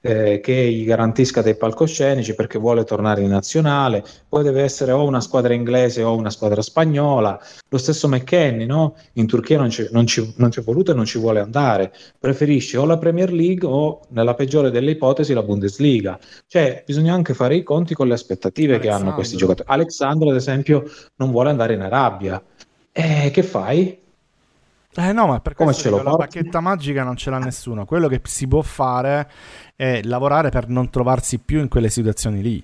eh, 0.08 0.40
che 0.40 0.72
gli 0.72 0.84
garantisca 0.84 1.42
dei 1.42 1.56
palcoscenici 1.56 2.34
perché 2.34 2.58
vuole 2.58 2.84
tornare 2.84 3.22
in 3.22 3.28
nazionale, 3.28 4.04
poi 4.28 4.42
deve 4.42 4.62
essere 4.62 4.92
o 4.92 5.04
una 5.04 5.20
squadra 5.20 5.52
inglese 5.52 6.02
o 6.02 6.16
una 6.16 6.30
squadra 6.30 6.62
spagnola, 6.62 7.38
lo 7.68 7.78
stesso 7.78 8.08
McKenny 8.08 8.66
no? 8.66 8.96
in 9.14 9.26
Turchia 9.26 9.58
non, 9.58 9.70
ci, 9.70 9.86
non, 9.90 10.06
ci, 10.06 10.34
non 10.36 10.50
ci 10.50 10.60
è 10.60 10.62
voluto 10.62 10.92
e 10.92 10.94
non 10.94 11.04
ci 11.04 11.18
vuole 11.18 11.40
andare, 11.40 11.92
preferisce 12.18 12.78
o 12.78 12.84
la 12.84 12.98
Premier 12.98 13.32
League 13.32 13.66
o 13.66 14.00
nella 14.10 14.34
peggiore 14.34 14.70
delle 14.70 14.92
ipotesi 14.92 15.34
la 15.34 15.42
Bundesliga, 15.42 16.18
cioè 16.46 16.82
bisogna 16.86 17.12
anche 17.12 17.34
fare 17.34 17.56
i 17.56 17.62
conti 17.62 17.94
con 17.94 18.08
le 18.08 18.14
aspettative 18.14 18.74
Alexandro. 18.74 18.96
che 18.98 19.04
hanno 19.04 19.14
questi 19.14 19.36
giocatori. 19.36 19.68
Alexandro 19.70 20.30
ad 20.30 20.36
esempio 20.36 20.84
non 21.16 21.30
vuole 21.30 21.50
andare 21.50 21.74
in 21.74 21.82
Arabia, 21.82 22.42
e 22.92 23.30
che 23.30 23.42
fai? 23.42 24.06
Eh 24.98 25.12
no, 25.12 25.28
ma 25.28 25.38
per 25.38 25.54
Come 25.54 25.72
ce 25.72 25.90
dico, 25.90 26.02
la 26.02 26.16
bacchetta 26.16 26.58
magica 26.58 27.04
non 27.04 27.16
ce 27.16 27.30
l'ha 27.30 27.38
nessuno. 27.38 27.84
Quello 27.84 28.08
che 28.08 28.20
si 28.24 28.48
può 28.48 28.62
fare 28.62 29.30
è 29.76 30.00
lavorare 30.02 30.48
per 30.50 30.68
non 30.68 30.90
trovarsi 30.90 31.38
più 31.38 31.60
in 31.60 31.68
quelle 31.68 31.88
situazioni 31.88 32.42
lì. 32.42 32.60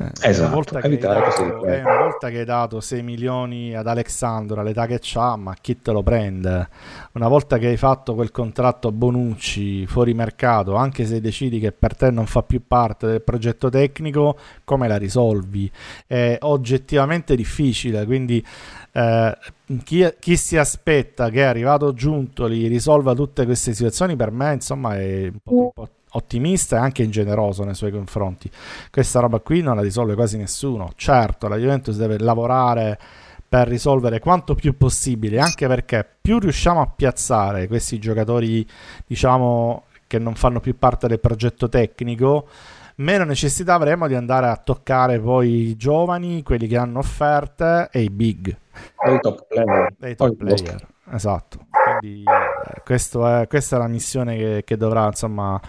Eh, 0.00 0.12
esatto, 0.28 0.46
una 0.46 0.54
volta, 0.54 0.80
dato, 0.80 1.66
eh, 1.66 1.80
una 1.80 1.96
volta, 1.96 2.30
che 2.30 2.38
hai 2.38 2.44
dato 2.44 2.80
6 2.80 3.02
milioni 3.02 3.74
ad 3.74 3.88
Alexandro 3.88 4.60
all'età 4.60 4.86
che 4.86 5.00
ha, 5.14 5.34
ma 5.34 5.56
chi 5.60 5.82
te 5.82 5.90
lo 5.90 6.04
prende? 6.04 6.68
Una 7.14 7.26
volta 7.26 7.58
che 7.58 7.66
hai 7.66 7.76
fatto 7.76 8.14
quel 8.14 8.30
contratto 8.30 8.92
Bonucci 8.92 9.88
fuori 9.88 10.14
mercato, 10.14 10.76
anche 10.76 11.04
se 11.04 11.20
decidi 11.20 11.58
che 11.58 11.72
per 11.72 11.96
te 11.96 12.12
non 12.12 12.26
fa 12.26 12.44
più 12.44 12.62
parte 12.64 13.08
del 13.08 13.22
progetto 13.22 13.70
tecnico, 13.70 14.38
come 14.62 14.86
la 14.86 14.96
risolvi? 14.96 15.68
È 16.06 16.38
oggettivamente 16.42 17.34
difficile, 17.34 18.04
quindi 18.04 18.44
eh, 18.92 19.38
chi, 19.82 20.14
chi, 20.20 20.36
si 20.36 20.56
aspetta 20.56 21.28
che 21.28 21.40
è 21.40 21.44
arrivato 21.44 21.92
Giuntoli 21.92 22.68
risolva 22.68 23.14
tutte 23.14 23.44
queste 23.44 23.74
situazioni, 23.74 24.14
per 24.14 24.30
me 24.30 24.52
insomma 24.52 24.96
è 24.96 25.24
un 25.24 25.38
po', 25.42 25.54
un 25.54 25.70
po 25.74 25.88
ottimista 26.10 26.76
e 26.76 26.80
anche 26.80 27.02
ingeneroso 27.02 27.64
nei 27.64 27.74
suoi 27.74 27.90
confronti. 27.90 28.50
Questa 28.90 29.20
roba 29.20 29.40
qui 29.40 29.60
non 29.60 29.76
la 29.76 29.82
risolve 29.82 30.14
quasi 30.14 30.36
nessuno. 30.36 30.92
Certo, 30.96 31.48
la 31.48 31.56
Juventus 31.56 31.96
deve 31.96 32.18
lavorare 32.18 32.98
per 33.48 33.66
risolvere 33.66 34.18
quanto 34.20 34.54
più 34.54 34.76
possibile, 34.76 35.40
anche 35.40 35.66
perché 35.66 36.06
più 36.20 36.38
riusciamo 36.38 36.80
a 36.80 36.86
piazzare 36.86 37.66
questi 37.66 37.98
giocatori, 37.98 38.66
diciamo, 39.06 39.84
che 40.06 40.18
non 40.18 40.34
fanno 40.34 40.60
più 40.60 40.76
parte 40.76 41.08
del 41.08 41.18
progetto 41.18 41.68
tecnico, 41.68 42.48
meno 42.96 43.24
necessità 43.24 43.74
avremo 43.74 44.06
di 44.06 44.14
andare 44.14 44.48
a 44.48 44.56
toccare 44.56 45.18
poi 45.18 45.68
i 45.68 45.76
giovani, 45.76 46.42
quelli 46.42 46.66
che 46.66 46.76
hanno 46.76 46.98
offerte 46.98 47.88
e 47.90 48.02
i 48.02 48.10
big. 48.10 48.56
E 49.06 49.14
i 49.14 49.20
top 49.20 49.46
player. 49.46 49.94
E 50.00 50.10
i 50.10 50.14
top 50.14 50.36
player. 50.36 50.86
Esatto. 51.10 51.66
Quindi 52.00 52.24
eh, 52.24 52.82
è, 52.82 52.82
questa 52.82 53.76
è 53.76 53.78
la 53.78 53.88
missione 53.88 54.36
che, 54.36 54.62
che 54.64 54.76
dovrà, 54.76 55.06
insomma, 55.06 55.60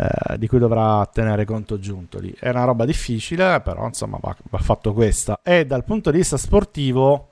eh, 0.00 0.38
di 0.38 0.46
cui 0.46 0.58
dovrà 0.58 1.06
tenere 1.12 1.44
conto 1.44 1.78
Giuntoli. 1.78 2.34
È 2.38 2.48
una 2.48 2.64
roba 2.64 2.86
difficile, 2.86 3.60
però 3.60 3.84
insomma 3.86 4.18
va, 4.18 4.34
va 4.48 4.58
fatto 4.58 4.94
questa. 4.94 5.40
E 5.42 5.66
dal 5.66 5.84
punto 5.84 6.10
di 6.10 6.16
vista 6.16 6.38
sportivo, 6.38 7.28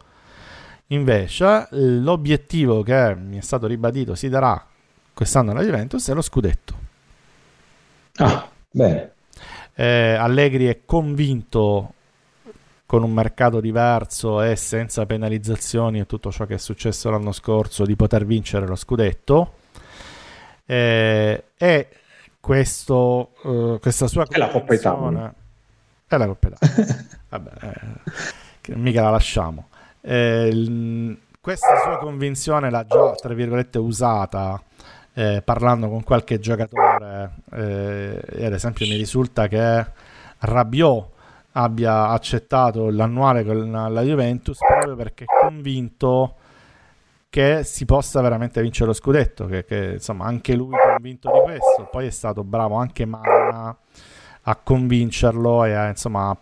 invece, 0.88 1.68
l'obiettivo 1.70 2.82
che 2.82 3.14
mi 3.14 3.38
è 3.38 3.40
stato 3.40 3.66
ribadito 3.66 4.14
si 4.14 4.28
darà 4.28 4.62
quest'anno 5.14 5.52
alla 5.52 5.62
Juventus 5.62 6.10
è 6.10 6.12
lo 6.12 6.20
scudetto. 6.20 6.74
Ah, 8.16 8.46
bene. 8.70 9.12
Eh, 9.74 10.12
Allegri 10.12 10.66
è 10.66 10.80
convinto 10.84 11.94
con 12.84 13.02
un 13.02 13.12
mercato 13.12 13.60
diverso 13.60 14.42
e 14.42 14.56
senza 14.56 15.06
penalizzazioni 15.06 16.00
e 16.00 16.06
tutto 16.06 16.30
ciò 16.30 16.44
che 16.44 16.54
è 16.54 16.58
successo 16.58 17.08
l'anno 17.08 17.32
scorso 17.32 17.86
di 17.86 17.96
poter 17.96 18.26
vincere 18.26 18.66
lo 18.66 18.76
scudetto. 18.76 19.54
Eh, 20.66 21.44
e 21.56 21.88
questo, 22.41 23.32
uh, 23.43 23.78
questa 23.80 24.07
sua 24.07 24.26
è 24.28 24.39
la 24.39 24.49
Coppa 24.49 24.74
Italia. 24.74 25.34
è 26.07 26.16
la 26.16 26.26
Coppa 26.26 26.49
Italia. 26.49 27.07
Vabbè 27.28 27.51
eh, 27.61 28.76
mica 28.76 29.03
la 29.03 29.11
lasciamo. 29.11 29.68
Eh, 30.01 31.16
questa 31.41 31.80
sua 31.82 31.99
convinzione 31.99 32.70
l'ha 32.70 32.84
già 32.84 33.14
tra 33.14 33.34
virgolette 33.34 33.78
usata 33.78 34.61
eh, 35.14 35.43
parlando 35.45 35.89
con 35.89 36.03
qualche 36.03 36.39
giocatore 36.39 37.30
eh, 37.53 38.45
ad 38.45 38.53
esempio 38.53 38.86
mi 38.86 38.97
risulta 38.97 39.49
che 39.49 39.86
Rabiot 40.39 41.09
abbia 41.53 42.09
accettato 42.09 42.91
l'annuale 42.91 43.45
con 43.45 43.70
la 43.70 44.03
Juventus 44.03 44.59
proprio 44.59 44.95
perché 44.95 45.24
è 45.24 45.47
convinto 45.49 46.34
che 47.30 47.62
si 47.64 47.84
possa 47.84 48.20
veramente 48.20 48.62
vincere 48.62 48.86
lo 48.86 48.92
scudetto, 48.92 49.46
che, 49.46 49.64
che 49.64 49.92
insomma 49.94 50.24
anche 50.24 50.54
lui 50.54 50.74
è 50.74 50.92
convinto 50.94 51.30
di 51.30 51.40
questo, 51.40 51.88
poi 51.90 52.06
è 52.06 52.10
stato 52.10 52.42
bravo 52.42 52.76
anche 52.76 53.04
Manna 53.04 53.76
a 54.42 54.56
convincerlo 54.56 55.64
e 55.64 55.74
a, 55.74 55.88
insomma 55.88 56.36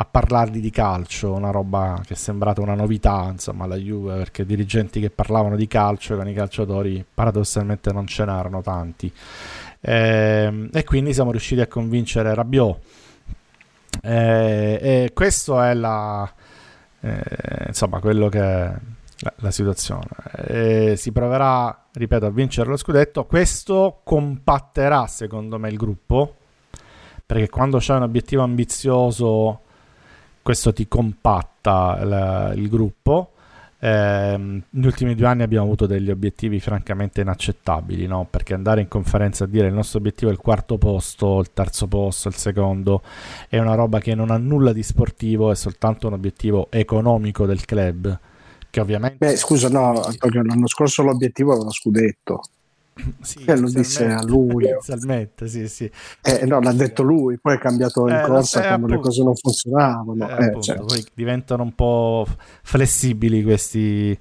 a 0.00 0.04
parlargli 0.04 0.60
di 0.60 0.70
calcio, 0.70 1.32
una 1.32 1.50
roba 1.50 2.00
che 2.04 2.14
è 2.14 2.16
sembrata 2.16 2.60
una 2.60 2.74
novità, 2.74 3.28
insomma, 3.30 3.64
alla 3.64 3.76
Juve, 3.76 4.16
perché 4.16 4.46
dirigenti 4.46 5.00
che 5.00 5.10
parlavano 5.10 5.56
di 5.56 5.66
calcio 5.66 6.16
con 6.16 6.28
i 6.28 6.34
calciatori 6.34 7.04
paradossalmente 7.12 7.92
non 7.92 8.06
ce 8.06 8.24
n'erano 8.24 8.62
tanti. 8.62 9.12
Eh, 9.80 10.68
e 10.72 10.84
quindi 10.84 11.12
siamo 11.12 11.32
riusciti 11.32 11.60
a 11.60 11.66
convincere 11.66 12.32
Rabiot. 12.34 12.78
Eh, 14.02 14.78
e 14.80 15.10
questo 15.12 15.60
è 15.60 15.74
la, 15.74 16.32
eh, 17.00 17.20
insomma, 17.66 17.98
quello 17.98 18.28
che 18.28 18.70
la, 19.36 19.50
situazione. 19.50 20.06
Eh, 20.46 20.94
si 20.96 21.12
proverà, 21.12 21.86
ripeto, 21.92 22.26
a 22.26 22.30
vincere 22.30 22.68
lo 22.68 22.76
scudetto. 22.76 23.24
Questo 23.24 24.00
compatterà, 24.04 25.06
secondo 25.06 25.58
me, 25.58 25.68
il 25.68 25.76
gruppo. 25.76 26.36
Perché 27.24 27.48
quando 27.48 27.78
c'è 27.78 27.94
un 27.94 28.02
obiettivo 28.02 28.42
ambizioso 28.42 29.60
questo 30.48 30.72
ti 30.72 30.88
compatta 30.88 32.02
la, 32.06 32.52
il 32.54 32.70
gruppo. 32.70 33.32
Eh, 33.80 34.62
ultimi 34.70 35.14
due 35.14 35.26
anni 35.26 35.42
abbiamo 35.42 35.66
avuto 35.66 35.84
degli 35.84 36.10
obiettivi 36.10 36.58
francamente 36.58 37.20
inaccettabili, 37.20 38.06
no? 38.06 38.26
perché 38.28 38.54
andare 38.54 38.80
in 38.80 38.88
conferenza 38.88 39.44
a 39.44 39.46
dire 39.46 39.66
il 39.66 39.74
nostro 39.74 39.98
obiettivo 39.98 40.30
è 40.30 40.32
il 40.32 40.40
quarto 40.40 40.78
posto, 40.78 41.38
il 41.40 41.52
terzo 41.52 41.86
posto, 41.86 42.28
il 42.28 42.34
secondo, 42.34 43.02
è 43.50 43.58
una 43.58 43.74
roba 43.74 43.98
che 43.98 44.14
non 44.14 44.30
ha 44.30 44.38
nulla 44.38 44.72
di 44.72 44.82
sportivo, 44.82 45.50
è 45.50 45.54
soltanto 45.54 46.06
un 46.06 46.14
obiettivo 46.14 46.68
economico 46.70 47.44
del 47.44 47.66
club. 47.66 48.18
Che 48.70 48.80
ovviamente... 48.80 49.16
Beh, 49.18 49.36
scusa, 49.36 49.68
no, 49.68 50.02
l'anno 50.20 50.66
scorso 50.66 51.02
l'obiettivo 51.02 51.52
era 51.52 51.60
uno 51.60 51.72
scudetto. 51.72 52.40
Sì, 53.20 53.44
eh, 53.44 53.56
lo 53.56 53.70
disse 53.70 54.06
a 54.06 54.22
luglio. 54.22 54.70
Inizialmente, 54.70 55.46
sì, 55.48 55.68
sì. 55.68 55.90
Eh, 56.22 56.44
no, 56.46 56.60
l'ha 56.60 56.72
detto 56.72 57.02
lui, 57.02 57.38
poi 57.38 57.54
è 57.54 57.58
cambiato 57.58 58.08
in 58.08 58.14
eh, 58.14 58.22
corsa 58.22 58.60
quando 58.60 58.74
appunto, 58.74 58.94
le 58.94 59.00
cose 59.00 59.22
non 59.22 59.34
funzionavano. 59.34 60.28
Eh, 60.28 60.32
appunto, 60.32 60.60
cioè. 60.60 60.76
Poi 60.78 61.06
diventano 61.14 61.62
un 61.62 61.74
po' 61.74 62.26
flessibili 62.62 63.42
questi, 63.42 64.18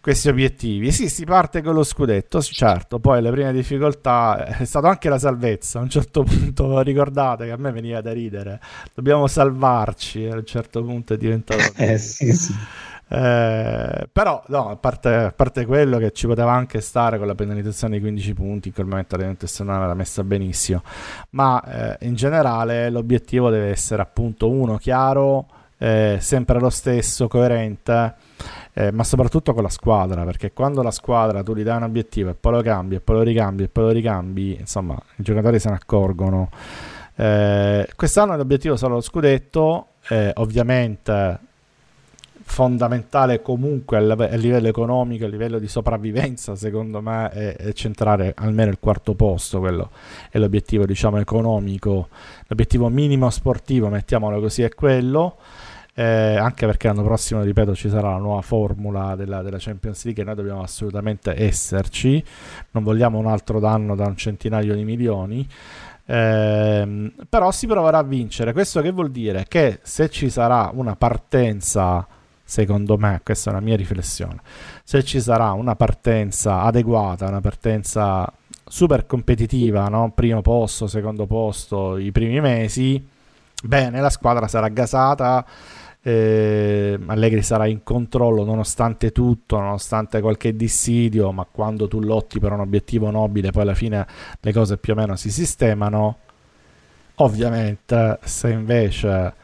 questi 0.00 0.28
obiettivi. 0.28 0.92
Sì, 0.92 1.08
si 1.08 1.24
parte 1.24 1.62
con 1.62 1.74
lo 1.74 1.82
scudetto, 1.82 2.40
certo, 2.40 2.98
poi 2.98 3.20
le 3.20 3.30
prime 3.30 3.52
difficoltà 3.52 4.58
è 4.58 4.64
stata 4.64 4.88
anche 4.88 5.08
la 5.08 5.18
salvezza. 5.18 5.78
A 5.78 5.82
un 5.82 5.90
certo 5.90 6.22
punto 6.24 6.80
ricordate 6.80 7.46
che 7.46 7.52
a 7.52 7.56
me 7.56 7.72
veniva 7.72 8.00
da 8.00 8.12
ridere, 8.12 8.60
dobbiamo 8.94 9.26
salvarci, 9.26 10.26
a 10.26 10.36
un 10.36 10.44
certo 10.44 10.82
punto 10.82 11.14
è 11.14 11.16
diventato... 11.16 11.62
eh 11.76 11.98
sì, 11.98 12.32
sì. 12.32 12.54
Eh, 13.08 14.08
però 14.12 14.42
no, 14.48 14.68
a 14.68 14.76
parte, 14.76 15.14
a 15.14 15.32
parte, 15.32 15.64
quello 15.64 15.96
che 15.98 16.12
ci 16.12 16.26
poteva 16.26 16.52
anche 16.52 16.80
stare 16.80 17.16
con 17.16 17.26
la 17.26 17.34
penalizzazione 17.34 17.94
di 17.94 18.00
15 18.00 18.34
punti 18.34 18.68
in 18.68 18.74
quel 18.74 18.86
momento 18.86 19.16
l'orientazione 19.16 19.72
era 19.72 19.94
messa 19.94 20.22
benissimo. 20.22 20.82
Ma 21.30 21.96
eh, 21.98 22.06
in 22.06 22.14
generale 22.14 22.90
l'obiettivo 22.90 23.50
deve 23.50 23.70
essere 23.70 24.02
appunto 24.02 24.50
uno 24.50 24.76
chiaro 24.76 25.46
eh, 25.78 26.18
sempre 26.20 26.58
lo 26.58 26.70
stesso 26.70 27.28
coerente 27.28 28.14
eh, 28.74 28.90
ma 28.90 29.04
soprattutto 29.04 29.54
con 29.54 29.62
la 29.62 29.68
squadra 29.68 30.24
perché 30.24 30.52
quando 30.52 30.82
la 30.82 30.90
squadra 30.90 31.42
tu 31.42 31.54
gli 31.54 31.62
dai 31.62 31.76
un 31.76 31.84
obiettivo 31.84 32.30
e 32.30 32.34
poi 32.34 32.52
lo 32.52 32.62
cambi 32.62 32.96
e 32.96 33.00
poi 33.00 33.16
lo 33.16 33.22
ricambi 33.22 33.62
e 33.62 33.68
poi 33.68 33.84
lo 33.84 33.90
ricambi 33.90 34.56
insomma 34.58 35.00
i 35.16 35.22
giocatori 35.22 35.58
se 35.58 35.68
ne 35.68 35.74
accorgono. 35.76 36.50
Eh, 37.14 37.88
quest'anno 37.96 38.36
l'obiettivo 38.36 38.76
sarà 38.76 38.94
lo 38.94 39.00
scudetto 39.00 39.86
eh, 40.08 40.30
ovviamente 40.36 41.38
fondamentale 42.48 43.42
comunque 43.42 43.98
a 43.98 44.36
livello 44.36 44.68
economico, 44.68 45.26
a 45.26 45.28
livello 45.28 45.58
di 45.58 45.68
sopravvivenza, 45.68 46.56
secondo 46.56 47.02
me, 47.02 47.28
è, 47.28 47.56
è, 47.56 47.72
centrare 47.74 48.32
almeno 48.34 48.70
il 48.70 48.78
quarto 48.80 49.14
posto, 49.14 49.60
quello 49.60 49.90
è 50.30 50.38
l'obiettivo 50.38 50.86
diciamo 50.86 51.18
economico, 51.18 52.08
l'obiettivo 52.46 52.88
minimo 52.88 53.28
sportivo, 53.28 53.88
mettiamolo 53.88 54.40
così, 54.40 54.62
è 54.62 54.70
quello. 54.74 55.36
Eh, 55.94 56.36
anche 56.36 56.64
perché 56.64 56.86
l'anno 56.86 57.02
prossimo, 57.02 57.42
ripeto, 57.42 57.74
ci 57.74 57.88
sarà 57.88 58.10
la 58.10 58.18
nuova 58.18 58.40
formula 58.40 59.14
della, 59.14 59.42
della, 59.42 59.58
Champions 59.58 60.04
League 60.04 60.22
e 60.22 60.26
noi 60.26 60.36
dobbiamo 60.36 60.62
assolutamente 60.62 61.34
esserci, 61.36 62.22
non 62.70 62.84
vogliamo 62.84 63.18
un 63.18 63.26
altro 63.26 63.58
danno 63.58 63.96
da 63.96 64.06
un 64.06 64.16
centinaio 64.16 64.74
di 64.74 64.84
milioni. 64.84 65.46
Eh, 66.06 67.12
però 67.28 67.50
si 67.50 67.66
proverà 67.66 67.98
a 67.98 68.04
vincere. 68.04 68.52
Questo 68.52 68.80
che 68.80 68.90
vuol 68.90 69.10
dire? 69.10 69.44
Che 69.46 69.80
se 69.82 70.08
ci 70.08 70.30
sarà 70.30 70.70
una 70.72 70.96
partenza 70.96 72.06
secondo 72.48 72.96
me, 72.96 73.20
questa 73.22 73.50
è 73.50 73.52
una 73.52 73.62
mia 73.62 73.76
riflessione, 73.76 74.40
se 74.82 75.04
ci 75.04 75.20
sarà 75.20 75.52
una 75.52 75.76
partenza 75.76 76.62
adeguata, 76.62 77.28
una 77.28 77.42
partenza 77.42 78.32
super 78.64 79.04
competitiva, 79.04 79.88
no? 79.88 80.12
primo 80.14 80.40
posto, 80.40 80.86
secondo 80.86 81.26
posto, 81.26 81.98
i 81.98 82.10
primi 82.10 82.40
mesi, 82.40 83.06
bene, 83.62 84.00
la 84.00 84.08
squadra 84.08 84.48
sarà 84.48 84.68
gasata, 84.68 85.44
eh, 86.00 86.98
Allegri 87.04 87.42
sarà 87.42 87.66
in 87.66 87.82
controllo 87.82 88.44
nonostante 88.44 89.12
tutto, 89.12 89.58
nonostante 89.58 90.22
qualche 90.22 90.56
dissidio, 90.56 91.30
ma 91.32 91.46
quando 91.50 91.86
tu 91.86 92.00
lotti 92.00 92.40
per 92.40 92.52
un 92.52 92.60
obiettivo 92.60 93.10
nobile, 93.10 93.50
poi 93.50 93.62
alla 93.62 93.74
fine 93.74 94.06
le 94.40 94.52
cose 94.54 94.78
più 94.78 94.94
o 94.94 94.96
meno 94.96 95.16
si 95.16 95.30
sistemano. 95.30 96.16
Ovviamente, 97.16 98.18
se 98.22 98.48
invece 98.48 99.34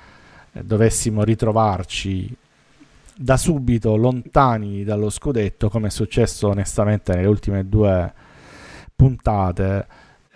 dovessimo 0.53 1.23
ritrovarci 1.23 2.35
da 3.17 3.37
subito 3.37 3.97
lontani 3.97 4.85
dallo 4.85 5.11
scudetto, 5.11 5.69
come 5.69 5.89
è 5.89 5.91
successo 5.91 6.49
onestamente 6.49 7.15
nelle 7.15 7.29
ultime 7.29 7.69
due 7.69 8.13
puntate, 8.95 9.87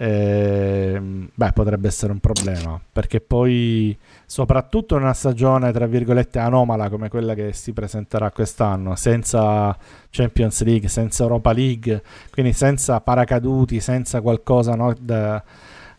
eh, 0.01 1.01
beh, 1.35 1.53
potrebbe 1.53 1.89
essere 1.89 2.13
un 2.13 2.21
problema 2.21 2.81
perché 2.93 3.21
poi, 3.21 3.97
soprattutto 4.27 4.95
in 4.95 5.03
una 5.03 5.13
stagione 5.13 5.73
tra 5.73 5.87
virgolette 5.87 6.39
anomala 6.39 6.89
come 6.89 7.09
quella 7.09 7.35
che 7.35 7.53
si 7.53 7.73
presenterà 7.73 8.31
quest'anno, 8.31 8.95
senza 8.95 9.77
Champions 10.11 10.63
League, 10.63 10.89
senza 10.89 11.25
Europa 11.25 11.53
League, 11.53 12.03
quindi 12.31 12.53
senza 12.53 13.01
paracaduti, 13.01 13.81
senza 13.81 14.21
qualcosa 14.21 14.77
no, 14.77 14.95
da, 15.01 15.43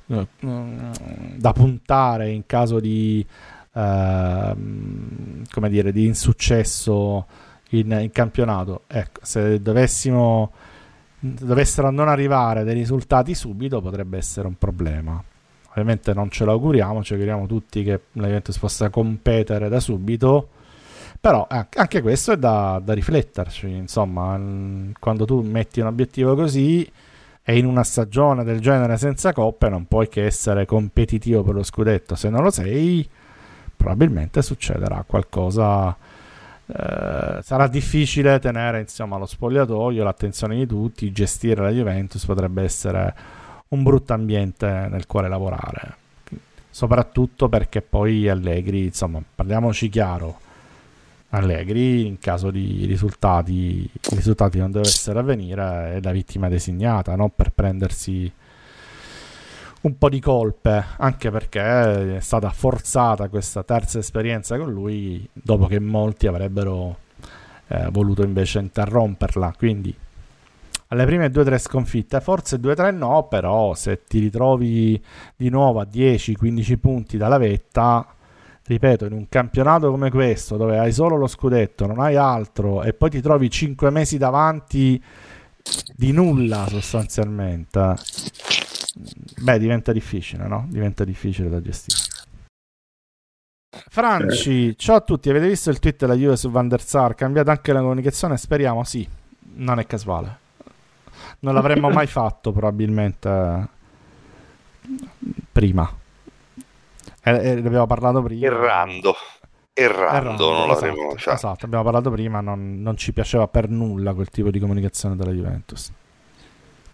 da 0.06 1.52
puntare 1.52 2.30
in 2.30 2.46
caso 2.46 2.80
di 2.80 3.26
come 3.72 5.70
dire, 5.70 5.92
di 5.92 6.06
insuccesso 6.06 7.26
in, 7.70 7.92
in 8.02 8.12
campionato. 8.12 8.84
Ecco, 8.88 9.20
se 9.24 9.62
dovessimo 9.62 10.52
dovessero 11.20 11.92
non 11.92 12.08
arrivare 12.08 12.64
dei 12.64 12.74
risultati 12.74 13.36
subito 13.36 13.82
potrebbe 13.82 14.18
essere 14.18 14.48
un 14.48 14.58
problema. 14.58 15.22
Ovviamente 15.70 16.14
non 16.14 16.30
ce 16.30 16.46
l'auguriamo, 16.46 17.04
ci 17.04 17.14
auguriamo 17.14 17.46
tutti 17.46 17.84
che 17.84 18.02
la 18.14 18.26
Juventus 18.26 18.58
possa 18.58 18.90
competere 18.90 19.70
da 19.70 19.80
subito, 19.80 20.50
però 21.20 21.48
anche 21.48 22.02
questo 22.02 22.32
è 22.32 22.38
da, 22.38 22.82
da, 22.84 22.94
rifletterci, 22.94 23.70
insomma, 23.70 24.40
quando 25.00 25.26
tu 25.26 25.42
metti 25.42 25.80
un 25.80 25.88
obiettivo 25.88 26.34
così 26.36 26.90
e 27.44 27.58
in 27.58 27.66
una 27.66 27.84
stagione 27.84 28.44
del 28.44 28.60
genere 28.62 28.98
senza 28.98 29.32
coppe 29.32 29.70
non 29.70 29.86
puoi 29.86 30.08
che 30.08 30.26
essere 30.26 30.66
competitivo 30.66 31.44
per 31.44 31.54
lo 31.54 31.64
scudetto, 31.64 32.16
se 32.16 32.30
non 32.30 32.44
lo 32.44 32.50
sei 32.50 33.08
probabilmente 33.80 34.42
succederà 34.42 35.06
qualcosa. 35.08 35.96
Eh, 36.66 37.40
sarà 37.42 37.68
difficile 37.68 38.38
tenere 38.40 38.82
insomma 38.82 39.18
lo 39.18 39.26
spogliatoio, 39.26 40.04
l'attenzione 40.04 40.58
di 40.58 40.68
tutti, 40.68 41.14
gestire 41.14 41.62
la 41.62 41.70
Juventus 41.70 42.26
potrebbe 42.26 42.62
essere 42.62 43.16
un 43.70 43.82
brutto 43.82 44.12
ambiente 44.12 44.88
nel 44.92 45.08
quale 45.08 45.30
lavorare. 45.30 45.96
Soprattutto 46.70 47.48
perché 47.48 47.82
poi 47.82 48.28
Allegri, 48.28 48.84
insomma, 48.86 49.22
parliamoci 49.34 49.88
chiaro. 49.88 50.40
Allegri, 51.30 52.06
in 52.06 52.20
caso 52.20 52.52
di 52.52 52.86
risultati, 52.86 53.90
risultati 54.12 54.58
non 54.58 54.72
dovessero 54.72 55.20
avvenire, 55.20 55.94
è 55.96 56.00
la 56.02 56.12
vittima 56.12 56.50
designata 56.50 57.16
no? 57.16 57.30
per 57.30 57.52
prendersi 57.52 58.32
un 59.82 59.98
po' 59.98 60.10
di 60.10 60.20
colpe, 60.20 60.84
anche 60.98 61.32
perché 61.32 62.18
è 62.18 62.20
stata 62.20 62.50
forzata 62.50 63.30
questa 63.30 63.64
terza 63.64 64.00
esperienza 64.00 64.58
con 64.58 64.72
lui 64.72 65.28
dopo 65.32 65.68
che 65.68 65.80
molti 65.80 66.28
avrebbero 66.28 66.98
eh, 67.68 67.88
voluto 67.92 68.24
invece 68.24 68.60
interromperla. 68.60 69.54
Quindi 69.58 69.96
alle 70.92 71.06
prime 71.06 71.30
due 71.30 71.44
o 71.44 71.46
tre 71.46 71.60
sconfitte, 71.60 72.20
forse 72.20 72.60
due 72.60 72.72
o 72.72 72.76
tre 72.76 72.92
no, 72.92 73.28
però 73.30 73.74
se 73.76 74.04
ti 74.08 74.20
ritrovi 74.20 75.02
di 75.36 75.50
nuovo 75.50 75.80
a 75.80 75.88
10-15 75.90 76.78
punti 76.78 77.18
dalla 77.18 77.38
vetta, 77.38 78.06
ripeto, 78.66 79.06
in 79.06 79.14
un 79.14 79.30
campionato 79.30 79.92
come 79.92 80.10
questo, 80.10 80.58
dove 80.58 80.80
hai 80.80 80.92
solo 80.92 81.16
lo 81.16 81.28
scudetto, 81.28 81.86
non 81.86 82.00
hai 82.00 82.16
altro, 82.16 82.84
e 82.84 82.94
poi 82.94 83.12
ti 83.12 83.22
trovi 83.22 83.50
5 83.50 83.90
mesi 83.92 84.18
davanti 84.18 85.02
di 85.96 86.12
nulla 86.12 86.66
sostanzialmente 86.68 87.96
beh, 89.42 89.60
diventa 89.60 89.92
difficile, 89.92 90.48
no? 90.48 90.66
Diventa 90.70 91.04
difficile 91.04 91.50
da 91.50 91.62
gestire. 91.62 91.98
Franci, 93.90 94.78
ciao 94.78 94.98
a 94.98 95.02
tutti. 95.02 95.30
Avete 95.30 95.48
visto 95.48 95.70
il 95.70 95.80
tweet 95.80 95.98
della 95.98 96.16
Juve 96.16 96.38
su 96.38 96.50
Van 96.50 96.68
der 96.68 96.82
Sar? 96.82 97.16
Cambiata 97.16 97.52
anche 97.52 97.72
la 97.72 97.82
comunicazione? 97.82 98.38
Speriamo, 98.38 98.84
sì. 98.84 99.08
Non 99.56 99.80
è 99.80 99.86
casuale. 99.86 100.38
Non 101.40 101.54
l'avremmo 101.54 101.90
mai 101.92 102.08
fatto, 102.08 102.52
probabilmente, 102.52 103.68
prima. 105.52 105.92
È 107.22 107.30
eh, 107.30 107.50
eh, 107.50 107.54
ne 107.56 107.68
abbiamo 107.68 107.88
parlato 107.88 108.22
prima. 108.22 108.46
Errando. 108.46 109.16
Errando, 109.74 110.16
Errando, 110.18 110.52
non 110.52 110.70
esatto, 110.72 110.86
l'avremmo 110.86 111.16
cioè, 111.16 111.34
esatto, 111.36 111.66
abbiamo 111.66 111.84
parlato 111.86 112.12
prima, 112.12 112.42
non, 112.42 112.82
non 112.82 112.98
ci 112.98 113.14
piaceva 113.14 113.48
per 113.48 113.70
nulla 113.70 114.14
quel 114.14 114.30
tipo 114.30 114.50
di 114.50 114.60
comunicazione 114.60 115.16
della 115.16 115.32
Juventus. 115.32 115.92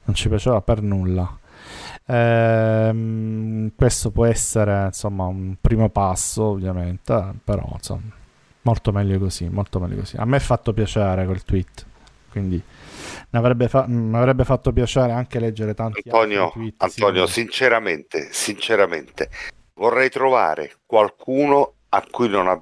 Non 0.03 0.15
ci 0.15 0.29
piaceva 0.29 0.61
per 0.61 0.83
nulla. 0.83 1.39
Ehm, 2.07 3.72
questo 3.76 4.11
può 4.11 4.26
essere 4.26 4.86
insomma 4.86 5.26
un 5.26 5.55
primo 5.59 5.89
passo, 5.89 6.43
ovviamente, 6.43 7.34
però 7.43 7.68
insomma, 7.74 8.11
molto 8.61 8.91
meglio 8.91 9.20
così, 9.20 9.47
molto 9.49 9.80
meglio 9.80 9.97
così. 9.97 10.18
A 10.18 10.26
me 10.26 10.38
è 10.38 10.41
fatto 10.41 10.74
piacere 10.74 11.26
quel 11.26 11.43
tweet, 11.43 11.86
quindi 12.30 12.61
mi 13.30 13.39
avrebbe, 13.39 13.68
fa- 13.68 13.84
avrebbe 13.84 14.43
fatto 14.43 14.72
piacere 14.72 15.11
anche 15.11 15.39
leggere 15.39 15.74
tanti 15.74 16.01
Antonio, 16.05 16.45
altri 16.45 16.59
tweet. 16.59 16.82
Antonio 16.84 17.26
sì. 17.28 17.34
sinceramente, 17.34 18.28
sinceramente, 18.32 19.30
vorrei 19.74 20.09
trovare 20.09 20.78
qualcuno 20.86 21.74
a 21.89 22.03
cui 22.09 22.30
non, 22.30 22.47
ha- 22.47 22.61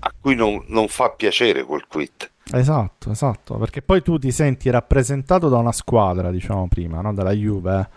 a 0.00 0.12
cui 0.20 0.34
non, 0.34 0.64
non 0.68 0.88
fa 0.88 1.10
piacere 1.10 1.64
quel 1.64 1.84
tweet. 1.88 2.30
Esatto, 2.52 3.10
esatto, 3.10 3.56
perché 3.56 3.80
poi 3.80 4.02
tu 4.02 4.18
ti 4.18 4.30
senti 4.30 4.68
rappresentato 4.68 5.48
da 5.48 5.56
una 5.56 5.72
squadra, 5.72 6.30
diciamo 6.30 6.68
prima, 6.68 7.00
no? 7.00 7.14
dalla 7.14 7.32
Juve, 7.32 7.88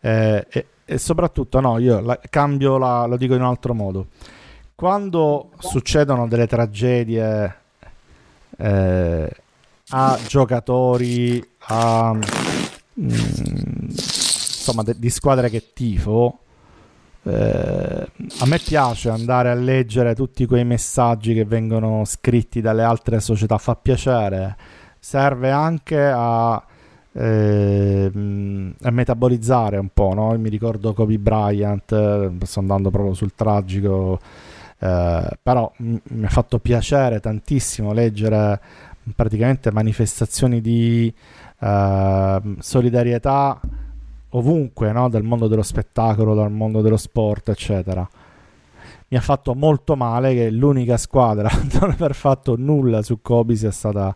eh, 0.00 0.46
e, 0.48 0.66
e 0.84 0.98
soprattutto, 0.98 1.60
no, 1.60 1.78
io 1.78 2.00
la- 2.00 2.18
cambio, 2.28 2.78
la, 2.78 3.06
lo 3.06 3.16
dico 3.16 3.34
in 3.34 3.40
un 3.42 3.46
altro 3.46 3.74
modo, 3.74 4.08
quando 4.74 5.50
succedono 5.58 6.26
delle 6.26 6.46
tragedie 6.46 7.54
eh, 8.56 9.30
a 9.90 10.18
giocatori, 10.26 11.46
a, 11.68 12.12
mm, 12.14 13.08
insomma, 13.90 14.82
de- 14.82 14.98
di 14.98 15.10
squadre 15.10 15.50
che 15.50 15.72
tifo, 15.72 16.38
eh, 17.22 18.08
a 18.38 18.46
me 18.46 18.58
piace 18.58 19.10
andare 19.10 19.50
a 19.50 19.54
leggere 19.54 20.14
tutti 20.14 20.46
quei 20.46 20.64
messaggi 20.64 21.34
che 21.34 21.44
vengono 21.44 22.04
scritti 22.04 22.60
dalle 22.60 22.82
altre 22.82 23.20
società, 23.20 23.58
fa 23.58 23.76
piacere, 23.76 24.56
serve 24.98 25.50
anche 25.50 26.02
a, 26.02 26.62
ehm, 27.12 28.74
a 28.82 28.90
metabolizzare 28.90 29.78
un 29.78 29.88
po'. 29.92 30.14
No? 30.14 30.36
Mi 30.38 30.48
ricordo 30.48 30.92
Kobe 30.92 31.18
Bryant, 31.18 31.92
eh, 31.92 32.30
sto 32.42 32.60
andando 32.60 32.90
proprio 32.90 33.14
sul 33.14 33.34
tragico, 33.34 34.18
eh, 34.78 35.28
però 35.42 35.72
mi 35.76 36.24
ha 36.24 36.28
fatto 36.28 36.58
piacere 36.58 37.20
tantissimo 37.20 37.92
leggere 37.92 38.60
praticamente 39.14 39.72
manifestazioni 39.72 40.60
di 40.60 41.12
eh, 41.58 42.40
solidarietà 42.58 43.60
ovunque, 44.30 44.92
no? 44.92 45.08
dal 45.08 45.22
mondo 45.22 45.48
dello 45.48 45.62
spettacolo, 45.62 46.34
dal 46.34 46.52
mondo 46.52 46.80
dello 46.80 46.96
sport, 46.96 47.48
eccetera. 47.48 48.08
Mi 49.08 49.16
ha 49.16 49.20
fatto 49.20 49.54
molto 49.54 49.96
male 49.96 50.34
che 50.34 50.50
l'unica 50.50 50.96
squadra 50.96 51.48
a 51.50 51.60
non 51.80 51.90
aver 51.90 52.14
fatto 52.14 52.54
nulla 52.56 53.02
su 53.02 53.20
Kobe 53.20 53.56
sia 53.56 53.72
stata 53.72 54.14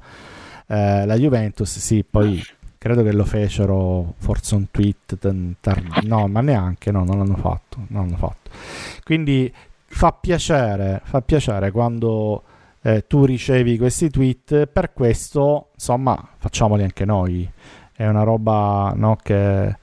eh, 0.66 1.04
la 1.04 1.16
Juventus. 1.16 1.78
Sì, 1.78 2.04
poi 2.08 2.40
credo 2.84 3.02
che 3.02 3.12
lo 3.12 3.24
fecero 3.24 4.12
forse 4.18 4.56
un 4.56 4.70
tweet, 4.70 5.16
tar- 5.58 6.04
no, 6.04 6.28
ma 6.28 6.42
neanche, 6.42 6.90
no, 6.90 7.02
non 7.02 7.16
l'hanno 7.16 7.36
fatto, 7.36 7.78
non 7.88 8.02
l'hanno 8.02 8.18
fatto. 8.18 8.50
Quindi 9.02 9.50
fa 9.86 10.12
piacere, 10.12 11.00
fa 11.02 11.22
piacere 11.22 11.70
quando 11.70 12.42
eh, 12.82 13.06
tu 13.06 13.24
ricevi 13.24 13.78
questi 13.78 14.10
tweet, 14.10 14.66
per 14.66 14.92
questo, 14.92 15.70
insomma, 15.72 16.28
facciamoli 16.36 16.82
anche 16.82 17.06
noi. 17.06 17.50
È 17.90 18.06
una 18.06 18.22
roba 18.22 18.92
no, 18.94 19.16
che 19.16 19.78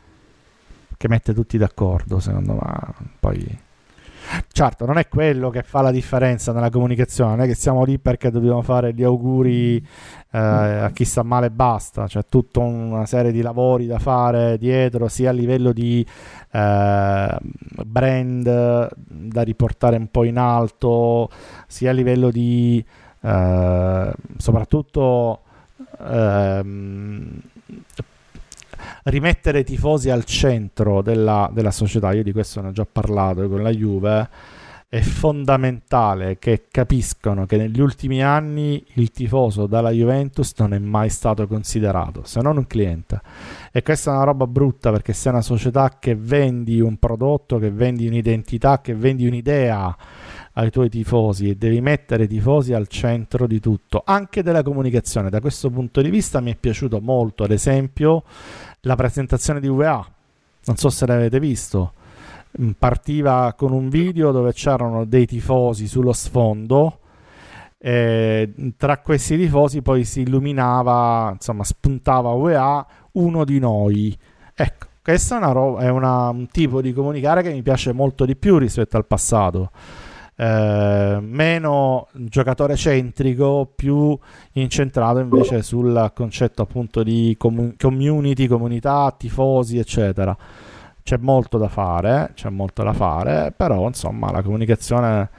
che 0.95 1.07
mette 1.07 1.33
tutti 1.33 1.57
d'accordo, 1.57 2.19
secondo 2.19 2.53
me. 2.53 3.09
Poi, 3.19 3.59
certo, 4.51 4.85
non 4.85 4.97
è 4.97 5.07
quello 5.07 5.49
che 5.49 5.63
fa 5.63 5.81
la 5.81 5.91
differenza 5.91 6.51
nella 6.51 6.69
comunicazione, 6.69 7.31
non 7.31 7.41
è 7.41 7.47
che 7.47 7.55
siamo 7.55 7.83
lì 7.83 7.99
perché 7.99 8.31
dobbiamo 8.31 8.61
fare 8.61 8.93
gli 8.93 9.03
auguri 9.03 9.77
eh, 9.77 10.37
a 10.37 10.89
chi 10.93 11.05
sta 11.05 11.23
male 11.23 11.47
e 11.47 11.51
basta, 11.51 12.05
c'è 12.05 12.25
tutta 12.27 12.59
una 12.59 13.05
serie 13.05 13.31
di 13.31 13.41
lavori 13.41 13.87
da 13.87 13.99
fare 13.99 14.57
dietro, 14.57 15.07
sia 15.07 15.29
a 15.29 15.33
livello 15.33 15.71
di 15.71 16.05
eh, 16.51 17.37
brand 17.85 18.89
da 19.05 19.41
riportare 19.41 19.97
un 19.97 20.07
po' 20.09 20.23
in 20.23 20.37
alto, 20.37 21.29
sia 21.67 21.89
a 21.89 21.93
livello 21.93 22.31
di 22.31 22.83
eh, 23.21 24.13
soprattutto 24.37 25.41
ehm, 25.99 27.41
rimettere 29.03 29.59
i 29.59 29.63
tifosi 29.63 30.09
al 30.09 30.23
centro 30.25 31.01
della, 31.01 31.49
della 31.53 31.71
società, 31.71 32.11
io 32.13 32.23
di 32.23 32.31
questo 32.31 32.61
ne 32.61 32.69
ho 32.69 32.71
già 32.71 32.85
parlato 32.89 33.47
con 33.47 33.63
la 33.63 33.71
Juve, 33.71 34.29
è 34.91 34.99
fondamentale 34.99 36.37
che 36.37 36.65
capiscono 36.69 37.45
che 37.45 37.55
negli 37.55 37.79
ultimi 37.79 38.21
anni 38.21 38.83
il 38.95 39.09
tifoso 39.11 39.65
dalla 39.65 39.89
Juventus 39.91 40.51
non 40.57 40.73
è 40.73 40.79
mai 40.79 41.07
stato 41.07 41.47
considerato, 41.47 42.23
se 42.25 42.41
non 42.41 42.57
un 42.57 42.67
cliente. 42.67 43.21
E 43.71 43.83
questa 43.83 44.11
è 44.11 44.15
una 44.15 44.25
roba 44.25 44.47
brutta 44.47 44.91
perché 44.91 45.13
sei 45.13 45.31
una 45.31 45.41
società 45.41 45.95
che 45.97 46.13
vendi 46.15 46.81
un 46.81 46.97
prodotto, 46.97 47.57
che 47.57 47.71
vendi 47.71 48.05
un'identità, 48.05 48.81
che 48.81 48.93
vendi 48.93 49.25
un'idea 49.25 49.95
ai 50.55 50.69
tuoi 50.69 50.89
tifosi 50.89 51.47
e 51.47 51.55
devi 51.55 51.79
mettere 51.79 52.25
i 52.25 52.27
tifosi 52.27 52.73
al 52.73 52.89
centro 52.89 53.47
di 53.47 53.61
tutto, 53.61 54.03
anche 54.05 54.43
della 54.43 54.61
comunicazione. 54.61 55.29
Da 55.29 55.39
questo 55.39 55.69
punto 55.69 56.01
di 56.01 56.09
vista 56.09 56.41
mi 56.41 56.51
è 56.51 56.57
piaciuto 56.57 56.99
molto, 56.99 57.45
ad 57.45 57.51
esempio, 57.51 58.23
la 58.81 58.95
presentazione 58.95 59.59
di 59.59 59.67
UVA. 59.67 60.05
Non 60.65 60.75
so 60.75 60.89
se 60.89 61.05
l'avete 61.05 61.39
visto. 61.39 61.93
Mm, 62.61 62.71
Partiva 62.77 63.53
con 63.57 63.71
un 63.71 63.89
video 63.89 64.31
dove 64.31 64.53
c'erano 64.53 65.05
dei 65.05 65.25
tifosi 65.25 65.87
sullo 65.87 66.13
sfondo. 66.13 66.99
E 67.77 68.53
tra 68.77 68.99
questi 68.99 69.37
tifosi 69.37 69.81
poi 69.81 70.03
si 70.03 70.21
illuminava, 70.21 71.31
insomma, 71.33 71.63
spuntava 71.63 72.29
UEA 72.31 72.85
uno 73.13 73.43
di 73.43 73.57
noi. 73.57 74.15
Ecco, 74.53 74.85
questo 75.01 75.33
è, 75.33 75.37
una 75.37 75.51
ro- 75.51 75.77
è 75.79 75.89
una- 75.89 76.29
un 76.29 76.45
tipo 76.47 76.79
di 76.81 76.93
comunicare 76.93 77.41
che 77.41 77.51
mi 77.51 77.63
piace 77.63 77.91
molto 77.91 78.25
di 78.25 78.35
più 78.35 78.57
rispetto 78.59 78.97
al 78.97 79.07
passato. 79.07 79.71
Eh, 80.41 81.19
meno 81.21 82.07
giocatore 82.13 82.75
centrico, 82.75 83.71
più 83.75 84.17
incentrato 84.53 85.19
invece 85.19 85.61
sul 85.61 86.11
concetto 86.15 86.63
appunto 86.63 87.03
di 87.03 87.35
comu- 87.37 87.75
community, 87.77 88.47
comunità, 88.47 89.13
tifosi, 89.15 89.77
eccetera. 89.77 90.35
C'è 91.03 91.17
molto 91.17 91.59
da 91.59 91.67
fare, 91.67 92.31
c'è 92.33 92.49
molto 92.49 92.81
da 92.81 92.91
fare, 92.91 93.53
però 93.55 93.85
insomma 93.85 94.31
la 94.31 94.41
comunicazione 94.41 95.29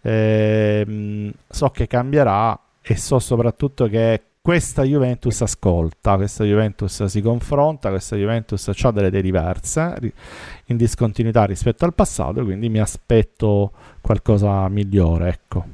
ehm, 0.00 1.30
so 1.46 1.68
che 1.68 1.86
cambierà 1.86 2.58
e 2.80 2.96
so 2.96 3.18
soprattutto 3.18 3.86
che 3.86 4.22
questa 4.48 4.82
Juventus 4.82 5.42
ascolta, 5.42 6.16
questa 6.16 6.42
Juventus 6.42 7.04
si 7.04 7.20
confronta, 7.20 7.90
questa 7.90 8.16
Juventus 8.16 8.66
ha 8.68 8.90
delle 8.92 9.08
idee 9.08 9.20
diverse 9.20 10.14
in 10.68 10.78
discontinuità 10.78 11.44
rispetto 11.44 11.84
al 11.84 11.92
passato, 11.92 12.42
quindi 12.44 12.70
mi 12.70 12.78
aspetto 12.78 13.72
qualcosa 14.00 14.66
migliore, 14.70 15.28
ecco. 15.28 15.64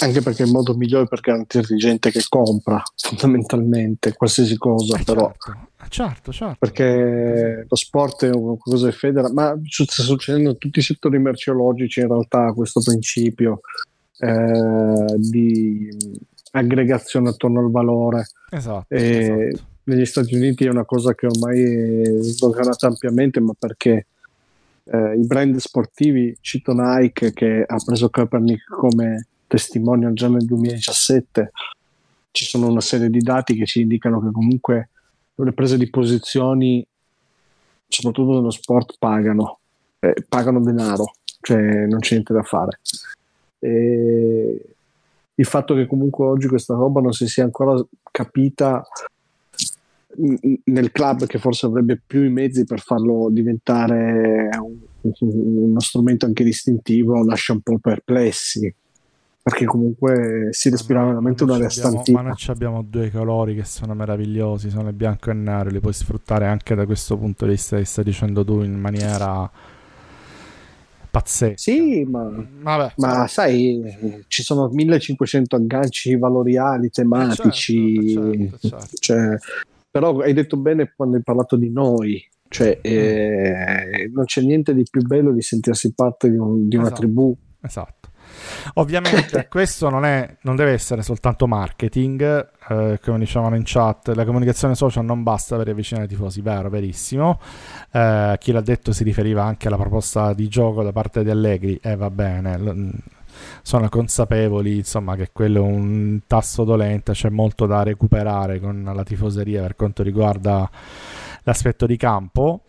Anche 0.00 0.22
perché 0.22 0.44
è 0.44 0.46
il 0.46 0.52
modo 0.52 0.74
migliore 0.74 1.06
per 1.06 1.20
garantirti 1.20 1.76
gente 1.76 2.10
che 2.10 2.22
compra 2.26 2.82
fondamentalmente 2.96 4.14
qualsiasi 4.14 4.56
cosa, 4.56 4.96
Eh, 4.96 5.04
però 5.04 5.30
certo, 5.36 5.50
eh, 5.82 5.88
certo, 5.90 6.32
certo. 6.32 6.56
perché 6.58 7.66
lo 7.68 7.76
sport 7.76 8.24
è 8.24 8.30
un 8.30 8.56
qualcosa 8.56 8.88
che 8.88 8.96
federa, 8.96 9.30
ma 9.30 9.54
sta 9.68 10.02
succedendo 10.02 10.52
in 10.52 10.56
tutti 10.56 10.78
i 10.78 10.82
settori 10.82 11.18
merceologici 11.18 12.00
in 12.00 12.08
realtà 12.08 12.50
questo 12.54 12.80
principio 12.80 13.60
eh, 14.20 15.16
di 15.18 15.90
aggregazione 16.58 17.30
attorno 17.30 17.60
al 17.60 17.70
valore. 17.70 18.26
Esatto, 18.50 18.94
esatto. 18.94 19.62
negli 19.84 20.04
Stati 20.04 20.34
Uniti 20.34 20.64
è 20.64 20.70
una 20.70 20.84
cosa 20.84 21.14
che 21.14 21.26
ormai 21.26 21.62
è 21.62 22.22
sdoganata 22.22 22.86
ampiamente, 22.86 23.40
ma 23.40 23.52
perché 23.58 24.06
eh, 24.84 25.14
i 25.14 25.26
brand 25.26 25.56
sportivi, 25.56 26.36
cito 26.40 26.72
Nike 26.74 27.32
che 27.32 27.64
ha 27.66 27.76
preso 27.84 28.08
Kaepernick 28.08 28.70
come 28.70 29.26
testimonial 29.46 30.12
già 30.12 30.28
nel 30.28 30.44
2017, 30.44 31.50
ci 32.30 32.44
sono 32.44 32.68
una 32.68 32.80
serie 32.80 33.10
di 33.10 33.20
dati 33.20 33.54
che 33.54 33.66
ci 33.66 33.80
indicano 33.80 34.20
che 34.20 34.30
comunque 34.30 34.90
le 35.34 35.52
prese 35.52 35.76
di 35.76 35.88
posizioni, 35.88 36.84
soprattutto 37.86 38.34
nello 38.34 38.50
sport, 38.50 38.96
pagano, 38.98 39.58
eh, 40.00 40.14
pagano 40.28 40.60
denaro, 40.60 41.12
cioè 41.40 41.86
non 41.86 42.00
c'è 42.00 42.14
niente 42.14 42.32
da 42.32 42.42
fare. 42.42 42.80
E 43.58 44.76
il 45.38 45.44
fatto 45.46 45.74
che 45.74 45.86
comunque 45.86 46.26
oggi 46.26 46.48
questa 46.48 46.74
roba 46.74 47.00
non 47.00 47.12
si 47.12 47.26
sia 47.28 47.44
ancora 47.44 47.74
capita 48.10 48.82
nel 50.64 50.90
club 50.90 51.26
che 51.26 51.38
forse 51.38 51.66
avrebbe 51.66 52.00
più 52.04 52.24
i 52.24 52.30
mezzi 52.30 52.64
per 52.64 52.80
farlo 52.80 53.28
diventare 53.30 54.48
un- 54.60 54.78
uno 55.20 55.80
strumento 55.80 56.26
anche 56.26 56.42
distintivo 56.42 57.22
lascia 57.24 57.52
un 57.52 57.60
po' 57.60 57.78
perplessi 57.78 58.74
perché 59.40 59.64
comunque 59.64 60.48
si 60.50 60.70
respira 60.70 61.04
veramente 61.04 61.44
abbiamo- 61.44 61.68
stantina 61.68 62.20
Ma 62.22 62.28
noi 62.28 62.36
abbiamo 62.48 62.82
due 62.82 63.10
colori 63.10 63.54
che 63.54 63.64
sono 63.64 63.94
meravigliosi, 63.94 64.68
sono 64.70 64.88
il 64.88 64.94
bianco 64.94 65.30
e 65.30 65.34
il 65.34 65.38
nero, 65.38 65.70
li 65.70 65.80
puoi 65.80 65.92
sfruttare 65.94 66.46
anche 66.46 66.74
da 66.74 66.84
questo 66.84 67.16
punto 67.16 67.44
di 67.46 67.52
vista 67.52 67.76
che 67.78 67.84
stai 67.84 68.04
dicendo 68.04 68.44
tu 68.44 68.60
in 68.62 68.74
maniera 68.78 69.48
pazzesca. 71.10 71.56
Sì, 71.56 72.04
ma, 72.04 72.30
Vabbè, 72.62 72.92
ma 72.96 73.26
sai, 73.26 73.80
ci 74.28 74.42
sono 74.42 74.68
1500 74.68 75.56
agganci 75.56 76.16
valoriali, 76.16 76.90
tematici. 76.90 77.96
certo, 78.08 78.58
certo, 78.58 78.68
certo. 78.68 78.96
Cioè, 78.98 79.36
però 79.90 80.18
hai 80.20 80.32
detto 80.32 80.56
bene 80.56 80.92
quando 80.94 81.16
hai 81.16 81.22
parlato 81.22 81.56
di 81.56 81.70
noi. 81.70 82.22
Cioè, 82.50 82.78
eh, 82.82 84.08
non 84.12 84.24
c'è 84.24 84.40
niente 84.40 84.74
di 84.74 84.84
più 84.88 85.02
bello 85.02 85.32
di 85.32 85.42
sentirsi 85.42 85.92
parte 85.92 86.30
di, 86.30 86.36
un- 86.36 86.66
di 86.68 86.76
una 86.76 86.86
Esatto. 86.86 87.00
tribù. 87.02 87.36
Esatto. 87.60 87.97
Ovviamente 88.74 89.46
questo 89.50 89.88
non, 89.88 90.04
è, 90.04 90.36
non 90.42 90.56
deve 90.56 90.72
essere 90.72 91.02
soltanto 91.02 91.46
marketing, 91.46 92.48
eh, 92.68 93.00
come 93.02 93.18
dicevano 93.18 93.56
in 93.56 93.62
chat, 93.64 94.08
la 94.08 94.24
comunicazione 94.24 94.74
social 94.74 95.04
non 95.04 95.22
basta 95.22 95.56
per 95.56 95.68
avvicinare 95.68 96.06
i 96.06 96.08
tifosi, 96.08 96.40
vero, 96.40 96.68
verissimo. 96.68 97.40
Eh, 97.90 98.36
chi 98.38 98.52
l'ha 98.52 98.60
detto 98.60 98.92
si 98.92 99.04
riferiva 99.04 99.44
anche 99.44 99.68
alla 99.68 99.76
proposta 99.76 100.32
di 100.32 100.48
gioco 100.48 100.82
da 100.82 100.92
parte 100.92 101.24
di 101.24 101.30
Allegri, 101.30 101.78
e 101.82 101.96
va 101.96 102.10
bene, 102.10 102.58
l- 102.58 102.94
sono 103.62 103.88
consapevoli 103.88 104.78
insomma 104.78 105.14
che 105.16 105.30
quello 105.32 105.60
è 105.60 105.66
un 105.66 106.20
tasto 106.26 106.64
dolente, 106.64 107.12
c'è 107.12 107.28
molto 107.28 107.66
da 107.66 107.82
recuperare 107.82 108.60
con 108.60 108.90
la 108.92 109.04
tifoseria 109.04 109.62
per 109.62 109.76
quanto 109.76 110.02
riguarda 110.02 110.68
l'aspetto 111.42 111.86
di 111.86 111.96
campo. 111.96 112.62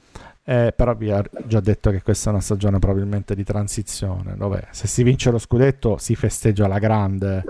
Eh, 0.50 0.74
però 0.76 0.96
vi 0.96 1.12
ho 1.12 1.22
già 1.46 1.60
detto 1.60 1.92
che 1.92 2.02
questa 2.02 2.30
è 2.30 2.34
una 2.34 2.42
stagione 2.42 2.80
probabilmente 2.80 3.36
di 3.36 3.44
transizione 3.44 4.36
dove 4.36 4.68
se 4.72 4.88
si 4.88 5.04
vince 5.04 5.30
lo 5.30 5.38
scudetto 5.38 5.98
si 5.98 6.16
festeggia 6.16 6.66
alla 6.66 6.80
grande 6.80 7.44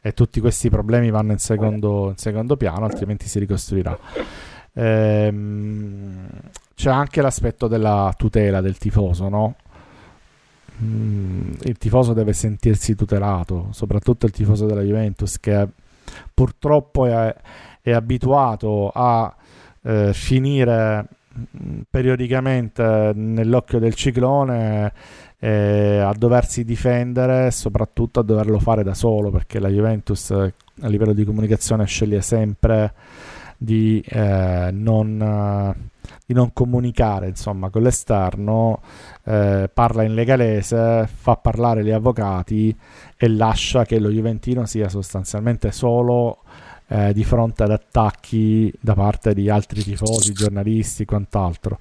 e 0.00 0.14
tutti 0.14 0.40
questi 0.40 0.70
problemi 0.70 1.10
vanno 1.10 1.32
in 1.32 1.38
secondo, 1.38 2.08
in 2.08 2.16
secondo 2.16 2.56
piano 2.56 2.86
altrimenti 2.86 3.28
si 3.28 3.38
ricostruirà 3.40 3.98
Ehm, 4.72 6.28
c'è 6.74 6.90
anche 6.90 7.20
l'aspetto 7.20 7.66
della 7.66 8.14
tutela 8.16 8.62
del 8.62 8.78
tifoso 8.78 9.28
no? 9.28 9.56
Mm, 10.82 11.52
il 11.64 11.76
tifoso 11.76 12.14
deve 12.14 12.32
sentirsi 12.32 12.94
tutelato 12.94 13.68
soprattutto 13.72 14.24
il 14.24 14.32
tifoso 14.32 14.64
della 14.64 14.82
Juventus 14.82 15.38
che 15.40 15.66
purtroppo 16.32 17.04
è, 17.04 17.34
è 17.82 17.92
abituato 17.92 18.90
a 18.94 19.34
eh, 19.82 20.12
finire 20.14 21.06
periodicamente 21.88 23.12
nell'occhio 23.14 23.78
del 23.78 23.94
ciclone 23.94 24.92
eh, 25.38 25.98
a 25.98 26.12
doversi 26.16 26.64
difendere 26.64 27.46
e 27.46 27.50
soprattutto 27.50 28.20
a 28.20 28.22
doverlo 28.22 28.58
fare 28.58 28.82
da 28.82 28.94
solo 28.94 29.30
perché 29.30 29.58
la 29.58 29.68
Juventus 29.68 30.30
eh, 30.30 30.54
a 30.80 30.88
livello 30.88 31.12
di 31.12 31.24
comunicazione 31.24 31.84
sceglie 31.86 32.22
sempre 32.22 32.92
di, 33.58 34.02
eh, 34.06 34.70
non, 34.72 35.20
eh, 35.20 35.90
di 36.26 36.34
non 36.34 36.52
comunicare 36.52 37.28
insomma 37.28 37.70
con 37.70 37.82
l'esterno 37.82 38.80
eh, 39.24 39.70
parla 39.72 40.02
in 40.02 40.14
legalese 40.14 41.08
fa 41.12 41.36
parlare 41.36 41.84
gli 41.84 41.90
avvocati 41.90 42.76
e 43.16 43.28
lascia 43.28 43.84
che 43.84 43.98
lo 43.98 44.10
Juventino 44.10 44.66
sia 44.66 44.88
sostanzialmente 44.88 45.70
solo 45.70 46.38
eh, 46.88 47.12
di 47.12 47.24
fronte 47.24 47.64
ad 47.64 47.70
attacchi 47.70 48.72
da 48.80 48.94
parte 48.94 49.34
di 49.34 49.50
altri 49.50 49.82
tifosi, 49.82 50.32
giornalisti, 50.32 51.04
quant'altro. 51.04 51.78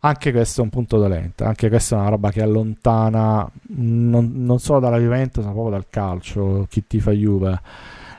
Anche 0.00 0.32
questo 0.32 0.60
è 0.60 0.64
un 0.64 0.70
punto 0.70 0.98
dolente, 0.98 1.44
anche 1.44 1.68
questa 1.68 1.96
è 1.96 2.00
una 2.00 2.10
roba 2.10 2.30
che 2.30 2.42
allontana 2.42 3.50
non, 3.68 4.32
non 4.34 4.58
solo 4.58 4.80
dalla 4.80 4.98
Juventus, 4.98 5.44
ma 5.44 5.52
proprio 5.52 5.72
dal 5.72 5.86
calcio, 5.88 6.66
chi 6.68 6.86
tifa 6.86 7.10
Juve. 7.10 7.60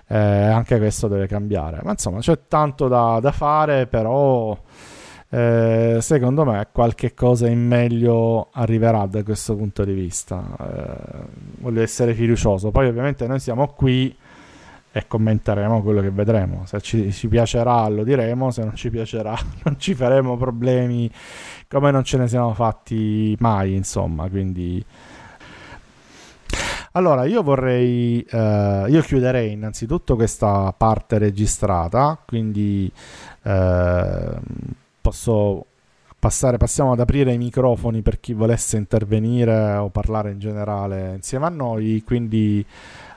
Eh, 0.08 0.18
anche 0.18 0.78
questo 0.78 1.08
deve 1.08 1.28
cambiare. 1.28 1.82
Ma 1.84 1.92
insomma, 1.92 2.20
c'è 2.20 2.40
tanto 2.48 2.88
da, 2.88 3.20
da 3.22 3.32
fare, 3.32 3.86
però 3.86 4.58
eh, 5.30 5.98
secondo 6.02 6.46
me 6.46 6.68
qualche 6.72 7.14
cosa 7.14 7.48
in 7.48 7.66
meglio 7.66 8.50
arriverà 8.52 9.06
da 9.06 9.24
questo 9.24 9.56
punto 9.56 9.84
di 9.84 9.94
vista. 9.94 10.44
Eh, 10.60 11.26
voglio 11.60 11.82
essere 11.82 12.14
fiducioso. 12.14 12.72
Poi 12.72 12.88
ovviamente 12.88 13.28
noi 13.28 13.40
siamo 13.40 13.68
qui 13.68 14.16
e 14.98 15.08
commenteremo 15.08 15.82
quello 15.82 16.00
che 16.00 16.10
vedremo. 16.10 16.66
Se 16.66 16.80
ci, 16.80 17.12
ci 17.12 17.28
piacerà 17.28 17.86
lo 17.90 18.06
diremo, 18.06 18.50
se 18.50 18.64
non 18.64 18.76
ci 18.76 18.90
piacerà 18.90 19.38
non 19.66 19.78
ci 19.78 19.94
faremo 19.94 20.38
problemi 20.38 21.12
come 21.68 21.92
non 21.92 22.06
ce 22.06 22.18
ne 22.18 22.30
siamo 22.30 22.54
fatti 22.54 23.36
mai, 23.40 23.76
insomma, 23.76 24.30
quindi 24.30 24.82
allora, 26.94 27.26
io 27.26 27.44
vorrei, 27.44 28.22
eh, 28.22 28.86
io 28.88 29.02
chiuderei 29.02 29.52
innanzitutto 29.52 30.16
questa 30.16 30.74
parte 30.78 31.18
registrata, 31.18 32.18
quindi 32.26 32.90
eh, 33.44 34.30
posso 35.02 35.66
passare, 36.18 36.56
passiamo 36.56 36.94
ad 36.94 37.02
aprire 37.02 37.34
i 37.34 37.38
microfoni 37.38 38.02
per 38.02 38.22
chi 38.22 38.32
volesse 38.32 38.78
intervenire 38.78 39.76
o 39.76 39.90
parlare 39.90 40.32
in 40.32 40.40
generale 40.40 41.16
insieme 41.16 41.48
a 41.48 41.50
noi, 41.50 42.02
quindi 42.06 42.66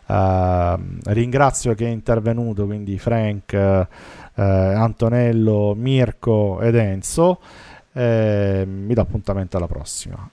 eh, 0.08 0.76
ringrazio 1.12 1.74
chi 1.74 1.84
è 1.84 1.88
intervenuto, 1.88 2.66
quindi 2.66 2.98
Frank, 2.98 3.52
eh, 3.52 3.86
Antonello, 4.34 5.74
Mirko 5.76 6.60
ed 6.60 6.74
Enzo, 6.74 7.38
e 7.92 8.64
mi 8.66 8.94
do 8.94 9.00
appuntamento 9.00 9.56
alla 9.56 9.66
prossima. 9.66 10.28